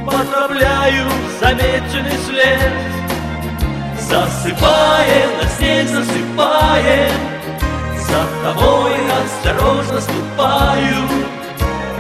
Потропляю 0.05 1.07
заметенный 1.41 2.19
след. 2.27 2.73
Засыпая, 4.01 5.29
на 5.41 5.49
снег 5.49 5.87
засыпая 5.89 7.11
За 7.97 8.27
тобой 8.43 8.95
осторожно 9.23 10.01
ступаю. 10.01 11.09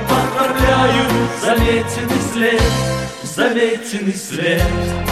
Потропляю 0.08 1.04
заметенный 1.40 2.20
след 2.32 2.62
Заметенный 3.22 4.14
след 4.14 5.09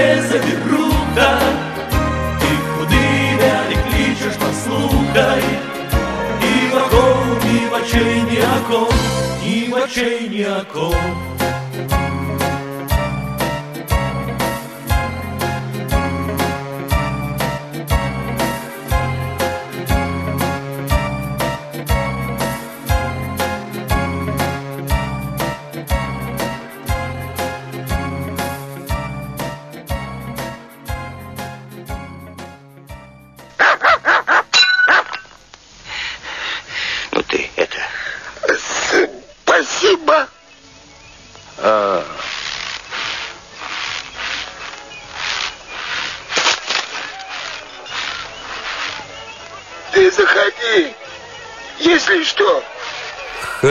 віце, 0.00 0.22
заверуха, 0.28 1.38
Ти 2.40 2.46
куди 2.78 2.96
мене 3.40 3.82
кличеш, 3.84 4.34
послухай, 4.38 5.42
і 6.42 6.74
в 6.74 6.76
окон, 6.76 7.50
і 7.54 7.68
в 7.68 7.74
очей 7.74 8.22
ні 8.30 8.38
окон, 8.38 8.94
і 9.46 9.70
в 9.70 9.74
очей 9.84 10.28
ні 10.30 10.46
окон. 10.46 10.94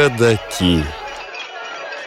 Ходаки. 0.00 0.82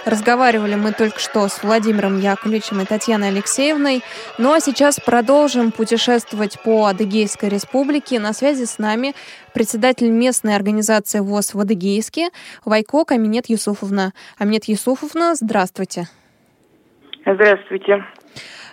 Разговаривали 0.04 0.74
мы 0.74 0.94
только 0.94 1.20
что 1.20 1.48
с 1.48 1.62
Владимиром 1.62 2.20
Яковлевичем 2.20 2.82
и 2.82 2.86
Татьяной 2.86 3.28
Алексеевной. 3.28 4.02
Ну 4.40 4.52
а 4.52 4.60
сейчас 4.60 5.00
продолжим 5.00 5.72
путешествовать 5.72 6.60
по 6.64 6.88
Адыгейской 6.88 7.50
республике. 7.50 8.20
На 8.20 8.34
связи 8.34 8.66
с 8.66 8.80
нами 8.80 9.14
председатель 9.54 10.10
местной 10.10 10.56
организации 10.56 11.20
ВОЗ 11.20 11.54
в 11.54 11.60
Адыгейске 11.60 12.30
Вайко 12.66 13.06
Каминет 13.06 13.48
Юсуфовна. 13.48 14.14
Аминет 14.40 14.66
Юсуфовна, 14.66 15.36
здравствуйте. 15.36 16.08
Здравствуйте. 17.28 18.04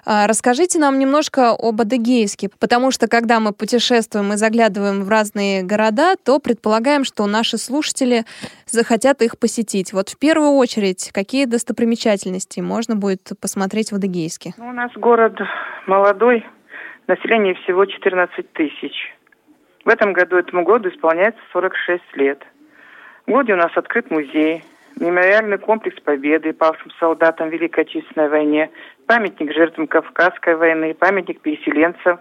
А, 0.07 0.26
Расскажите 0.26 0.78
нам 0.78 0.98
немножко 0.98 1.51
об 1.51 1.80
Адыгейске, 1.80 2.48
потому 2.59 2.90
что 2.90 3.09
когда 3.09 3.40
мы 3.40 3.53
путешествуем 3.53 4.32
и 4.32 4.36
заглядываем 4.36 5.03
в 5.03 5.09
разные 5.09 5.62
города, 5.62 6.14
то 6.16 6.38
предполагаем, 6.38 7.05
что 7.05 7.26
наши 7.26 7.59
слушатели 7.59 8.24
захотят 8.66 9.22
их 9.22 9.38
посетить. 9.38 9.92
Вот 9.92 10.09
в 10.09 10.18
первую 10.18 10.53
очередь, 10.53 11.11
какие 11.12 11.44
достопримечательности 11.44 12.61
можно 12.61 12.96
будет 12.96 13.30
посмотреть 13.40 13.92
в 13.92 13.96
Адыгейске? 13.96 14.55
Ну, 14.57 14.68
у 14.68 14.72
нас 14.72 14.90
город 14.94 15.38
молодой, 15.86 16.46
население 17.07 17.55
всего 17.55 17.84
14 17.84 18.53
тысяч. 18.53 18.94
В 19.84 19.88
этом 19.88 20.12
году, 20.12 20.36
этому 20.36 20.64
году 20.64 20.88
исполняется 20.88 21.40
46 21.53 22.03
лет. 22.14 22.42
В 23.26 23.30
городе 23.30 23.55
у 23.55 23.57
нас 23.57 23.70
открыт 23.76 24.11
музей, 24.11 24.62
мемориальный 24.98 25.59
комплекс 25.59 26.01
Победы 26.03 26.53
павшим 26.53 26.90
солдатам 26.98 27.48
в 27.48 27.53
Великой 27.53 27.84
Отечественной 27.84 28.28
войне, 28.28 28.70
памятник 29.11 29.52
жертвам 29.52 29.88
Кавказской 29.88 30.54
войны, 30.54 30.94
памятник 30.94 31.40
переселенцам 31.40 32.20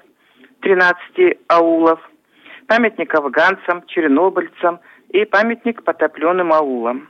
13 0.62 1.38
аулов, 1.48 2.00
памятник 2.66 3.14
афганцам, 3.14 3.86
чернобыльцам 3.86 4.80
и 5.10 5.24
памятник 5.26 5.84
потопленным 5.84 6.52
аулам. 6.52 7.08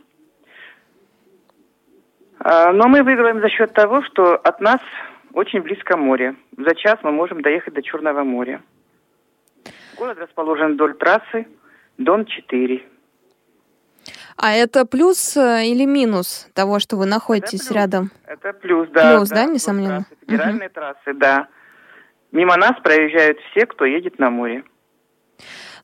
А, 2.40 2.74
Но 2.74 2.90
мы 2.90 3.04
выигрываем 3.04 3.40
за 3.40 3.48
счет 3.48 3.72
того, 3.72 4.02
что 4.04 4.36
от 4.36 4.60
нас 4.60 4.82
очень 5.32 5.62
близко 5.62 5.96
море. 5.96 6.36
За 6.58 6.76
час 6.76 7.00
мы 7.04 7.14
можем 7.14 7.42
доехать 7.42 7.74
до 7.74 7.82
Черного 7.82 8.26
моря. 8.26 8.62
Город 9.98 10.18
расположен 10.20 10.74
вдоль 10.74 10.96
трассы 10.96 11.48
Дон-4. 12.00 12.84
А 14.42 14.54
это 14.54 14.86
плюс 14.86 15.36
э, 15.36 15.66
или 15.66 15.84
минус 15.84 16.48
того, 16.54 16.80
что 16.80 16.96
вы 16.96 17.06
находитесь 17.06 17.66
плюс. 17.66 17.72
рядом? 17.72 18.12
Это 18.26 18.54
плюс, 18.54 18.88
да. 18.90 19.18
Плюс, 19.18 19.28
да, 19.28 19.44
несомненно? 19.44 20.06
Трассы, 20.06 20.16
федеральные 20.22 20.70
трассы, 20.70 21.14
да. 21.14 21.48
Мимо 22.32 22.56
нас 22.56 22.80
проезжают 22.82 23.38
все, 23.52 23.66
кто 23.66 23.84
едет 23.84 24.18
на 24.18 24.30
море. 24.30 24.64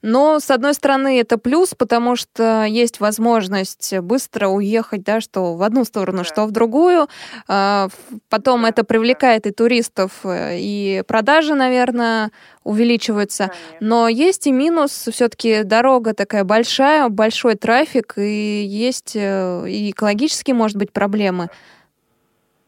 Но, 0.08 0.40
с 0.40 0.52
одной 0.52 0.76
стороны, 0.76 1.20
это 1.20 1.40
плюс, 1.40 1.74
потому 1.74 2.16
что 2.16 2.64
есть 2.64 3.00
возможность 3.00 3.98
быстро 4.02 4.50
уехать, 4.50 5.04
да, 5.04 5.20
что 5.20 5.56
в 5.56 5.64
одну 5.64 5.84
сторону, 5.84 6.24
что 6.24 6.46
в 6.46 6.52
другую. 6.52 7.08
А, 7.48 7.88
Потом 8.30 8.66
это 8.66 8.84
привлекает 8.84 9.48
и 9.48 9.52
туристов, 9.52 10.12
э, 10.24 10.58
и 10.60 11.02
продажи, 11.08 11.56
наверное, 11.56 12.30
увеличиваются. 12.64 13.50
Но 13.80 14.08
есть 14.08 14.46
и 14.46 14.52
минус. 14.52 15.10
Все-таки 15.12 15.64
дорога 15.64 16.14
такая 16.14 16.44
большая, 16.44 17.10
большой 17.10 17.56
трафик, 17.56 18.14
и 18.18 18.62
есть 18.64 19.16
э, 19.16 19.68
и 19.68 19.90
экологические, 19.90 20.54
может 20.54 20.78
быть, 20.78 20.94
проблемы. 20.94 21.50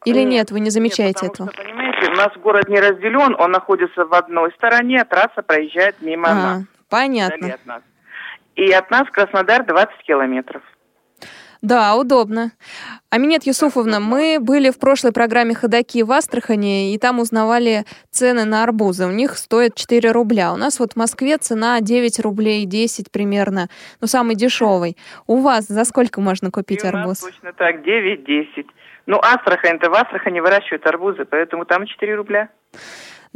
Или 0.06 0.24
нет, 0.24 0.50
вы 0.50 0.60
не 0.60 0.72
замечаете 0.72 1.28
этого? 1.28 1.52
Понимаете, 1.56 2.12
у 2.12 2.16
нас 2.16 2.30
город 2.42 2.68
не 2.68 2.80
разделен, 2.80 3.36
он 3.38 3.52
находится 3.52 4.06
в 4.06 4.14
одной 4.16 4.52
стороне, 4.54 5.02
а 5.02 5.06
трасса 5.06 5.44
проезжает 5.44 6.02
мимо 6.02 6.30
А, 6.30 6.34
нас. 6.34 6.64
Понятно. 6.90 7.38
вдали 7.38 7.54
от 7.54 7.66
нас. 7.66 7.82
И 8.56 8.72
от 8.72 8.90
нас 8.92 9.08
Краснодар 9.12 9.66
20 9.66 9.98
километров. 10.06 10.62
Да, 11.62 11.96
удобно. 11.96 12.52
Аминет 13.10 13.44
Юсуфовна, 13.44 14.00
мы 14.00 14.38
были 14.40 14.70
в 14.70 14.78
прошлой 14.78 15.12
программе 15.12 15.56
«Ходоки» 15.56 16.04
в 16.04 16.12
Астрахани, 16.12 16.94
и 16.94 17.00
там 17.00 17.20
узнавали 17.20 17.84
цены 18.12 18.46
на 18.46 18.64
арбузы. 18.64 19.08
У 19.08 19.12
них 19.12 19.38
стоят 19.38 19.74
4 19.76 20.12
рубля. 20.12 20.54
У 20.54 20.56
нас 20.56 20.80
вот 20.80 20.94
в 20.94 20.96
Москве 20.98 21.38
цена 21.38 21.82
9 21.82 22.20
рублей, 22.20 22.66
10 22.66 23.12
примерно, 23.12 23.70
ну, 24.02 24.08
самый 24.08 24.36
дешевый. 24.36 24.98
У 25.26 25.38
вас 25.42 25.66
за 25.68 25.84
сколько 25.86 26.22
можно 26.22 26.52
купить 26.52 26.84
И 26.84 26.88
арбуз? 26.88 27.20
точно 27.22 27.54
так, 27.54 27.78
9-10. 27.84 28.68
Ну, 29.08 29.18
Астрахань-то 29.18 29.90
в 29.90 29.94
Астрахани 29.96 30.40
выращивают 30.42 30.86
арбузы, 30.86 31.26
поэтому 31.26 31.66
там 31.66 31.88
4 31.88 32.16
рубля. 32.16 32.50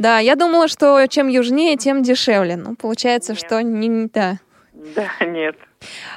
Да, 0.02 0.18
я 0.18 0.34
думала, 0.34 0.66
что 0.66 1.06
чем 1.06 1.28
южнее, 1.28 1.76
тем 1.76 2.02
дешевле. 2.02 2.56
Ну, 2.56 2.74
получается, 2.74 3.36
что 3.36 3.62
не, 3.62 3.86
не- 3.86 4.08
да. 4.12 4.38
Да, 4.72 5.24
нет. 5.24 5.54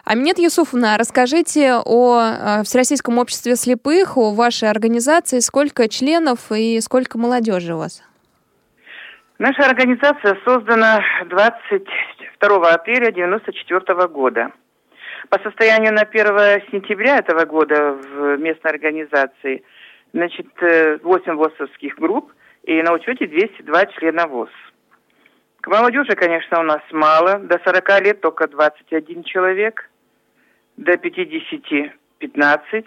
Аминет 0.03 0.39
Юсуфовна, 0.39 0.97
расскажите 0.97 1.75
о 1.85 2.19
э, 2.19 2.63
Всероссийском 2.63 3.19
обществе 3.19 3.55
слепых, 3.55 4.17
о 4.17 4.33
вашей 4.33 4.71
организации, 4.71 5.37
сколько 5.37 5.87
членов 5.87 6.51
и 6.51 6.81
сколько 6.81 7.19
молодежи 7.19 7.75
у 7.75 7.77
вас? 7.77 8.01
Наша 9.37 9.61
организация 9.69 10.35
создана 10.43 11.03
22 11.29 12.71
апреля 12.71 13.09
1994 13.09 14.07
года. 14.07 14.51
По 15.29 15.37
состоянию 15.43 15.93
на 15.93 16.01
1 16.01 16.71
сентября 16.71 17.19
этого 17.19 17.45
года 17.45 17.91
в 17.91 18.37
местной 18.37 18.71
организации 18.71 19.63
значит, 20.11 20.47
э, 20.61 20.97
8 21.03 21.35
ВОСовских 21.35 21.97
групп 21.99 22.31
и 22.65 22.81
на 22.81 22.93
учете 22.93 23.27
202 23.27 23.85
члена 23.97 24.27
ВОЗ. 24.27 24.49
К 25.61 25.67
молодежи, 25.67 26.15
конечно, 26.15 26.59
у 26.59 26.63
нас 26.63 26.81
мало. 26.91 27.39
До 27.39 27.59
40 27.63 28.01
лет 28.01 28.21
только 28.21 28.47
21 28.47 29.23
человек, 29.23 29.89
до 30.77 30.97
50– 30.97 31.93
15, 32.19 32.85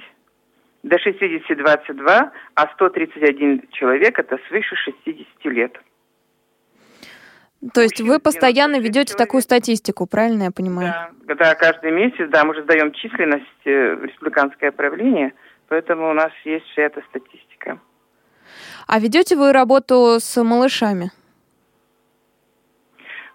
до 0.82 0.98
60– 0.98 1.58
22, 1.58 2.32
а 2.54 2.66
131 2.74 3.68
человек– 3.72 4.18
это 4.20 4.38
свыше 4.48 4.74
60 4.76 5.44
лет. 5.44 5.80
То 7.74 7.80
есть 7.80 8.00
вы 8.00 8.20
постоянно 8.20 8.78
ведете 8.78 9.14
такую 9.14 9.42
статистику, 9.42 10.06
правильно 10.06 10.44
я 10.44 10.50
понимаю? 10.52 10.94
Да, 11.24 11.54
каждый 11.56 11.90
месяц, 11.90 12.28
да, 12.30 12.44
мы 12.44 12.54
же 12.54 12.62
сдаем 12.62 12.92
численность 12.92 13.44
э, 13.64 13.96
в 13.96 14.04
республиканское 14.04 14.70
правление, 14.70 15.34
поэтому 15.66 16.08
у 16.10 16.12
нас 16.12 16.30
есть 16.44 16.64
вся 16.66 16.82
эта 16.82 17.02
статистика. 17.08 17.80
А 18.88 19.00
ведете 19.00 19.36
вы 19.36 19.52
работу 19.52 20.16
с 20.18 20.42
малышами? 20.42 21.12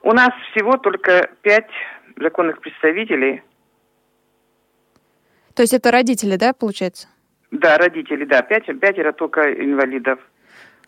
У 0.02 0.12
нас 0.12 0.32
всего 0.52 0.78
только 0.78 1.30
пять 1.44 1.70
законных 2.18 2.60
представителей, 2.60 3.44
То 5.54 5.62
есть 5.62 5.74
это 5.74 5.92
родители, 5.92 6.38
да, 6.38 6.54
получается? 6.54 7.08
да, 7.52 7.78
родители, 7.78 8.26
да, 8.26 8.42
пять, 8.42 8.66
пятеро 8.80 9.12
только 9.12 9.42
инвалидов. 9.54 10.20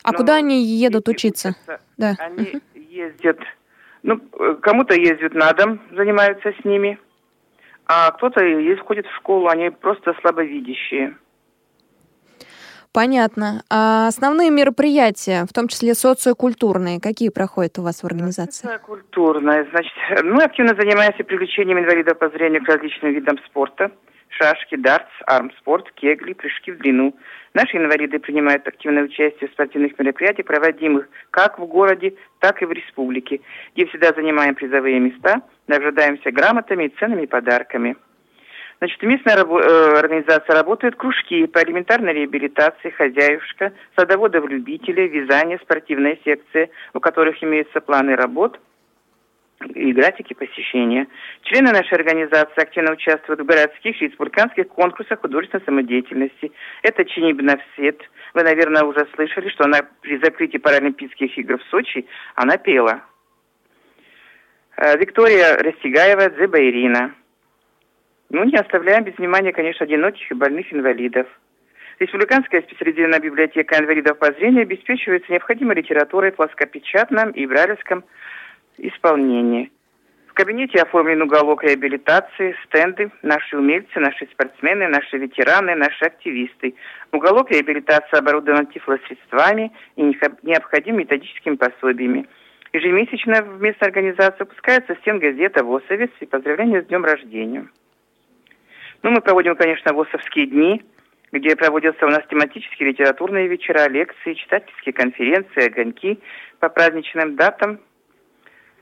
А 0.02 0.10
Но 0.10 0.18
куда 0.18 0.34
они 0.34 0.64
едут 0.64 1.08
учиться? 1.08 1.54
Да. 1.96 2.16
Они 2.18 2.60
ездят, 2.74 3.38
ну, 4.02 4.18
кому-то 4.62 4.94
ездят 4.94 5.34
на 5.34 5.52
дом, 5.52 5.80
занимаются 5.92 6.52
с 6.60 6.64
ними, 6.64 6.98
а 7.86 8.10
кто-то 8.10 8.44
есть, 8.44 8.82
ходит 8.82 9.06
в 9.06 9.14
школу, 9.14 9.46
они 9.46 9.70
просто 9.70 10.12
слабовидящие. 10.20 11.16
Понятно. 12.96 13.62
А 13.68 14.08
основные 14.08 14.48
мероприятия, 14.50 15.44
в 15.44 15.52
том 15.52 15.68
числе 15.68 15.92
социокультурные, 15.92 16.98
какие 16.98 17.28
проходят 17.28 17.78
у 17.78 17.82
вас 17.82 18.02
в 18.02 18.06
организации? 18.06 18.66
Культурная, 18.86 19.66
значит, 19.70 19.92
мы 20.24 20.42
активно 20.42 20.74
занимаемся 20.74 21.22
привлечением 21.22 21.78
инвалидов 21.78 22.18
по 22.18 22.30
зрению 22.30 22.64
к 22.64 22.68
различным 22.68 23.12
видам 23.12 23.36
спорта. 23.44 23.90
Шашки, 24.30 24.76
дартс, 24.76 25.12
армспорт, 25.26 25.92
кегли, 25.92 26.32
прыжки 26.32 26.72
в 26.72 26.78
длину. 26.78 27.14
Наши 27.52 27.76
инвалиды 27.76 28.18
принимают 28.18 28.66
активное 28.66 29.02
участие 29.02 29.50
в 29.50 29.52
спортивных 29.52 29.98
мероприятиях, 29.98 30.46
проводимых 30.46 31.06
как 31.30 31.58
в 31.58 31.66
городе, 31.66 32.14
так 32.38 32.62
и 32.62 32.64
в 32.64 32.72
республике, 32.72 33.42
где 33.74 33.84
всегда 33.88 34.14
занимаем 34.16 34.54
призовые 34.54 35.00
места, 35.00 35.42
награждаемся 35.66 36.30
грамотами 36.30 36.84
и 36.84 36.94
ценными 36.98 37.26
подарками. 37.26 37.96
Значит, 38.78 39.02
местная 39.02 39.36
рабо- 39.36 39.62
э, 39.62 39.98
организация 39.98 40.54
работает 40.54 40.96
кружки 40.96 41.46
по 41.46 41.62
элементарной 41.62 42.12
реабилитации, 42.12 42.90
хозяюшка, 42.90 43.72
садоводов-любителей, 43.96 45.08
вязание, 45.08 45.58
спортивная 45.62 46.18
секция, 46.24 46.68
у 46.92 47.00
которых 47.00 47.42
имеются 47.42 47.80
планы 47.80 48.16
работ 48.16 48.60
и 49.74 49.92
графики 49.92 50.34
посещения. 50.34 51.06
Члены 51.44 51.72
нашей 51.72 51.94
организации 51.94 52.60
активно 52.60 52.92
участвуют 52.92 53.40
в 53.40 53.46
городских 53.46 54.00
и 54.02 54.08
республиканских 54.08 54.68
конкурсах 54.68 55.20
художественной 55.20 55.64
самодеятельности. 55.64 56.52
Это 56.82 57.06
Чиниб 57.06 57.40
Навсет. 57.40 58.02
Вы, 58.34 58.42
наверное, 58.42 58.82
уже 58.82 59.06
слышали, 59.14 59.48
что 59.48 59.64
она 59.64 59.80
при 60.02 60.18
закрытии 60.18 60.58
Паралимпийских 60.58 61.38
игр 61.38 61.58
в 61.58 61.62
Сочи, 61.70 62.06
она 62.34 62.58
пела. 62.58 63.00
Э, 64.76 64.98
Виктория 64.98 65.56
Растегаева, 65.56 66.28
Дзеба 66.28 66.58
Ирина. 66.58 67.14
Ну, 68.30 68.44
не 68.44 68.56
оставляем 68.56 69.04
без 69.04 69.16
внимания, 69.18 69.52
конечно, 69.52 69.84
одиноких 69.84 70.30
и 70.30 70.34
больных 70.34 70.72
инвалидов. 70.72 71.26
Республиканская 71.98 72.62
специализированная 72.62 73.20
библиотека 73.20 73.78
инвалидов 73.78 74.18
по 74.18 74.32
зрению 74.32 74.62
обеспечивается 74.62 75.32
необходимой 75.32 75.76
литературой 75.76 76.32
в 76.32 76.36
плоскопечатном 76.36 77.30
и 77.30 77.46
брайлевском 77.46 78.04
исполнении. 78.78 79.70
В 80.26 80.34
кабинете 80.34 80.82
оформлен 80.82 81.22
уголок 81.22 81.64
реабилитации, 81.64 82.54
стенды, 82.66 83.10
наши 83.22 83.56
умельцы, 83.56 83.98
наши 83.98 84.26
спортсмены, 84.26 84.88
наши 84.88 85.16
ветераны, 85.16 85.74
наши 85.74 86.04
активисты. 86.04 86.74
Уголок 87.12 87.50
реабилитации 87.50 88.18
оборудован 88.18 88.66
тифлосредствами 88.66 89.72
и 89.94 90.02
необходимыми 90.02 91.04
методическими 91.04 91.54
пособиями. 91.54 92.28
Ежемесячно 92.74 93.40
в 93.40 93.62
местной 93.62 93.88
организации 93.88 94.40
выпускается 94.40 94.94
стенгазета 94.96 95.64
«ВОСовец» 95.64 96.10
и 96.20 96.26
поздравления 96.26 96.82
с 96.82 96.86
днем 96.86 97.04
рождения. 97.04 97.66
Ну, 99.06 99.12
мы 99.12 99.20
проводим, 99.20 99.54
конечно, 99.54 99.92
ВОСовские 99.92 100.46
дни, 100.46 100.82
где 101.30 101.54
проводятся 101.54 102.06
у 102.06 102.08
нас 102.08 102.22
тематические 102.28 102.88
литературные 102.88 103.46
вечера, 103.46 103.88
лекции, 103.88 104.34
читательские 104.34 104.92
конференции, 104.92 105.68
огоньки 105.68 106.18
по 106.58 106.68
праздничным 106.68 107.36
датам. 107.36 107.78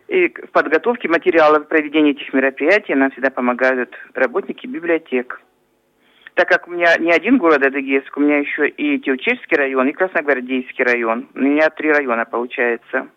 И 0.09 0.29
в 0.29 0.51
подготовке 0.51 1.11
материалов 1.11 1.69
проведения 1.69 2.13
этих 2.13 2.33
мероприятий 2.33 2.95
нам 2.95 3.11
всегда 3.11 3.29
помогают 3.29 3.95
работники 4.15 4.67
библиотек. 4.67 5.43
Так 6.33 6.49
как 6.49 6.69
у 6.69 6.71
меня 6.71 6.97
не 6.97 7.13
один 7.13 7.37
город 7.37 7.63
Адыгейск, 7.63 8.17
у 8.17 8.21
меня 8.21 8.39
еще 8.39 8.67
и 8.67 8.99
Теучельский 9.01 9.59
район, 9.59 9.89
и 9.89 9.93
Красногвардейский 9.93 10.85
район. 10.85 11.29
У 11.35 11.41
меня 11.41 11.69
три 11.69 11.93
района 11.93 12.25
получается. 12.25 13.09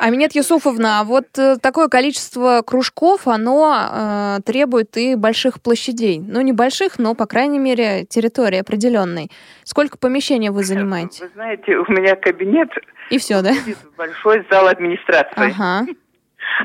Аминет 0.00 0.34
Юсуфовна, 0.34 1.00
а 1.00 1.04
вот 1.04 1.26
э, 1.38 1.56
такое 1.60 1.88
количество 1.88 2.62
кружков, 2.64 3.26
оно 3.26 4.36
э, 4.38 4.42
требует 4.44 4.96
и 4.96 5.14
больших 5.14 5.60
площадей. 5.60 6.20
Ну, 6.20 6.40
не 6.40 6.52
больших, 6.52 6.98
но, 6.98 7.14
по 7.14 7.26
крайней 7.26 7.58
мере, 7.58 8.04
территории 8.04 8.58
определенной. 8.58 9.30
Сколько 9.64 9.98
помещений 9.98 10.50
вы 10.50 10.62
занимаете? 10.64 11.24
Вы 11.24 11.30
знаете, 11.34 11.76
у 11.76 11.90
меня 11.90 12.16
кабинет 12.16 12.70
И 13.10 13.18
все, 13.18 13.42
да? 13.42 13.52
большой 13.96 14.46
зал 14.50 14.68
администрации. 14.68 15.32
Ага. 15.36 15.86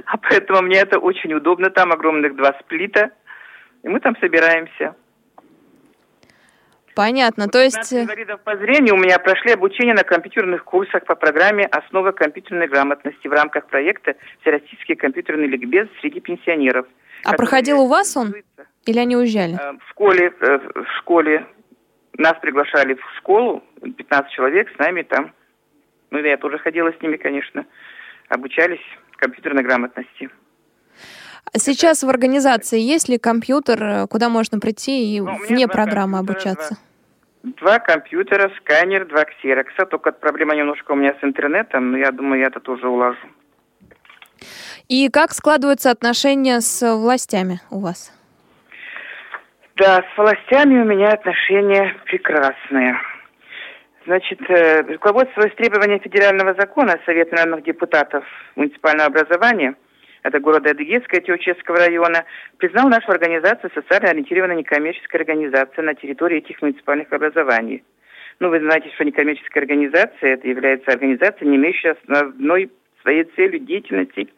А 0.06 0.18
поэтому 0.18 0.62
мне 0.62 0.78
это 0.78 1.00
очень 1.00 1.34
удобно. 1.34 1.70
Там 1.70 1.92
огромных 1.92 2.36
два 2.36 2.56
сплита. 2.62 3.12
И 3.84 3.88
мы 3.88 4.00
там 4.00 4.16
собираемся. 4.20 4.96
Понятно, 6.96 7.48
то 7.48 7.62
есть... 7.62 7.92
э, 7.94 8.04
инвалидов 8.04 8.42
по 8.44 8.56
зрению 8.58 8.96
у 8.96 8.98
меня 8.98 9.18
прошли 9.20 9.52
обучение 9.52 9.94
на 9.94 10.04
компьютерных 10.04 10.64
курсах 10.64 11.06
по 11.06 11.16
программе 11.16 11.66
«Основа 11.66 12.12
компьютерной 12.12 12.68
грамотности» 12.68 13.28
в 13.28 13.32
рамках 13.32 13.68
проекта 13.68 14.16
«Всероссийский 14.42 14.96
компьютерный 14.96 15.48
ликбез 15.48 15.88
среди 16.02 16.20
пенсионеров». 16.20 16.86
А 17.24 17.34
проходил 17.34 17.82
у 17.82 17.88
вас 17.88 18.16
он? 18.18 18.34
Или 18.86 19.00
они 19.00 19.16
уезжали? 19.16 19.56
Э, 19.60 19.74
В 19.74 19.90
школе, 19.90 20.34
э, 20.40 20.58
в 20.58 20.88
школе 21.00 21.48
нас 22.18 22.36
приглашали 22.42 22.94
в 22.96 23.18
школу, 23.18 23.64
15 23.82 24.32
человек 24.32 24.70
с 24.76 24.78
нами 24.78 25.02
там. 25.04 25.34
Ну, 26.12 26.20
я 26.20 26.38
тоже 26.38 26.60
ходила 26.60 26.92
с 26.92 27.02
ними, 27.02 27.18
конечно. 27.18 27.66
Обучались 28.30 28.82
компьютерной 29.18 29.64
грамотности. 29.64 30.30
А 31.52 31.60
Сейчас 31.60 32.04
в 32.04 32.10
организации 32.10 32.80
есть 32.80 33.10
ли 33.10 33.18
компьютер, 33.18 33.84
э, 33.84 34.08
куда 34.08 34.30
можно 34.30 34.60
прийти 34.60 35.16
и 35.16 35.22
вне 35.22 35.68
программы 35.68 36.20
обучаться? 36.20 36.78
Два 37.44 37.80
компьютера, 37.80 38.52
сканер, 38.58 39.06
два 39.06 39.26
ксерокса. 39.26 39.86
Только 39.86 40.12
проблема 40.12 40.56
немножко 40.56 40.94
у 40.94 40.96
меня 40.96 41.14
с 41.20 41.24
интернетом, 41.24 41.92
но 41.92 41.98
я 41.98 42.12
думаю, 42.12 42.40
я 42.40 42.48
это 42.48 42.60
тоже 42.60 42.88
улажу. 42.88 43.28
И 44.88 45.10
как 45.10 45.32
складываются 45.32 45.92
отношения 45.92 46.62
с 46.62 46.96
властями 46.96 47.60
у 47.70 47.80
вас? 47.80 48.12
Да, 49.76 50.04
с 50.14 50.18
властями 50.18 50.82
у 50.82 50.86
меня 50.86 51.10
отношения 51.10 51.96
прекрасные. 52.06 52.96
Значит, 54.06 54.40
э, 54.50 54.82
руководствуясь 54.82 55.56
требованием 55.56 56.00
федерального 56.00 56.54
закона 56.54 57.00
Совета 57.06 57.36
народных 57.36 57.64
депутатов 57.66 58.24
муниципального 58.56 59.08
образования, 59.08 59.76
это 60.24 60.40
города 60.40 60.72
Адыгейска 60.72 61.22
Теоческого 61.22 61.78
района, 61.78 62.26
признал 62.58 62.90
нашу 62.90 63.12
организацию 63.12 63.72
социально 63.74 64.10
ориентированной 64.10 64.58
некоммерческой 64.58 65.20
организацией 65.20 65.86
на 65.86 65.94
территории 65.94 66.38
этих 66.38 66.62
муниципальных 66.62 67.12
образований. 67.12 67.84
Ну, 68.40 68.50
вы 68.50 68.60
знаете, 68.60 68.90
что 68.96 69.06
некоммерческая 69.06 69.64
организация 69.64 70.34
это 70.34 70.48
является 70.48 70.92
организацией, 70.92 71.50
не 71.50 71.58
имеющей 71.58 71.90
основной 71.90 72.72
своей 73.02 73.26
целью 73.36 73.60
деятельности 73.60 74.30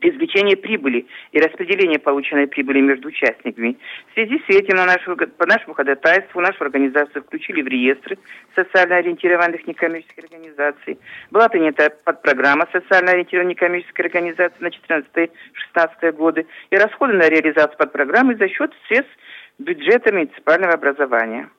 извлечение 0.00 0.56
прибыли 0.56 1.06
и 1.32 1.40
распределение 1.40 1.98
полученной 1.98 2.46
прибыли 2.46 2.80
между 2.80 3.08
участниками. 3.08 3.76
В 4.10 4.14
связи 4.14 4.40
с 4.46 4.48
этим 4.48 4.76
на 4.76 4.86
нашу, 4.86 5.16
по 5.16 5.46
нашему 5.46 5.74
ходатайству 5.74 6.40
нашу 6.40 6.64
организацию 6.64 7.22
включили 7.22 7.62
в 7.62 7.68
реестры 7.68 8.18
социально 8.54 8.96
ориентированных 8.96 9.66
некоммерческих 9.66 10.24
организаций. 10.24 10.98
Была 11.30 11.48
принята 11.48 11.90
подпрограмма 12.04 12.68
социально 12.72 13.12
ориентированной 13.12 13.54
некоммерческой 13.54 14.06
организации 14.06 14.60
на 14.60 14.68
14-16 14.68 16.12
годы 16.12 16.46
и 16.70 16.76
расходы 16.76 17.14
на 17.14 17.28
реализацию 17.28 17.76
подпрограммы 17.78 18.36
за 18.36 18.48
счет 18.48 18.72
средств 18.86 19.12
бюджета 19.58 20.12
муниципального 20.12 20.74
образования. 20.74 21.50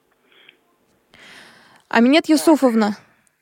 Аминет 1.89 2.29
Юсуфовна. 2.29 2.95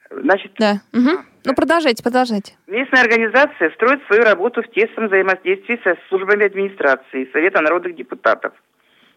Значит, 0.09 0.51
Да. 0.57 0.75
мгм. 0.93 1.25
Ну, 1.45 1.53
продолжайте, 1.55 2.03
продолжайте. 2.03 2.53
Местная 2.67 3.01
организация 3.03 3.69
строит 3.71 4.01
свою 4.07 4.23
работу 4.23 4.61
в 4.61 4.67
тесном 4.69 5.07
взаимодействии 5.07 5.79
со 5.83 5.97
службами 6.09 6.45
администрации, 6.45 7.29
Совета 7.31 7.61
народных 7.61 7.95
депутатов, 7.95 8.53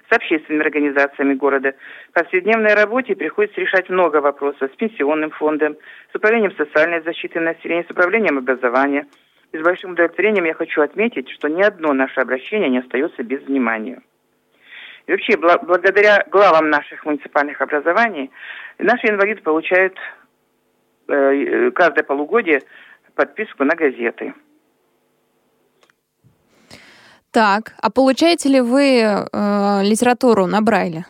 с 0.09 0.13
общественными 0.13 0.65
организациями 0.65 1.35
города. 1.35 1.75
В 2.11 2.13
повседневной 2.15 2.75
работе 2.75 3.15
приходится 3.17 3.61
решать 3.61 3.89
много 3.89 4.21
вопросов 4.21 4.71
с 4.73 4.77
пенсионным 4.77 5.31
фондом, 5.31 5.77
с 6.13 6.17
управлением 6.17 6.55
социальной 6.57 7.03
защиты 7.03 7.41
населения, 7.41 7.85
с 7.85 7.91
управлением 7.91 8.39
образования. 8.39 9.07
И 9.53 9.59
с 9.59 9.63
большим 9.63 9.93
удовлетворением 9.93 10.45
я 10.45 10.55
хочу 10.55 10.81
отметить, 10.83 11.29
что 11.31 11.49
ни 11.49 11.63
одно 11.63 11.93
наше 11.93 12.21
обращение 12.21 12.69
не 12.71 12.79
остается 12.79 13.23
без 13.25 13.43
внимания. 13.43 14.01
И 15.09 15.11
вообще, 15.13 15.33
бла- 15.33 15.65
благодаря 15.65 16.25
главам 16.31 16.71
наших 16.71 17.05
муниципальных 17.05 17.61
образований, 17.61 18.31
наши 18.79 19.09
инвалиды 19.09 19.43
получают 19.43 19.97
каждое 21.75 22.05
полугодие 22.05 22.63
подписку 23.15 23.65
на 23.65 23.75
газеты. 23.75 24.35
Так, 27.33 27.75
а 27.81 27.91
получаете 27.91 28.49
ли 28.49 28.61
вы 28.61 29.03
э, 29.03 29.83
литературу 29.85 30.47
на 30.47 30.63
Брайле? 30.63 31.05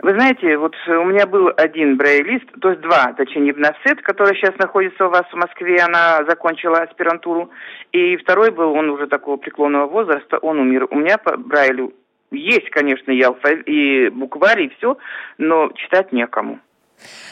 Вы 0.00 0.12
знаете, 0.12 0.58
вот 0.58 0.74
у 0.86 1.04
меня 1.04 1.26
был 1.26 1.50
один 1.56 1.96
брайлист, 1.96 2.44
то 2.60 2.68
есть 2.70 2.82
два, 2.82 3.14
точнее, 3.14 3.46
Невносет, 3.46 4.02
который 4.02 4.36
сейчас 4.36 4.54
находится 4.58 5.06
у 5.06 5.10
вас 5.10 5.24
в 5.32 5.36
Москве, 5.36 5.78
она 5.80 6.22
закончила 6.28 6.82
аспирантуру, 6.82 7.50
и 7.92 8.16
второй 8.18 8.50
был, 8.50 8.72
он 8.72 8.90
уже 8.90 9.06
такого 9.06 9.38
преклонного 9.38 9.86
возраста, 9.86 10.36
он 10.38 10.58
умер. 10.58 10.88
У 10.90 10.96
меня 10.96 11.16
по 11.16 11.38
Брайлю 11.38 11.94
есть, 12.30 12.68
конечно, 12.70 13.10
и, 13.10 13.22
алфав... 13.22 13.66
и 13.66 14.10
букварь, 14.10 14.64
и 14.64 14.68
все, 14.76 14.98
но 15.38 15.70
читать 15.74 16.12
некому. 16.12 16.60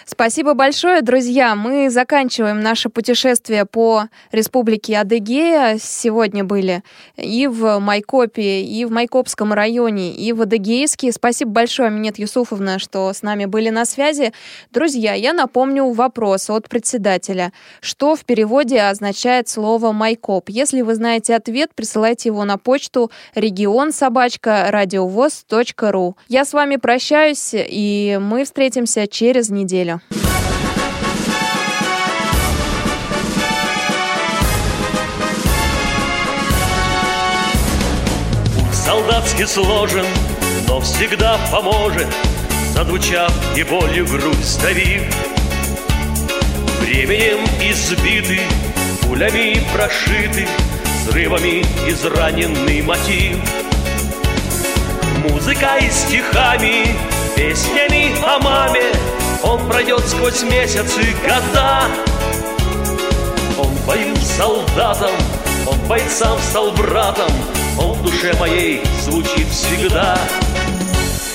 Спасибо 0.07 0.55
большое, 0.55 1.03
друзья. 1.03 1.55
Мы 1.55 1.89
заканчиваем 1.91 2.61
наше 2.61 2.89
путешествие 2.89 3.65
по 3.65 4.05
республике 4.33 4.99
Адыгея. 4.99 5.79
Сегодня 5.81 6.45
были 6.45 6.83
и 7.17 7.47
в 7.47 7.79
Майкопе, 7.79 8.63
и 8.63 8.85
в 8.85 8.91
Майкопском 8.91 9.53
районе, 9.53 10.13
и 10.13 10.33
в 10.33 10.43
Адыгейске. 10.43 11.11
Спасибо 11.13 11.51
большое, 11.51 11.91
Минет 11.91 12.19
Юсуфовна, 12.19 12.79
что 12.79 13.13
с 13.13 13.23
нами 13.23 13.47
были 13.47 13.71
на 13.71 13.85
связи. 13.85 14.33
Друзья, 14.71 15.15
я 15.15 15.33
напомню 15.33 15.91
вопрос 15.91 16.51
от 16.51 16.69
председателя. 16.69 17.53
Что 17.81 18.15
в 18.17 18.25
переводе 18.25 18.83
означает 18.83 19.49
слово 19.49 19.93
Майкоп? 19.93 20.51
Если 20.51 20.83
вы 20.83 20.95
знаете 20.95 21.35
ответ, 21.35 21.71
присылайте 21.75 22.29
его 22.29 22.45
на 22.45 22.59
почту 22.59 23.11
регион 23.35 23.93
собачка 23.93 24.67
радиовоз.ру. 24.69 26.17
Я 26.29 26.45
с 26.45 26.53
вами 26.53 26.77
прощаюсь, 26.77 27.51
и 27.55 28.19
мы 28.21 28.45
встретимся 28.45 29.07
через 29.07 29.51
неделю. 29.55 30.01
Солдатски 38.73 39.45
сложен, 39.47 40.05
но 40.69 40.81
всегда 40.81 41.39
поможет, 41.51 42.07
Зазвучав 42.75 43.33
и 43.57 43.63
болью 43.63 44.07
грудь 44.07 44.45
сдавив. 44.45 45.03
Временем 46.81 47.45
избиты, 47.61 48.41
пулями 49.03 49.63
прошиты, 49.73 50.47
Взрывами 51.07 51.65
израненный 51.89 52.83
мотив. 52.83 53.39
Музыкой, 55.29 55.91
стихами, 55.91 56.95
песнями 57.37 58.15
о 58.25 58.39
маме 58.39 58.93
Он 59.45 59.69
пройдет 59.69 60.01
сквозь 60.09 60.43
месяцы, 60.43 61.01
года. 61.23 61.83
Он 63.59 63.75
боим 63.87 64.17
солдатам, 64.17 65.11
он 65.67 65.79
бойцам 65.87 66.39
стал 66.51 66.73
братом, 66.73 67.31
Он 67.79 67.93
в 67.93 68.03
душе 68.03 68.35
моей 68.41 68.83
звучит 69.03 69.47
всегда. 69.49 70.17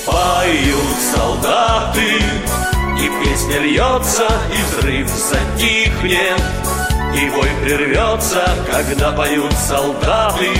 Поют 0.06 0.96
солдаты, 1.14 2.20
и 2.98 3.24
песня 3.24 3.60
льется, 3.60 4.26
и 4.50 4.62
взрыв 4.62 5.08
затихнет, 5.08 6.42
И 7.14 7.30
бой 7.30 7.48
прервется, 7.62 8.48
когда 8.70 9.12
поют 9.12 9.52
солдаты, 9.52 10.50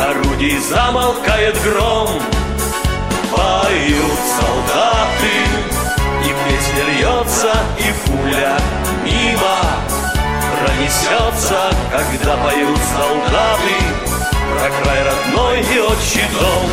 Орудий 0.00 0.58
замолкает 0.58 1.56
гром. 1.62 2.08
Поют 3.30 4.18
солдаты, 4.38 5.73
песня 6.74 6.84
льется, 6.84 7.52
и 7.78 8.08
пуля 8.08 8.58
мимо 9.04 9.60
Пронесется, 10.60 11.70
когда 11.90 12.36
поют 12.36 12.78
солдаты 12.96 13.74
Про 14.58 14.70
край 14.70 15.02
родной 15.04 15.60
и 15.60 15.78
отчий 15.78 16.24
дом. 16.32 16.70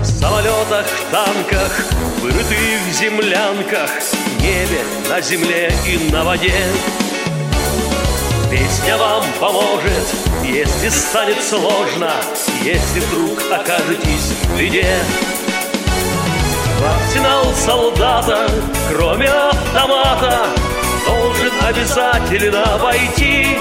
В 0.00 0.04
самолетах, 0.04 0.86
танках, 1.10 1.84
вырытых 2.20 2.92
землянках, 2.92 3.90
небе, 4.40 4.82
на 5.08 5.20
земле 5.20 5.72
и 5.86 6.10
на 6.12 6.24
воде. 6.24 6.54
Песня 8.50 8.96
вам 8.96 9.22
поможет, 9.38 10.12
если 10.42 10.88
станет 10.88 11.40
сложно, 11.40 12.10
если 12.64 12.98
вдруг 12.98 13.38
окажетесь 13.48 14.32
в 14.42 14.58
беде. 14.58 14.98
В 16.80 16.84
арсенал 16.84 17.44
солдата, 17.54 18.50
кроме 18.88 19.28
автомата, 19.28 20.48
должен 21.06 21.52
обязательно 21.62 22.76
войти. 22.78 23.56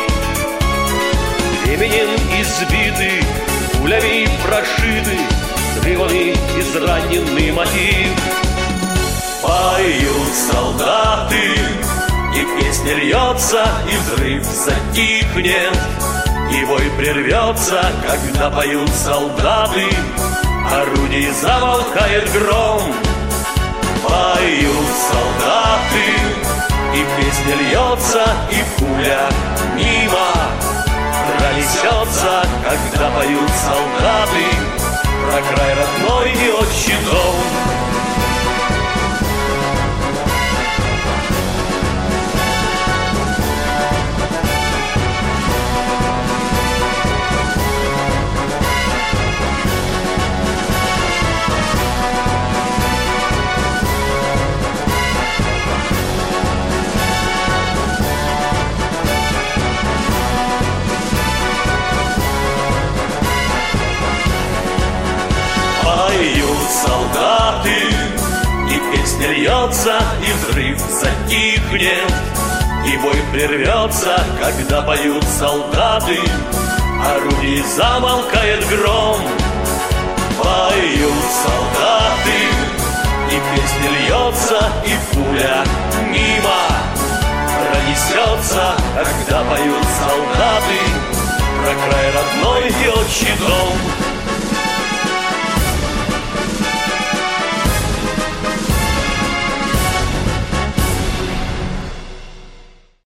Временем 1.63 2.09
избиты, 2.41 3.23
пулями 3.77 4.27
прошиты, 4.43 5.19
взрывами 5.75 6.31
израненный 6.59 7.51
мотив. 7.51 8.09
Поют 9.43 10.33
солдаты, 10.51 11.55
и 12.36 12.45
песня 12.59 12.95
льется, 12.95 13.65
и 13.91 13.97
взрыв 13.97 14.43
затихнет, 14.43 15.77
И 16.51 16.65
бой 16.65 16.91
прервется, 16.97 17.82
когда 18.07 18.49
поют 18.49 18.89
солдаты. 18.89 19.88
Орудий 20.71 21.30
замолкает 21.32 22.32
гром. 22.32 22.82
Поют 24.03 24.89
солдаты. 25.11 26.05
И 26.93 27.05
песня 27.17 27.55
льется, 27.55 28.25
и 28.51 28.80
пуля 28.80 29.30
мимо 29.75 30.59
Пронесется, 31.38 32.43
когда 32.63 33.09
поют 33.11 33.49
солдаты. 33.49 34.45
Про 35.25 35.41
край 35.41 35.75
родной 35.75 36.32
и 36.32 36.49
отчий 36.49 36.95
дом 37.05 37.78
солдаты 66.69 67.75
И 68.69 68.95
песня 68.95 69.27
льется, 69.29 69.99
и 70.21 70.31
взрыв 70.33 70.79
затихнет 70.79 72.13
И 72.85 72.97
бой 72.97 73.21
прервется, 73.31 74.23
когда 74.39 74.81
поют 74.81 75.23
солдаты 75.23 76.19
Орудий 77.01 77.63
замолкает 77.63 78.67
гром. 78.67 79.17
Поют 80.37 81.23
солдаты 81.43 82.39
И 83.31 83.39
песня 83.55 83.89
льется, 83.99 84.59
и 84.85 85.13
пуля 85.13 85.63
мимо 86.07 86.59
Пронесется, 87.57 88.73
когда 88.95 89.43
поют 89.43 89.85
солдаты 89.99 90.79
Про 91.61 91.73
край 91.73 92.11
родной 92.11 92.67
и 92.67 92.87
отчий 92.87 93.35
дом 93.39 94.09